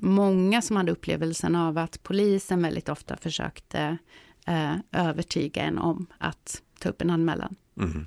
många 0.00 0.62
som 0.62 0.76
hade 0.76 0.92
upplevelsen 0.92 1.56
av 1.56 1.78
att 1.78 2.02
polisen 2.02 2.62
väldigt 2.62 2.88
ofta 2.88 3.16
försökte 3.16 3.98
övertyga 4.92 5.62
en 5.62 5.78
om 5.78 6.06
att 6.18 6.62
ta 6.78 6.88
upp 6.88 7.02
en 7.02 7.10
anmälan. 7.10 7.56
Mm. 7.80 8.06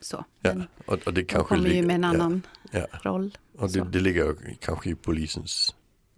Så. 0.00 0.24
Ja, 0.42 0.54
och, 0.86 0.92
och 1.06 1.14
det 1.14 1.20
de 1.20 1.24
kanske 1.24 1.54
kommer 1.54 1.68
ju 1.68 1.82
med 1.86 1.94
en 1.94 2.04
annan 2.04 2.42
Ja, 2.70 2.86
roll. 3.02 3.38
ja. 3.56 3.62
Och 3.62 3.70
så. 3.70 3.78
det, 3.84 3.90
det 3.90 4.00
ligger 4.00 4.36
kanske 4.60 4.90
i 4.90 4.94
polisens 4.94 5.74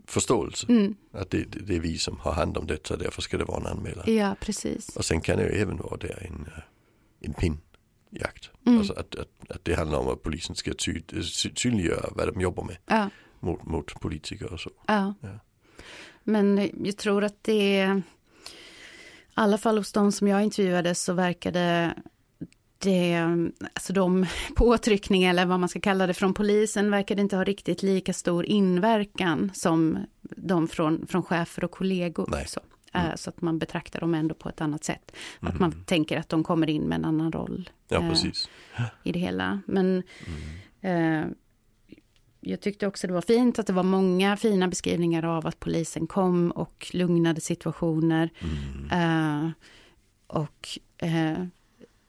förståelse. 0.07 0.67
Mm. 0.69 0.95
Att 1.13 1.31
det, 1.31 1.45
det, 1.45 1.77
är 1.77 1.81
vi 1.81 1.99
som 1.99 2.19
har 2.21 2.33
hand 2.33 2.57
om 2.57 2.67
detta, 2.67 2.97
därför 2.97 3.23
ska 3.23 3.39
det 3.39 3.45
vara 3.45 3.61
en 3.61 3.67
anmälan. 3.67 4.15
Ja, 4.15 4.37
precis. 4.41 4.97
Och 4.97 5.05
sen 5.05 5.21
kan 5.21 5.37
det 5.37 5.43
ju 5.45 5.61
även 5.61 5.77
vara 5.77 5.97
där 5.97 6.27
en, 6.31 6.47
eh, 6.57 6.63
en 7.21 7.35
pinnjakt. 7.35 8.51
Mm. 8.67 8.79
Alltså 8.79 8.93
att, 8.93 9.15
att, 9.15 9.29
att 9.51 9.65
det 9.65 9.75
handlar 9.75 9.99
om 9.99 10.09
att 10.09 10.23
polisen 10.23 10.57
ska 10.57 10.73
ty, 10.75 11.03
sy- 11.23 11.55
synliggöra 11.57 12.11
vad 12.13 12.35
de 12.35 12.41
jobbar 12.41 12.65
med 12.65 12.77
Ja, 12.87 13.11
mot, 13.41 13.65
mot 13.65 14.01
politiker 14.01 14.53
och 14.53 14.61
så. 14.61 14.71
ja. 14.87 15.15
Ja. 15.21 15.39
Men 16.25 16.71
jag 16.85 16.97
tror 16.97 17.25
att 17.25 17.45
det 17.45 17.77
är, 17.79 17.97
i 17.97 18.03
alla 19.35 19.59
fall 19.59 19.79
hos 19.79 19.93
de 19.93 20.13
som 20.13 20.29
jag 20.29 20.43
intervjuade 20.43 20.95
så 20.95 21.13
verkade 21.13 21.95
det, 22.79 23.15
alltså 23.75 23.93
de 23.93 24.27
påtryckningar 24.57 25.31
eller 25.31 25.47
vad 25.47 25.61
man 25.61 25.69
ska 25.69 25.81
kalla 25.81 26.07
det 26.07 26.15
från 26.15 26.35
polisen 26.35 26.91
verkade 26.91 27.23
inte 27.23 27.37
ha 27.37 27.45
riktigt 27.45 27.83
lika 27.83 28.13
stor 28.13 28.47
inverkan 28.47 29.51
som 29.55 29.99
de 30.21 30.69
från, 30.69 31.07
från 31.07 31.23
chefer 31.23 31.65
och 31.65 31.71
kollegor. 31.71 32.29
Nej. 32.33 32.47
Så. 32.49 32.61
Mm. 32.93 33.07
Eh, 33.07 33.17
så 33.17 33.31
att 33.31 33.43
man 33.43 33.59
betraktar 33.59 34.01
dem 34.01 34.15
ändå 34.15 34.35
på 34.35 34.49
ett 34.49 34.61
annat 34.61 34.85
sätt. 34.85 35.13
Att 35.41 35.59
man 35.59 35.85
tänker 35.85 36.19
att 36.19 36.29
de 36.29 36.45
kommer 36.45 36.71
in 36.71 36.83
med 36.83 36.97
en 36.97 37.05
annan 37.05 37.33
roll 37.33 37.71
Ja, 37.89 38.13
Eh, 38.77 38.85
i 39.03 39.13
det 39.13 39.19
hela. 39.19 39.61
Men 39.67 40.03
eh, 40.81 41.25
jag 42.41 42.61
tyckte 42.61 42.87
också 42.87 43.07
det 43.07 43.13
var 43.13 43.21
fint 43.21 43.59
att 43.59 43.67
det 43.67 43.73
var 43.73 43.83
många 43.83 44.37
fina 44.37 44.69
beskrivningar 44.69 45.25
av 45.25 45.47
att 45.47 45.61
polisen 45.61 46.07
kom 46.07 46.51
och 46.51 46.91
lugnade 46.93 47.41
situationer. 47.41 48.31
Eh, 48.93 49.51
och 50.27 50.69
eh, 50.99 51.45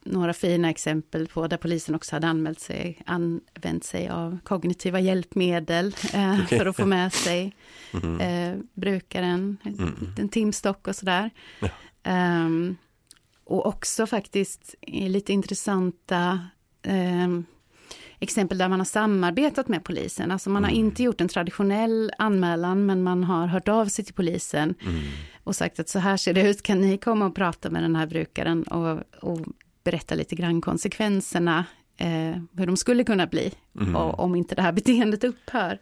några 0.04 0.32
fina 0.32 0.70
exempel 0.70 1.26
på 1.26 1.46
där 1.46 1.56
polisen 1.56 1.94
också 1.94 2.16
hade 2.16 2.26
anmält 2.26 2.60
sig, 2.60 3.02
använt 3.06 3.84
sig 3.84 4.08
av 4.08 4.38
kognitiva 4.44 5.00
hjälpmedel 5.00 5.96
eh, 6.12 6.46
för 6.46 6.66
att 6.66 6.76
få 6.76 6.86
med 6.86 7.12
sig 7.12 7.56
eh, 8.20 8.58
brukaren, 8.74 9.56
en 10.18 10.28
timstock 10.28 10.88
och 10.88 10.96
sådär. 10.96 11.30
Ja. 11.60 11.68
Ehm, 12.02 12.76
och 13.44 13.66
också 13.66 14.06
faktiskt 14.06 14.74
lite 14.86 15.32
intressanta 15.32 16.40
ehm, 16.82 17.44
exempel 18.18 18.58
där 18.58 18.68
man 18.68 18.80
har 18.80 18.84
samarbetat 18.84 19.68
med 19.68 19.84
polisen. 19.84 20.30
Alltså 20.30 20.50
man 20.50 20.64
har 20.64 20.70
inte 20.70 21.02
gjort 21.02 21.20
en 21.20 21.28
traditionell 21.28 22.12
anmälan, 22.18 22.86
men 22.86 23.02
man 23.02 23.24
har 23.24 23.46
hört 23.46 23.68
av 23.68 23.86
sig 23.86 24.04
till 24.04 24.14
polisen 24.14 24.74
och 25.44 25.56
sagt 25.56 25.80
att 25.80 25.88
så 25.88 25.98
här 25.98 26.16
ser 26.16 26.34
det 26.34 26.50
ut, 26.50 26.62
kan 26.62 26.80
ni 26.80 26.98
komma 26.98 27.26
och 27.26 27.34
prata 27.34 27.70
med 27.70 27.82
den 27.82 27.96
här 27.96 28.06
brukaren 28.06 28.62
och, 28.62 29.02
och 29.22 29.46
berätta 29.84 30.14
lite 30.14 30.34
grann 30.34 30.60
konsekvenserna, 30.60 31.64
eh, 31.96 32.36
hur 32.56 32.66
de 32.66 32.76
skulle 32.76 33.04
kunna 33.04 33.26
bli 33.26 33.52
och, 33.94 34.20
om 34.20 34.34
inte 34.34 34.54
det 34.54 34.62
här 34.62 34.72
beteendet 34.80 35.24
upphör. 35.24 35.78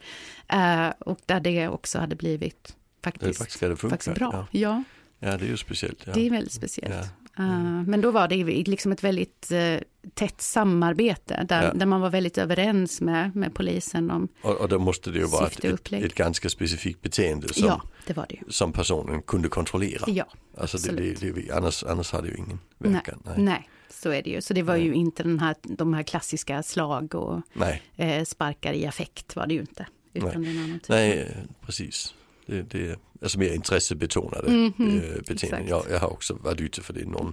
Eh, 0.48 0.88
och 0.98 1.18
där 1.26 1.40
det 1.40 1.68
också 1.68 1.98
hade 1.98 2.16
blivit 2.16 2.76
faktiskt, 3.04 3.38
faktiskt 3.38 3.58
ska 3.58 3.68
det 3.68 3.76
funka. 3.76 3.96
faktiskt 3.96 4.16
bra. 4.16 4.30
Ja. 4.32 4.46
Ja. 4.50 4.82
ja, 5.30 5.36
det 5.36 5.44
är 5.44 5.48
ju 5.48 5.56
speciellt. 5.56 6.02
Ja. 6.06 6.12
Det 6.12 6.26
är 6.26 6.30
väldigt 6.30 6.52
speciellt. 6.52 6.94
Ja. 6.94 7.04
Uh, 7.40 7.82
men 7.86 8.00
då 8.00 8.10
var 8.10 8.28
det 8.28 8.44
liksom 8.44 8.92
ett 8.92 9.04
väldigt 9.04 9.50
eh, 9.52 9.76
tätt 10.14 10.40
samarbete 10.40 11.44
där, 11.48 11.62
Ja. 11.62 11.72
där 11.74 11.86
man 11.86 12.00
var 12.00 12.10
väldigt 12.10 12.38
överens 12.38 13.00
med, 13.00 13.36
med 13.36 13.54
polisen 13.54 14.10
om, 14.10 14.28
Och, 14.42 14.60
och 14.60 14.68
då 14.68 14.78
måste 14.78 15.10
det 15.10 15.18
ju 15.18 15.26
vara 15.26 15.46
ett, 15.46 15.64
ett, 15.64 15.92
ett 15.92 16.14
ganska 16.14 16.48
specifikt 16.48 17.02
beteende 17.02 17.48
som, 17.54 17.66
ja, 17.66 17.82
det 18.06 18.16
var 18.16 18.26
det 18.28 18.52
som 18.52 18.72
personen 18.72 19.22
kunde 19.22 19.48
kontrollera. 19.48 20.04
Ja, 20.06 20.26
alltså 20.56 20.78
det, 20.78 21.14
det, 21.20 21.30
det, 21.30 21.50
annars, 21.50 21.84
annars 21.84 22.12
hade 22.12 22.28
det 22.28 22.32
ju 22.32 22.38
ingen 22.38 22.58
nej, 22.78 22.92
verkan. 22.92 23.22
Nej. 23.24 23.34
nej, 23.38 23.68
så 23.90 24.10
är 24.10 24.22
det 24.22 24.30
ju. 24.30 24.40
Så 24.40 24.54
det 24.54 24.62
var 24.62 24.76
ju 24.76 24.94
inte 24.94 25.22
den 25.22 25.38
här, 25.40 25.54
de 25.62 25.94
här 25.94 26.02
klassiska 26.02 26.62
slag 26.62 27.14
och 27.14 27.40
Nej. 27.52 27.82
eh, 27.96 28.24
sparkar 28.24 28.72
i 28.72 28.86
affekt 28.86 29.36
var 29.36 29.46
det 29.46 29.54
ju 29.54 29.60
inte. 29.60 29.86
Utan 30.14 30.30
annan 30.46 30.78
typ. 30.80 30.88
Nej, 30.88 31.36
precis. 31.66 32.14
Det, 32.46 32.62
det 32.62 32.88
är 32.90 32.98
alltså 33.22 33.38
mer 33.38 33.52
intressebetonade 33.54 34.50
Mhm, 34.50 35.00
eh, 35.04 35.20
beteenden. 35.28 35.68
Jag, 35.68 35.84
jag 35.90 35.98
har 36.00 36.08
också 36.12 36.34
varit 36.34 36.60
ute 36.60 36.82
för 36.82 36.92
det 36.94 37.04
någon, 37.04 37.32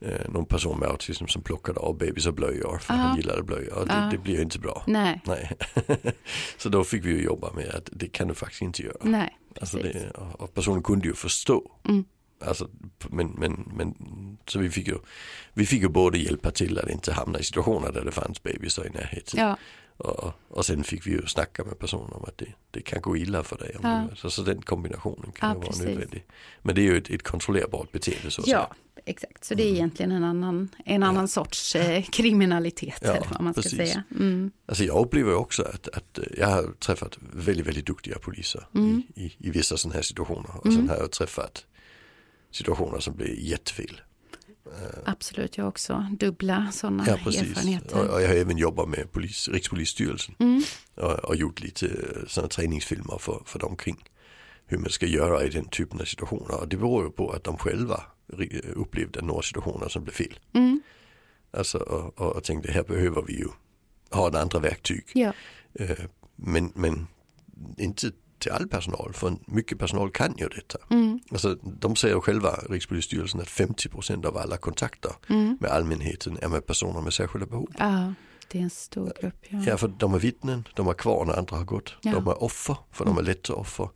eh, 0.00 0.28
någon 0.30 0.44
person 0.46 0.78
med 0.78 0.88
autism 0.88 1.26
som 1.26 1.42
plockade 1.42 1.80
av 1.80 1.98
bebisar 1.98 2.32
blöjor 2.32 2.78
för 2.78 2.94
Ja. 2.94 3.00
han 3.00 3.16
gillade 3.16 3.42
blöjor. 3.42 3.86
Det, 3.86 4.08
det 4.10 4.18
blir 4.18 4.40
inte 4.42 4.58
bra. 4.58 4.84
Nej, 4.86 5.20
Nej. 5.26 5.50
så 6.58 6.68
då 6.68 6.84
fick 6.84 7.04
vi 7.04 7.10
ju 7.10 7.22
jobba 7.22 7.52
med 7.52 7.68
att 7.74 7.88
det 7.92 8.08
kan 8.08 8.28
du 8.28 8.34
faktiskt 8.34 8.62
inte 8.62 8.82
göra. 8.82 8.96
nej, 9.02 9.38
Alltså 9.60 9.76
det, 9.76 10.10
och 10.14 10.54
personen 10.54 10.82
kunde 10.82 11.08
ju 11.08 11.14
förstå. 11.14 11.70
Mm. 11.88 12.04
Alltså, 12.40 12.68
men, 13.10 13.26
men, 13.28 13.52
men, 13.76 13.94
så 14.48 14.58
vi 14.58 14.70
fick, 14.70 14.88
ju, 14.88 14.98
vi 15.54 15.66
fick 15.66 15.82
ju 15.82 15.88
både 15.88 16.18
hjälpa 16.18 16.50
till 16.50 16.78
att 16.78 16.90
inte 16.90 17.12
hamna 17.12 17.38
i 17.38 17.44
situationer 17.44 17.92
där 17.92 18.04
det 18.04 18.10
fanns 18.12 18.42
bebisar 18.42 18.86
i 18.86 18.90
närheten. 18.90 19.40
Ja, 19.40 19.56
Och, 19.96 20.32
och 20.48 20.66
sen 20.66 20.84
fick 20.84 21.06
vi 21.06 21.10
ju 21.10 21.26
snacka 21.26 21.64
med 21.64 21.78
personen 21.78 22.12
om 22.12 22.24
att 22.24 22.38
det, 22.38 22.46
det 22.70 22.80
kan 22.80 23.00
gå 23.00 23.16
illa 23.16 23.42
för 23.42 23.58
dig. 23.58 23.76
Ja. 23.82 24.08
så, 24.16 24.30
så 24.30 24.42
den 24.42 24.62
kombinationen 24.62 25.32
kan 25.32 25.48
Ja, 25.48 25.54
vara 25.54 25.66
precis. 25.66 25.84
nödvändig. 25.84 26.24
Men 26.62 26.74
det 26.74 26.80
är 26.80 26.84
ju 26.84 26.98
ett, 26.98 27.10
ett 27.10 27.22
kontrollerbart 27.22 27.92
beteende 27.92 28.30
så 28.30 28.40
ja 28.40 28.44
säga. 28.46 28.68
exakt. 29.06 29.44
Så 29.44 29.54
det 29.54 29.62
är 29.62 29.72
egentligen 29.72 30.12
en 30.12 30.24
annan, 30.24 30.68
en 30.84 31.02
annan 31.02 31.28
sorts 31.28 31.76
eh, 31.76 32.02
kriminalitet, 32.04 32.98
Ja, 33.02 33.10
eller 33.14 33.28
vad 33.30 33.40
man 33.40 33.52
ska 33.54 33.62
precis. 33.62 33.78
säga. 33.78 34.02
Mm. 34.10 34.50
Alltså 34.66 34.84
jag 34.84 35.04
upplever 35.06 35.34
också 35.34 35.62
att, 35.62 35.88
att 35.88 36.18
eh, 36.18 36.24
jag 36.38 36.46
har 36.48 36.72
träffat 36.78 37.18
väldigt, 37.32 37.66
väldigt 37.66 37.86
duktiga 37.86 38.18
poliser 38.18 38.66
Mm. 38.74 39.02
i, 39.14 39.22
i, 39.24 39.36
i 39.38 39.50
vissa 39.50 39.76
sådana 39.76 39.94
här 39.94 40.02
situationer. 40.02 40.50
Och 40.66 40.72
sen 40.72 40.88
har 40.88 40.96
jag 40.96 41.10
träffat 41.10 41.66
situationer 42.54 42.98
som 43.00 43.16
blir 43.16 43.34
jättefel. 43.40 44.00
Absolut, 45.04 45.56
jag 45.56 45.68
också 45.68 46.06
dubbla 46.18 46.70
sådana 46.72 47.04
Ja, 47.06 47.18
precis. 47.24 47.42
erfarenheter. 47.42 48.10
Och, 48.14 48.22
jag 48.22 48.28
har 48.28 48.34
även 48.34 48.58
jobbat 48.58 48.88
med 48.88 49.12
polis, 49.12 49.48
Rikspolisstyrelsen 49.48 50.34
Mm. 50.38 50.62
och, 50.94 51.12
och 51.24 51.36
gjort 51.36 51.60
lite 51.60 51.86
eh, 51.86 52.26
sådana 52.26 52.48
träningsfilmer 52.48 53.18
för, 53.18 53.42
för 53.46 53.58
dem 53.58 53.76
kring 53.76 54.04
hur 54.66 54.78
man 54.78 54.90
ska 54.90 55.06
göra 55.06 55.44
i 55.44 55.48
den 55.48 55.68
typen 55.68 56.00
av 56.00 56.04
situationer. 56.04 56.60
Och 56.60 56.68
det 56.68 56.76
beror 56.76 57.04
ju 57.04 57.10
på 57.10 57.30
att 57.30 57.44
de 57.44 57.56
själva 57.58 58.02
ri- 58.32 58.72
upplevde 58.72 59.22
några 59.22 59.42
situationer 59.42 59.88
som 59.88 60.04
blev 60.04 60.12
fel. 60.14 60.38
Mm. 60.52 60.82
Alltså, 61.50 61.78
och, 61.78 62.20
och, 62.20 62.36
och 62.36 62.44
tänkte 62.44 62.72
här 62.72 62.82
behöver 62.82 63.22
vi 63.22 63.38
ju 63.38 63.48
ha 64.10 64.28
ett 64.28 64.34
andra 64.34 64.58
verktyg. 64.58 65.04
Ja, 65.14 65.32
Eh, 65.80 65.98
men, 66.36 66.72
men 66.74 67.06
inte 67.78 68.12
till 68.38 68.52
all 68.52 68.68
personal, 68.68 69.12
för 69.14 69.36
mycket 69.46 69.78
personal 69.78 70.10
kan 70.10 70.34
ju 70.38 70.48
detta. 70.48 70.78
mm. 70.90 71.20
Alltså, 71.30 71.54
de 71.54 71.96
säger 71.96 72.20
själva, 72.20 72.50
Rikspolisstyrelsen, 72.70 73.40
att 73.40 73.48
50% 73.48 74.26
av 74.26 74.36
alla 74.36 74.56
kontakter 74.56 75.12
Mm. 75.28 75.56
med 75.60 75.70
allmänheten 75.70 76.38
är 76.42 76.48
med 76.48 76.66
personer 76.66 77.00
med 77.00 77.12
särskilda 77.12 77.46
behov. 77.46 77.68
ja, 77.78 78.14
det 78.50 78.58
är 78.58 78.62
en 78.62 78.70
stor 78.70 79.12
grupp. 79.20 79.34
Ja. 79.48 79.62
Ja, 79.66 79.76
för 79.76 79.88
de 79.88 80.14
är 80.14 80.18
vittnen, 80.18 80.68
de 80.74 80.88
är 80.88 80.92
kvar 80.94 81.24
när 81.24 81.38
andra 81.38 81.56
har 81.56 81.64
gått. 81.64 81.94
Ja. 82.02 82.12
De 82.12 82.26
är 82.28 82.42
offer, 82.42 82.76
för 82.92 83.04
de 83.04 83.18
är 83.18 83.22
lätta 83.22 83.54
offer. 83.54 83.88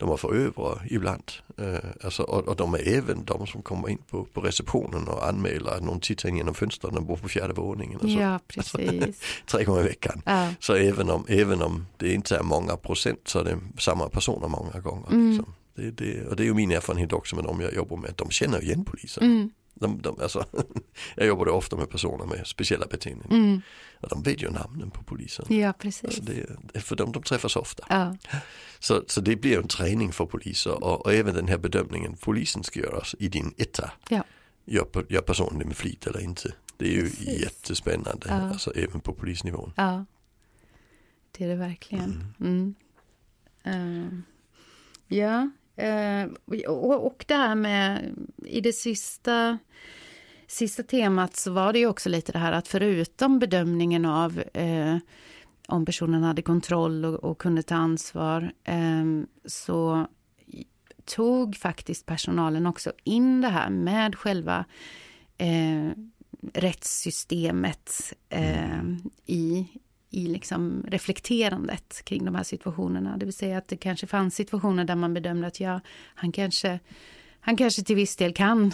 De 0.00 0.10
är 0.10 0.16
förövare 0.16 0.78
ibland. 0.90 1.32
Eh, 1.58 1.90
alltså, 2.04 2.22
och, 2.22 2.48
och 2.48 2.56
de 2.56 2.74
är 2.74 2.88
även 2.88 3.24
de 3.24 3.46
som 3.46 3.62
kommer 3.62 3.88
in 3.88 3.98
på, 4.10 4.24
på 4.24 4.40
receptionen 4.40 5.08
och 5.08 5.28
anmäler 5.28 5.70
att 5.70 5.82
någon 5.82 6.00
tittar 6.00 6.28
in 6.28 6.36
genom 6.36 6.54
fönstret 6.54 6.96
och 6.96 7.02
bor 7.02 7.16
på 7.16 7.28
fjärde 7.28 7.52
våningen. 7.52 8.00
Och 8.00 8.10
så, 8.10 8.18
ja, 8.18 8.40
precis. 8.48 9.22
Tre 9.46 9.64
gånger 9.64 9.80
i 9.80 9.84
veckan. 9.84 10.22
Ja, 10.26 10.48
Så 10.60 10.74
även 10.74 11.10
om, 11.10 11.24
även 11.28 11.62
om 11.62 11.86
det 11.96 12.14
inte 12.14 12.36
är 12.36 12.42
många 12.42 12.76
procent 12.76 13.20
så 13.24 13.38
är 13.38 13.44
det 13.44 13.58
samma 13.78 14.08
personer 14.08 14.48
många 14.48 14.80
gånger. 14.80 15.08
Mm. 15.10 15.30
Liksom. 15.30 15.54
Det, 15.74 15.90
det, 15.90 16.26
och 16.26 16.36
det 16.36 16.42
är 16.42 16.44
ju 16.44 16.54
min 16.54 16.70
erfarenhet 16.70 17.12
också 17.12 17.36
med 17.36 17.44
dem 17.44 17.60
jag 17.60 17.74
jobbar 17.74 17.96
med, 17.96 18.12
de 18.16 18.30
känner 18.30 18.62
igen 18.62 18.84
polisen. 18.84 19.22
mm. 19.22 19.50
De, 19.80 20.02
de, 20.02 20.20
alltså, 20.20 20.44
jag 21.16 21.26
jobbade 21.26 21.50
ofta 21.50 21.76
med 21.76 21.90
personer 21.90 22.24
med 22.24 22.46
speciella 22.46 22.86
beteenden. 22.86 23.30
Mm. 23.30 23.60
Och 24.00 24.08
de 24.08 24.22
vet 24.22 24.42
ju 24.42 24.50
namnen 24.50 24.90
på 24.90 25.02
polisen. 25.02 25.44
ja 25.48 25.72
precis. 25.72 26.04
Alltså 26.04 26.22
det, 26.22 26.80
för 26.80 26.96
dem 26.96 27.12
de 27.12 27.22
träffas 27.22 27.56
ofta. 27.56 27.84
Ja, 27.88 28.16
Så, 28.78 29.04
så 29.06 29.20
det 29.20 29.36
blir 29.36 29.58
en 29.58 29.68
träning 29.68 30.12
för 30.12 30.26
poliser 30.26 30.84
och, 30.84 31.06
och 31.06 31.12
även 31.14 31.34
den 31.34 31.48
här 31.48 31.58
bedömningen 31.58 32.16
polisen 32.16 32.62
ska 32.64 32.80
göras 32.80 33.14
i 33.18 33.28
din 33.28 33.54
etta. 33.58 33.90
Ja. 34.08 34.24
Gör, 34.64 34.86
gör 35.08 35.20
personen 35.22 35.58
det 35.58 35.64
med 35.64 35.76
flit 35.76 36.06
eller 36.06 36.20
inte? 36.20 36.54
Det 36.76 36.84
är 36.88 36.92
ju 36.92 37.02
Precis. 37.02 37.40
jättespännande, 37.42 38.26
Ja. 38.28 38.34
alltså 38.34 38.72
även 38.76 39.00
på 39.00 39.14
polisnivån. 39.14 39.72
ja. 39.76 40.04
Det 41.38 41.44
är 41.44 41.48
det 41.48 41.54
verkligen. 41.56 42.34
Mm. 42.40 42.74
Eh, 43.64 44.18
ja, 45.18 45.40
eh, 45.42 45.48
och, 46.66 47.06
och 47.06 47.24
det 47.28 47.34
här 47.34 47.54
med 47.54 48.14
i 48.46 48.60
det 48.60 48.72
sista 48.72 49.58
sista 50.46 50.82
temat 50.82 51.36
så 51.36 51.52
var 51.52 51.72
det 51.72 51.78
ju 51.78 51.86
också 51.86 52.08
lite 52.08 52.32
det 52.32 52.38
här 52.38 52.52
att 52.52 52.68
förutom 52.68 53.38
bedömningen 53.38 54.04
av 54.04 54.42
eh, 54.54 54.96
om 55.68 55.84
personen 55.84 56.22
hade 56.22 56.42
kontroll 56.42 57.04
och, 57.04 57.14
och 57.14 57.38
kunde 57.38 57.62
ta 57.62 57.74
ansvar 57.74 58.52
eh, 58.64 59.04
så 59.44 60.06
tog 61.04 61.56
faktiskt 61.56 62.06
personalen 62.06 62.66
också 62.66 62.92
in 63.04 63.40
det 63.40 63.48
här 63.48 63.70
med 63.70 64.16
själva 64.16 64.64
eh, 65.38 65.90
rättssystemet 66.54 68.12
eh, 68.28 68.82
i, 69.26 69.66
i 70.10 70.26
liksom 70.26 70.84
reflekterandet 70.88 72.04
kring 72.04 72.24
de 72.24 72.34
här 72.34 72.42
situationerna. 72.42 73.16
Det 73.16 73.24
vill 73.24 73.34
säga 73.34 73.58
att 73.58 73.68
det 73.68 73.76
kanske 73.76 74.06
fanns 74.06 74.34
situationer 74.34 74.84
där 74.84 74.96
man 74.96 75.14
bedömde 75.14 75.46
att 75.46 75.60
ja, 75.60 75.80
han 76.14 76.32
kanske, 76.32 76.78
han 77.40 77.56
kanske 77.56 77.82
till 77.82 77.96
viss 77.96 78.16
del 78.16 78.32
kan 78.32 78.72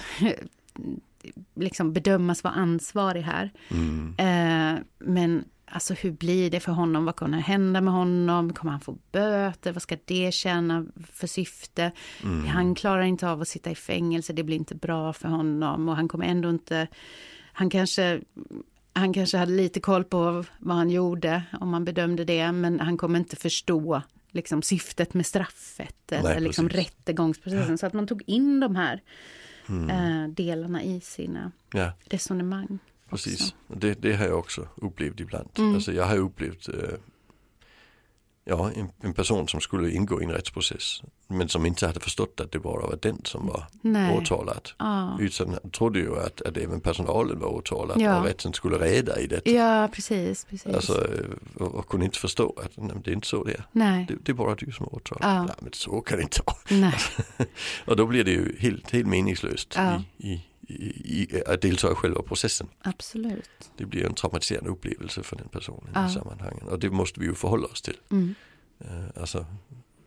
liksom 1.55 1.93
bedömas 1.93 2.45
vara 2.45 2.55
ansvarig 2.55 3.23
här. 3.23 3.51
Mm. 3.71 4.85
men 4.99 5.45
alltså 5.67 5.95
hur 5.95 6.11
blir 6.11 6.51
det 6.51 6.61
för 6.61 6.73
honom? 6.73 7.05
Vad 7.05 7.17
kommer 7.17 7.39
hända 7.39 7.81
med 7.81 7.95
honom? 7.95 8.53
Kommer 8.53 8.73
han 8.73 8.81
få 8.81 8.99
böter? 9.13 9.73
Vad 9.73 9.83
ska 9.83 9.97
det 10.05 10.35
tjäna 10.35 10.87
för 11.13 11.27
syfte? 11.27 11.93
Mm. 12.23 12.47
Han 12.47 12.75
klarar 12.75 13.03
inte 13.03 13.29
av 13.29 13.41
att 13.41 13.49
sitta 13.49 13.71
i 13.71 13.75
fängelse, 13.75 14.33
det 14.33 14.43
blir 14.43 14.57
inte 14.57 14.75
bra 14.75 15.13
för 15.13 15.29
honom 15.29 15.89
och 15.89 15.97
han 15.97 16.09
kommer 16.09 16.27
ändå 16.27 16.51
inte... 16.51 16.89
Han 17.53 17.71
kanske, 17.71 18.21
han 18.97 19.13
kanske 19.13 19.39
hade 19.39 19.53
lite 19.53 19.81
koll 19.81 20.05
på 20.05 20.45
vad 20.59 20.77
han 20.77 20.91
gjorde 20.91 21.43
om 21.61 21.69
man 21.69 21.85
bedömde 21.85 22.25
det, 22.25 22.53
men 22.53 22.81
han 22.81 22.97
kommer 22.97 23.19
inte 23.19 23.37
förstå 23.37 24.03
liksom, 24.31 24.63
syftet 24.63 25.15
med 25.15 25.27
straffet 25.27 26.13
eller 26.13 26.23
Nej, 26.23 26.41
liksom, 26.41 26.69
rättegångsprocessen. 26.69 27.79
Så 27.79 27.87
att 27.87 27.93
man 27.93 28.07
tog 28.07 28.23
in 28.27 28.61
de 28.61 28.77
här 28.77 29.03
mm. 29.69 29.91
eh, 29.91 30.29
delarna 30.29 30.83
i 30.83 31.01
sina 31.01 31.53
ja. 31.73 31.93
resonemang. 32.05 32.79
Precis, 33.11 33.55
det, 33.69 34.03
det, 34.03 34.13
har 34.13 34.27
jag 34.27 34.39
också 34.39 34.69
upplevt 34.75 35.21
ibland. 35.21 35.49
Mm. 35.59 35.75
Alltså 35.75 35.93
jag 35.93 36.05
har 36.05 36.17
upplevt 36.19 36.69
eh, 36.69 36.75
ja, 38.49 38.71
en, 38.75 38.89
en, 39.01 39.15
person 39.15 39.49
som 39.49 39.61
skulle 39.61 39.91
ingå 39.91 40.21
i 40.21 40.25
en 40.25 40.31
rättsprocess 40.31 41.03
men 41.29 41.49
som 41.49 41.67
inte 41.67 41.87
hade 41.87 42.01
förstått 42.01 42.41
att 42.41 42.53
det 42.53 42.59
bara 42.59 42.87
var 42.87 42.99
den 43.03 43.21
som 43.25 43.47
var 43.47 43.65
Nej. 43.81 44.19
åtalad. 44.19 44.71
Ah. 44.77 45.19
Utan 45.21 45.59
trodde 45.71 45.99
ju 45.99 46.21
att, 46.21 46.43
att 46.43 46.57
även 46.57 46.81
personalen 46.81 47.39
var 47.39 47.49
åtalad 47.49 48.01
ja. 48.01 48.21
och 48.21 48.27
rätten 48.27 48.53
skulle 48.53 48.79
reda 48.79 49.21
i 49.21 49.27
det. 49.27 49.51
Ja, 49.51 49.89
precis. 49.93 50.45
precis. 50.45 50.75
Alltså, 50.75 51.07
och, 51.55 51.75
och 51.75 51.89
kunde 51.89 52.07
inte 52.07 52.19
förstå 52.19 52.55
att 52.65 52.73
nej, 52.77 52.97
det 53.05 53.11
är 53.11 53.15
inte 53.15 53.27
så 53.27 53.45
det 53.45 53.53
är. 53.53 53.67
Nej. 53.73 54.07
Det, 54.09 54.15
det 54.23 54.33
är 54.33 54.35
bara 54.35 54.55
du 54.55 54.73
som 54.73 54.87
är 54.87 54.95
åtalad. 54.95 55.25
Ah. 55.25 55.43
Nej, 55.43 55.55
men 55.61 55.73
så 55.73 56.01
kan 56.01 56.19
det 56.19 56.23
inte 56.23 56.41
vara. 56.47 56.93
och 57.87 57.97
då 57.97 58.07
blir 58.07 58.25
det 58.25 58.31
ju 58.31 58.57
helt, 58.59 58.91
helt 58.91 59.07
meningslöst 59.07 59.75
ah. 59.79 60.03
i, 60.17 60.29
i 60.29 60.43
i, 60.69 61.43
att 61.47 61.63
delta 61.63 61.93
i 61.93 61.95
själva 61.95 62.23
processen. 62.23 62.69
Absolut. 62.83 63.71
Det 63.77 63.87
blir 63.87 64.07
en 64.07 64.15
traumatiserande 64.15 64.71
upplevelse 64.71 65.23
för 65.23 65.37
den 65.37 65.49
personen 65.49 65.91
ja. 65.95 66.07
i 66.09 66.13
sammanhangen 66.13 66.69
och 66.69 66.79
det 66.79 66.91
måste 66.91 67.21
vi 67.21 67.27
ju 67.27 67.35
förhålla 67.35 67.67
oss 67.67 67.83
till. 67.83 67.97
Mm. 68.11 68.35
Uh, 68.85 69.21
alltså, 69.21 69.47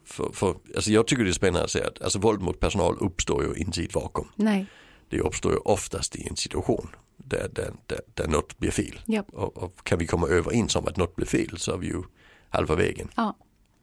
för, 0.06 0.32
för, 0.34 0.56
alltså 0.76 0.92
jag 0.92 1.08
tycker 1.08 1.24
det 1.24 1.30
är 1.30 1.34
spännande 1.34 1.64
att 1.64 1.72
säga 1.72 1.88
att 1.88 2.02
alltså, 2.02 2.20
våld 2.20 2.42
mot 2.42 2.60
personal 2.60 2.98
uppstår 3.00 3.46
ju 3.46 3.54
inte 3.54 3.82
i 3.82 3.86
ett 3.86 3.96
vakuum. 3.96 4.28
Nej. 4.36 4.66
Det 5.10 5.20
uppstår 5.20 5.52
ju 5.52 5.58
oftast 5.58 6.16
i 6.16 6.28
en 6.28 6.36
situation 6.36 6.90
där, 7.18 7.50
där, 7.52 7.74
där, 7.86 8.02
där 8.14 8.28
något 8.28 8.58
blir 8.58 8.72
fel. 8.72 9.00
Yep. 9.08 9.30
Och, 9.30 9.58
och, 9.58 9.84
kan 9.84 10.00
vi 10.00 10.08
komma 10.08 10.28
överens 10.28 10.76
om 10.76 10.88
att 10.88 10.98
något 10.98 11.16
blir 11.16 11.26
fel 11.26 11.58
så 11.58 11.74
är 11.74 11.78
vi 11.78 11.88
ju 11.88 12.04
halva 12.50 12.76
vägen. 12.76 13.10
Ja, 13.16 13.38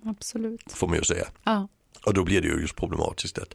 absolut. 0.04 0.72
Får 0.72 0.86
man 0.86 0.96
ju 0.96 1.04
säga. 1.04 1.26
Ja. 1.44 1.68
Och 2.06 2.14
då 2.14 2.24
blir 2.24 2.40
det 2.40 2.48
ju 2.48 2.60
just 2.60 2.76
problematiskt 2.76 3.38
att 3.38 3.54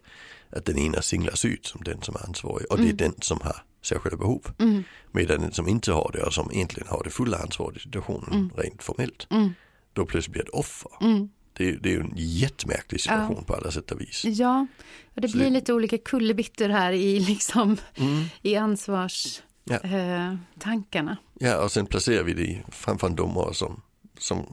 att 0.52 0.66
den 0.66 0.78
ena 0.78 1.02
singlas 1.02 1.46
ut 1.46 1.66
som 1.66 1.84
den 1.84 2.02
som 2.02 2.16
är 2.16 2.26
ansvarig 2.26 2.72
och 2.72 2.78
det 2.78 2.84
är 2.84 2.86
mm. 2.86 2.98
den 2.98 3.14
som 3.22 3.42
har 3.42 3.56
särskilda 3.82 4.18
behov. 4.18 4.46
Mm. 4.60 4.84
Medan 5.12 5.42
den 5.42 5.52
som 5.52 5.68
inte 5.68 5.92
har 5.92 6.12
det 6.14 6.24
och 6.24 6.34
som 6.34 6.52
egentligen 6.52 6.88
har 6.88 7.04
det 7.04 7.10
fulla 7.10 7.38
ansvaret 7.38 7.78
i 7.78 7.80
situationen 7.80 8.34
mm. 8.34 8.52
rent 8.58 8.84
formellt. 8.84 9.28
Mm. 9.30 9.54
Då 9.94 10.06
plötsligt 10.06 10.34
blir 10.34 10.44
ett 10.44 10.50
offer. 10.50 10.92
Mm. 11.02 11.30
Det 11.54 11.72
det 11.72 11.90
är 11.90 11.94
ju 11.94 12.00
en 12.00 12.14
jättemärklig 12.16 13.02
situation 13.02 13.36
ja. 13.38 13.44
på 13.44 13.56
alla 13.56 13.72
sätt 13.72 13.92
och 13.92 14.02
vis. 14.02 14.26
Ja, 14.26 14.68
och 15.16 15.22
det 15.22 15.30
Så 15.30 15.38
blir 15.38 15.46
det... 15.46 15.52
lite 15.52 15.74
olika 15.74 15.98
kullerbyttor 15.98 16.70
här 16.70 16.94
i, 16.94 17.20
liksom, 17.20 17.78
mm. 17.96 18.24
i 18.42 18.56
ansvarstankarna. 18.56 21.18
Ja. 21.34 21.48
Eh, 21.48 21.52
ja, 21.52 21.64
och 21.64 21.72
sen 21.72 21.86
placerar 21.86 22.24
vi 22.24 22.34
det 22.34 22.64
framför 22.72 23.08
en 23.08 23.16
domare 23.16 23.54
som, 23.54 23.82
som 24.18 24.46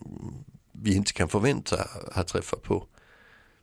vi 0.72 0.94
inte 0.94 1.12
kan 1.12 1.28
förvänta 1.28 1.86
ha 2.14 2.22
träffat 2.22 2.62
på 2.62 2.86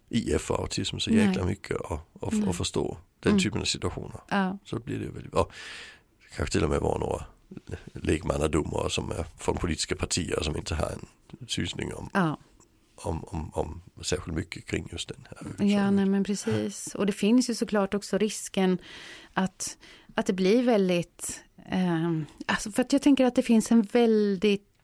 IF 0.10 0.51
och 0.51 0.60
autism 0.60 0.97
så 0.97 1.10
jäkla 1.10 1.43
Nej. 1.43 1.51
mycket 1.51 1.78
och, 1.78 1.99
och, 2.14 2.34
och 2.47 2.56
förstå 2.56 2.97
den 3.20 3.32
mm. 3.32 3.43
typen 3.43 3.62
av 3.62 3.66
situationer. 3.66 4.20
Ja. 4.30 4.58
Så 4.64 4.80
blir 4.80 4.99
det 4.99 5.06
väldigt 5.06 5.32
bra. 5.32 5.49
Kanske 6.36 6.51
till 6.51 6.64
och 6.64 6.70
med 6.70 6.80
vara 6.80 6.97
några 6.97 7.26
lekmannadomare 7.93 8.89
som 8.89 9.12
är 9.12 9.26
från 9.38 9.56
politiska 9.56 9.95
partier 9.95 10.39
som 10.41 10.58
inte 10.58 10.76
har 10.76 10.89
en 10.89 11.08
susning 11.47 11.93
om, 11.93 12.10
ja. 12.14 12.38
om, 12.95 13.24
om, 13.24 13.51
om 13.53 13.82
särskilt 14.01 14.38
mycket 14.38 14.66
kring 14.66 14.88
just 14.91 15.08
den 15.08 15.28
här. 15.30 15.68
Ja, 15.68 15.91
nej 15.91 16.06
men 16.06 16.24
precis. 16.24 16.95
Och 16.95 17.06
det 17.06 17.14
finns 17.14 17.49
ju 17.49 17.56
såklart 17.56 17.93
också 17.93 18.18
risken 18.18 18.78
att, 19.34 19.78
att 20.16 20.26
det 20.26 20.34
blir 20.34 20.64
väldigt 20.64 21.43
eh, 21.72 22.12
alltså 22.45 22.72
för 22.72 22.82
att 22.82 22.93
jag 22.93 23.01
tänker 23.01 23.26
att 23.26 23.36
det 23.36 23.43
finns 23.43 23.72
en 23.72 23.82
väldigt 23.82 24.74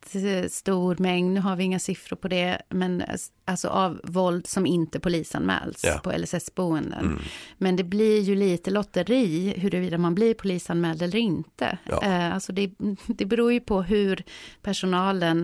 stor 0.50 0.96
mängd, 1.00 1.34
nu 1.34 1.40
har 1.40 1.56
vi 1.56 1.64
inga 1.64 1.80
siffror 1.80 2.18
på 2.18 2.28
det, 2.28 2.62
men 2.70 3.04
alltså 3.46 3.68
av 3.68 4.02
våld 4.04 4.48
som 4.48 4.66
inte 4.66 5.00
polisanmäls 5.00 5.84
ja. 5.84 6.00
på 6.04 6.12
LSS-boenden. 6.12 7.06
Mm. 7.06 7.20
Men 7.58 7.76
det 7.76 7.84
blir 7.84 8.22
ju 8.22 8.36
lite 8.36 8.72
lotteri 8.72 9.54
huruvida 9.58 9.98
man 9.98 10.16
blir 10.16 10.34
polisanmäld 10.34 11.02
eller 11.02 11.20
inte. 11.20 11.78
Ja. 11.84 12.04
Eh, 12.04 12.34
alltså 12.34 12.54
det, 12.54 12.72
det 13.08 13.26
beror 13.26 13.54
ju 13.54 13.60
på 13.60 13.82
hur 13.82 14.24
personalen 14.62 15.38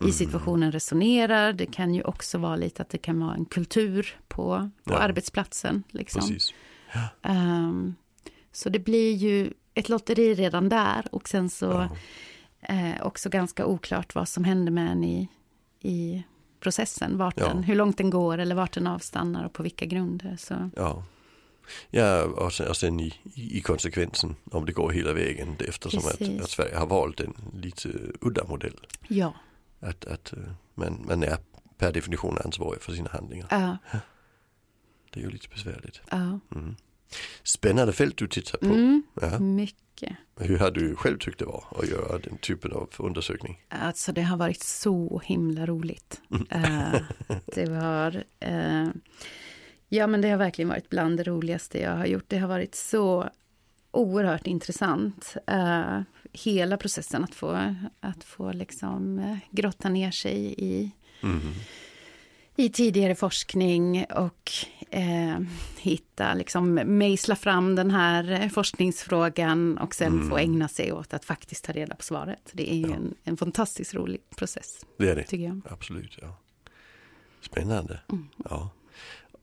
mm. 0.00 0.10
i 0.10 0.12
situationen 0.12 0.72
resonerar. 0.72 1.52
Det 1.52 1.66
kan 1.66 1.94
ju 1.94 2.02
också 2.02 2.38
vara 2.38 2.56
lite 2.56 2.82
att 2.82 2.90
det 2.90 2.98
kan 2.98 3.20
vara 3.20 3.34
en 3.34 3.44
kultur 3.44 4.18
på, 4.28 4.70
på 4.84 4.92
ja. 4.92 4.98
arbetsplatsen. 4.98 5.82
Liksom. 5.90 6.38
Um, 7.22 7.94
så 8.52 8.68
det 8.68 8.78
blir 8.78 9.14
ju 9.14 9.50
ett 9.74 9.88
lotteri 9.88 10.34
redan 10.34 10.68
där 10.68 11.04
och 11.10 11.28
sen 11.28 11.50
så 11.50 11.88
Eh, 12.68 13.06
också 13.06 13.28
ganska 13.28 13.66
oklart 13.66 14.14
vad 14.14 14.28
som 14.28 14.44
händer 14.44 14.72
med 14.72 14.90
en 14.90 15.04
i, 15.04 15.28
i 15.80 16.24
processen. 16.60 17.18
Vart 17.18 17.40
ja. 17.40 17.48
den, 17.48 17.62
hur 17.62 17.74
långt 17.74 17.98
den 17.98 18.10
går 18.10 18.38
eller 18.38 18.54
vart 18.54 18.72
den 18.72 18.86
avstannar 18.86 19.44
och 19.44 19.52
på 19.52 19.62
vilka 19.62 19.86
grunder. 19.86 20.36
Så. 20.36 20.70
Ja. 20.76 21.04
Ja, 21.90 22.24
och 22.24 22.52
sen, 22.52 22.68
och 22.68 22.76
sen 22.76 23.00
i, 23.00 23.14
i 23.34 23.60
konsekvensen 23.60 24.36
om 24.50 24.66
det 24.66 24.72
går 24.72 24.90
hela 24.90 25.12
vägen 25.12 25.56
eftersom 25.68 25.98
att, 25.98 26.42
att, 26.42 26.50
Sverige 26.50 26.76
har 26.76 26.86
valt 26.86 27.20
en 27.20 27.34
lite 27.54 27.88
udda 28.20 28.44
modell. 28.44 28.86
Ja. 29.08 29.34
Att, 29.80 30.04
att 30.04 30.32
eh, 30.32 30.38
man, 30.74 31.04
man 31.06 31.22
är 31.22 31.38
per 31.78 31.92
definition 31.92 32.38
ansvarig 32.44 32.82
för 32.82 32.92
sina 32.92 33.10
handlingar. 33.10 33.46
Ja. 33.50 33.78
Det 35.10 35.20
är 35.20 35.24
ju 35.24 35.30
lite 35.30 35.48
besvärligt. 35.48 36.00
Ja. 36.10 36.38
Mm. 36.54 36.76
Spännande 37.42 37.92
fält 37.92 38.16
du 38.16 38.28
tittar 38.28 38.58
på. 38.58 38.66
Mm, 38.66 39.02
ja. 39.20 39.38
Mycket. 39.38 40.16
Hur 40.36 40.58
har 40.58 40.70
du 40.70 40.96
själv 40.96 41.18
tyckt 41.18 41.38
det 41.38 41.44
var 41.44 41.64
att 41.70 41.88
göra 41.88 42.18
den 42.18 42.38
typen 42.38 42.72
av 42.72 42.90
undersökning? 42.98 43.60
Alltså 43.68 44.12
det 44.12 44.22
har 44.22 44.36
varit 44.36 44.62
så 44.62 45.22
himla 45.24 45.66
roligt. 45.66 46.20
uh, 46.32 46.96
det 47.54 47.68
var 47.68 48.24
uh, 48.46 48.88
Ja 49.88 50.06
men 50.06 50.20
det 50.20 50.28
har 50.28 50.36
verkligen 50.36 50.68
varit 50.68 50.88
bland 50.88 51.16
det 51.16 51.24
roligaste 51.24 51.80
jag 51.80 51.96
har 51.96 52.06
gjort. 52.06 52.24
Det 52.28 52.38
har 52.38 52.48
varit 52.48 52.74
så 52.74 53.30
oerhört 53.90 54.46
intressant. 54.46 55.36
Uh, 55.50 56.00
hela 56.32 56.76
processen 56.76 57.24
att 57.24 57.34
få, 57.34 57.74
att 58.00 58.24
få 58.24 58.52
liksom 58.52 59.38
grotta 59.50 59.88
ner 59.88 60.10
sig 60.10 60.54
i 60.58 60.90
mm 61.22 61.54
i 62.56 62.68
tidigare 62.68 63.14
forskning 63.14 64.04
och 64.04 64.52
eh, 64.90 65.38
hitta, 65.78 66.34
liksom 66.34 66.74
mejsla 66.74 67.36
fram 67.36 67.74
den 67.74 67.90
här 67.90 68.48
forskningsfrågan 68.48 69.78
och 69.78 69.94
sen 69.94 70.12
mm. 70.12 70.28
få 70.28 70.38
ägna 70.38 70.68
sig 70.68 70.92
åt 70.92 71.14
att 71.14 71.24
faktiskt 71.24 71.64
ta 71.64 71.72
reda 71.72 71.94
på 71.94 72.02
svaret. 72.02 72.50
Det 72.52 72.70
är 72.70 72.76
ju 72.76 72.88
ja. 72.88 72.94
en, 72.94 73.14
en 73.24 73.36
fantastiskt 73.36 73.94
rolig 73.94 74.20
process. 74.36 74.86
Det 74.98 75.10
är 75.10 75.16
det, 75.16 75.22
tycker 75.22 75.44
jag. 75.44 75.60
absolut. 75.70 76.18
Ja. 76.22 76.38
Spännande. 77.40 78.00
Mm. 78.12 78.28
Ja. 78.50 78.70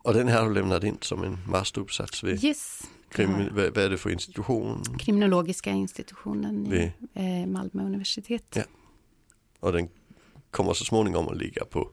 Och 0.03 0.13
den 0.13 0.27
här 0.27 0.41
har 0.41 0.49
du 0.49 0.53
lämnat 0.53 0.83
in 0.83 0.97
som 1.01 1.23
en 1.23 1.37
masteruppsats 1.47 2.23
vid 2.23 2.43
yes. 2.43 2.81
Krim, 3.09 3.31
ja. 3.39 3.47
vad, 3.51 3.77
är 3.77 3.89
det 3.89 3.97
för 3.97 4.09
institution? 4.09 4.83
Kriminologiska 4.99 5.69
institutionen 5.69 6.73
i 6.73 6.93
eh, 7.13 7.47
Malmö 7.47 7.83
universitet. 7.83 8.53
Ja. 8.55 8.63
Och 9.59 9.71
den 9.71 9.89
kommer 10.51 10.73
så 10.73 10.85
småningom 10.85 11.27
att 11.27 11.37
ligga 11.37 11.65
på 11.65 11.91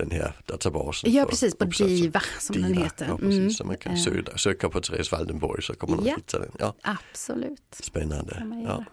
den 0.00 0.10
här 0.10 0.32
databasen. 0.46 1.12
Ja 1.12 1.26
precis, 1.26 1.54
på. 1.54 1.64
DIVA 1.64 2.22
som 2.40 2.56
Diva, 2.56 2.68
den 2.68 2.76
heter. 2.76 3.06
Ja, 3.08 3.16
precis, 3.16 3.38
mm. 3.38 3.50
så 3.50 3.64
man 3.64 3.76
kan 3.76 3.96
söka, 3.96 4.38
söka 4.38 4.68
på 4.68 4.80
Therese 4.80 5.12
Waldenborg 5.12 5.62
så 5.62 5.74
kommer 5.74 5.96
man 5.96 6.06
ja. 6.06 6.16
hitta 6.16 6.38
den. 6.38 6.52
Ja. 6.58 6.74
Absolut. 6.82 7.74
Spännande. 7.80 8.62
Ja. 8.64 8.84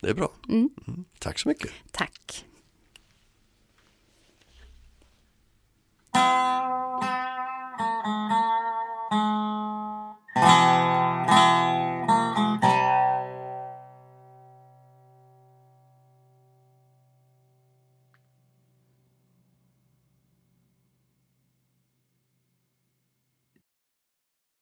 Det 0.00 0.10
är 0.10 0.14
bra. 0.14 0.32
Mm. 0.48 0.70
Mm. 0.86 1.04
Tack 1.18 1.38
så 1.38 1.48
mycket. 1.48 1.70
Tack. 1.90 2.44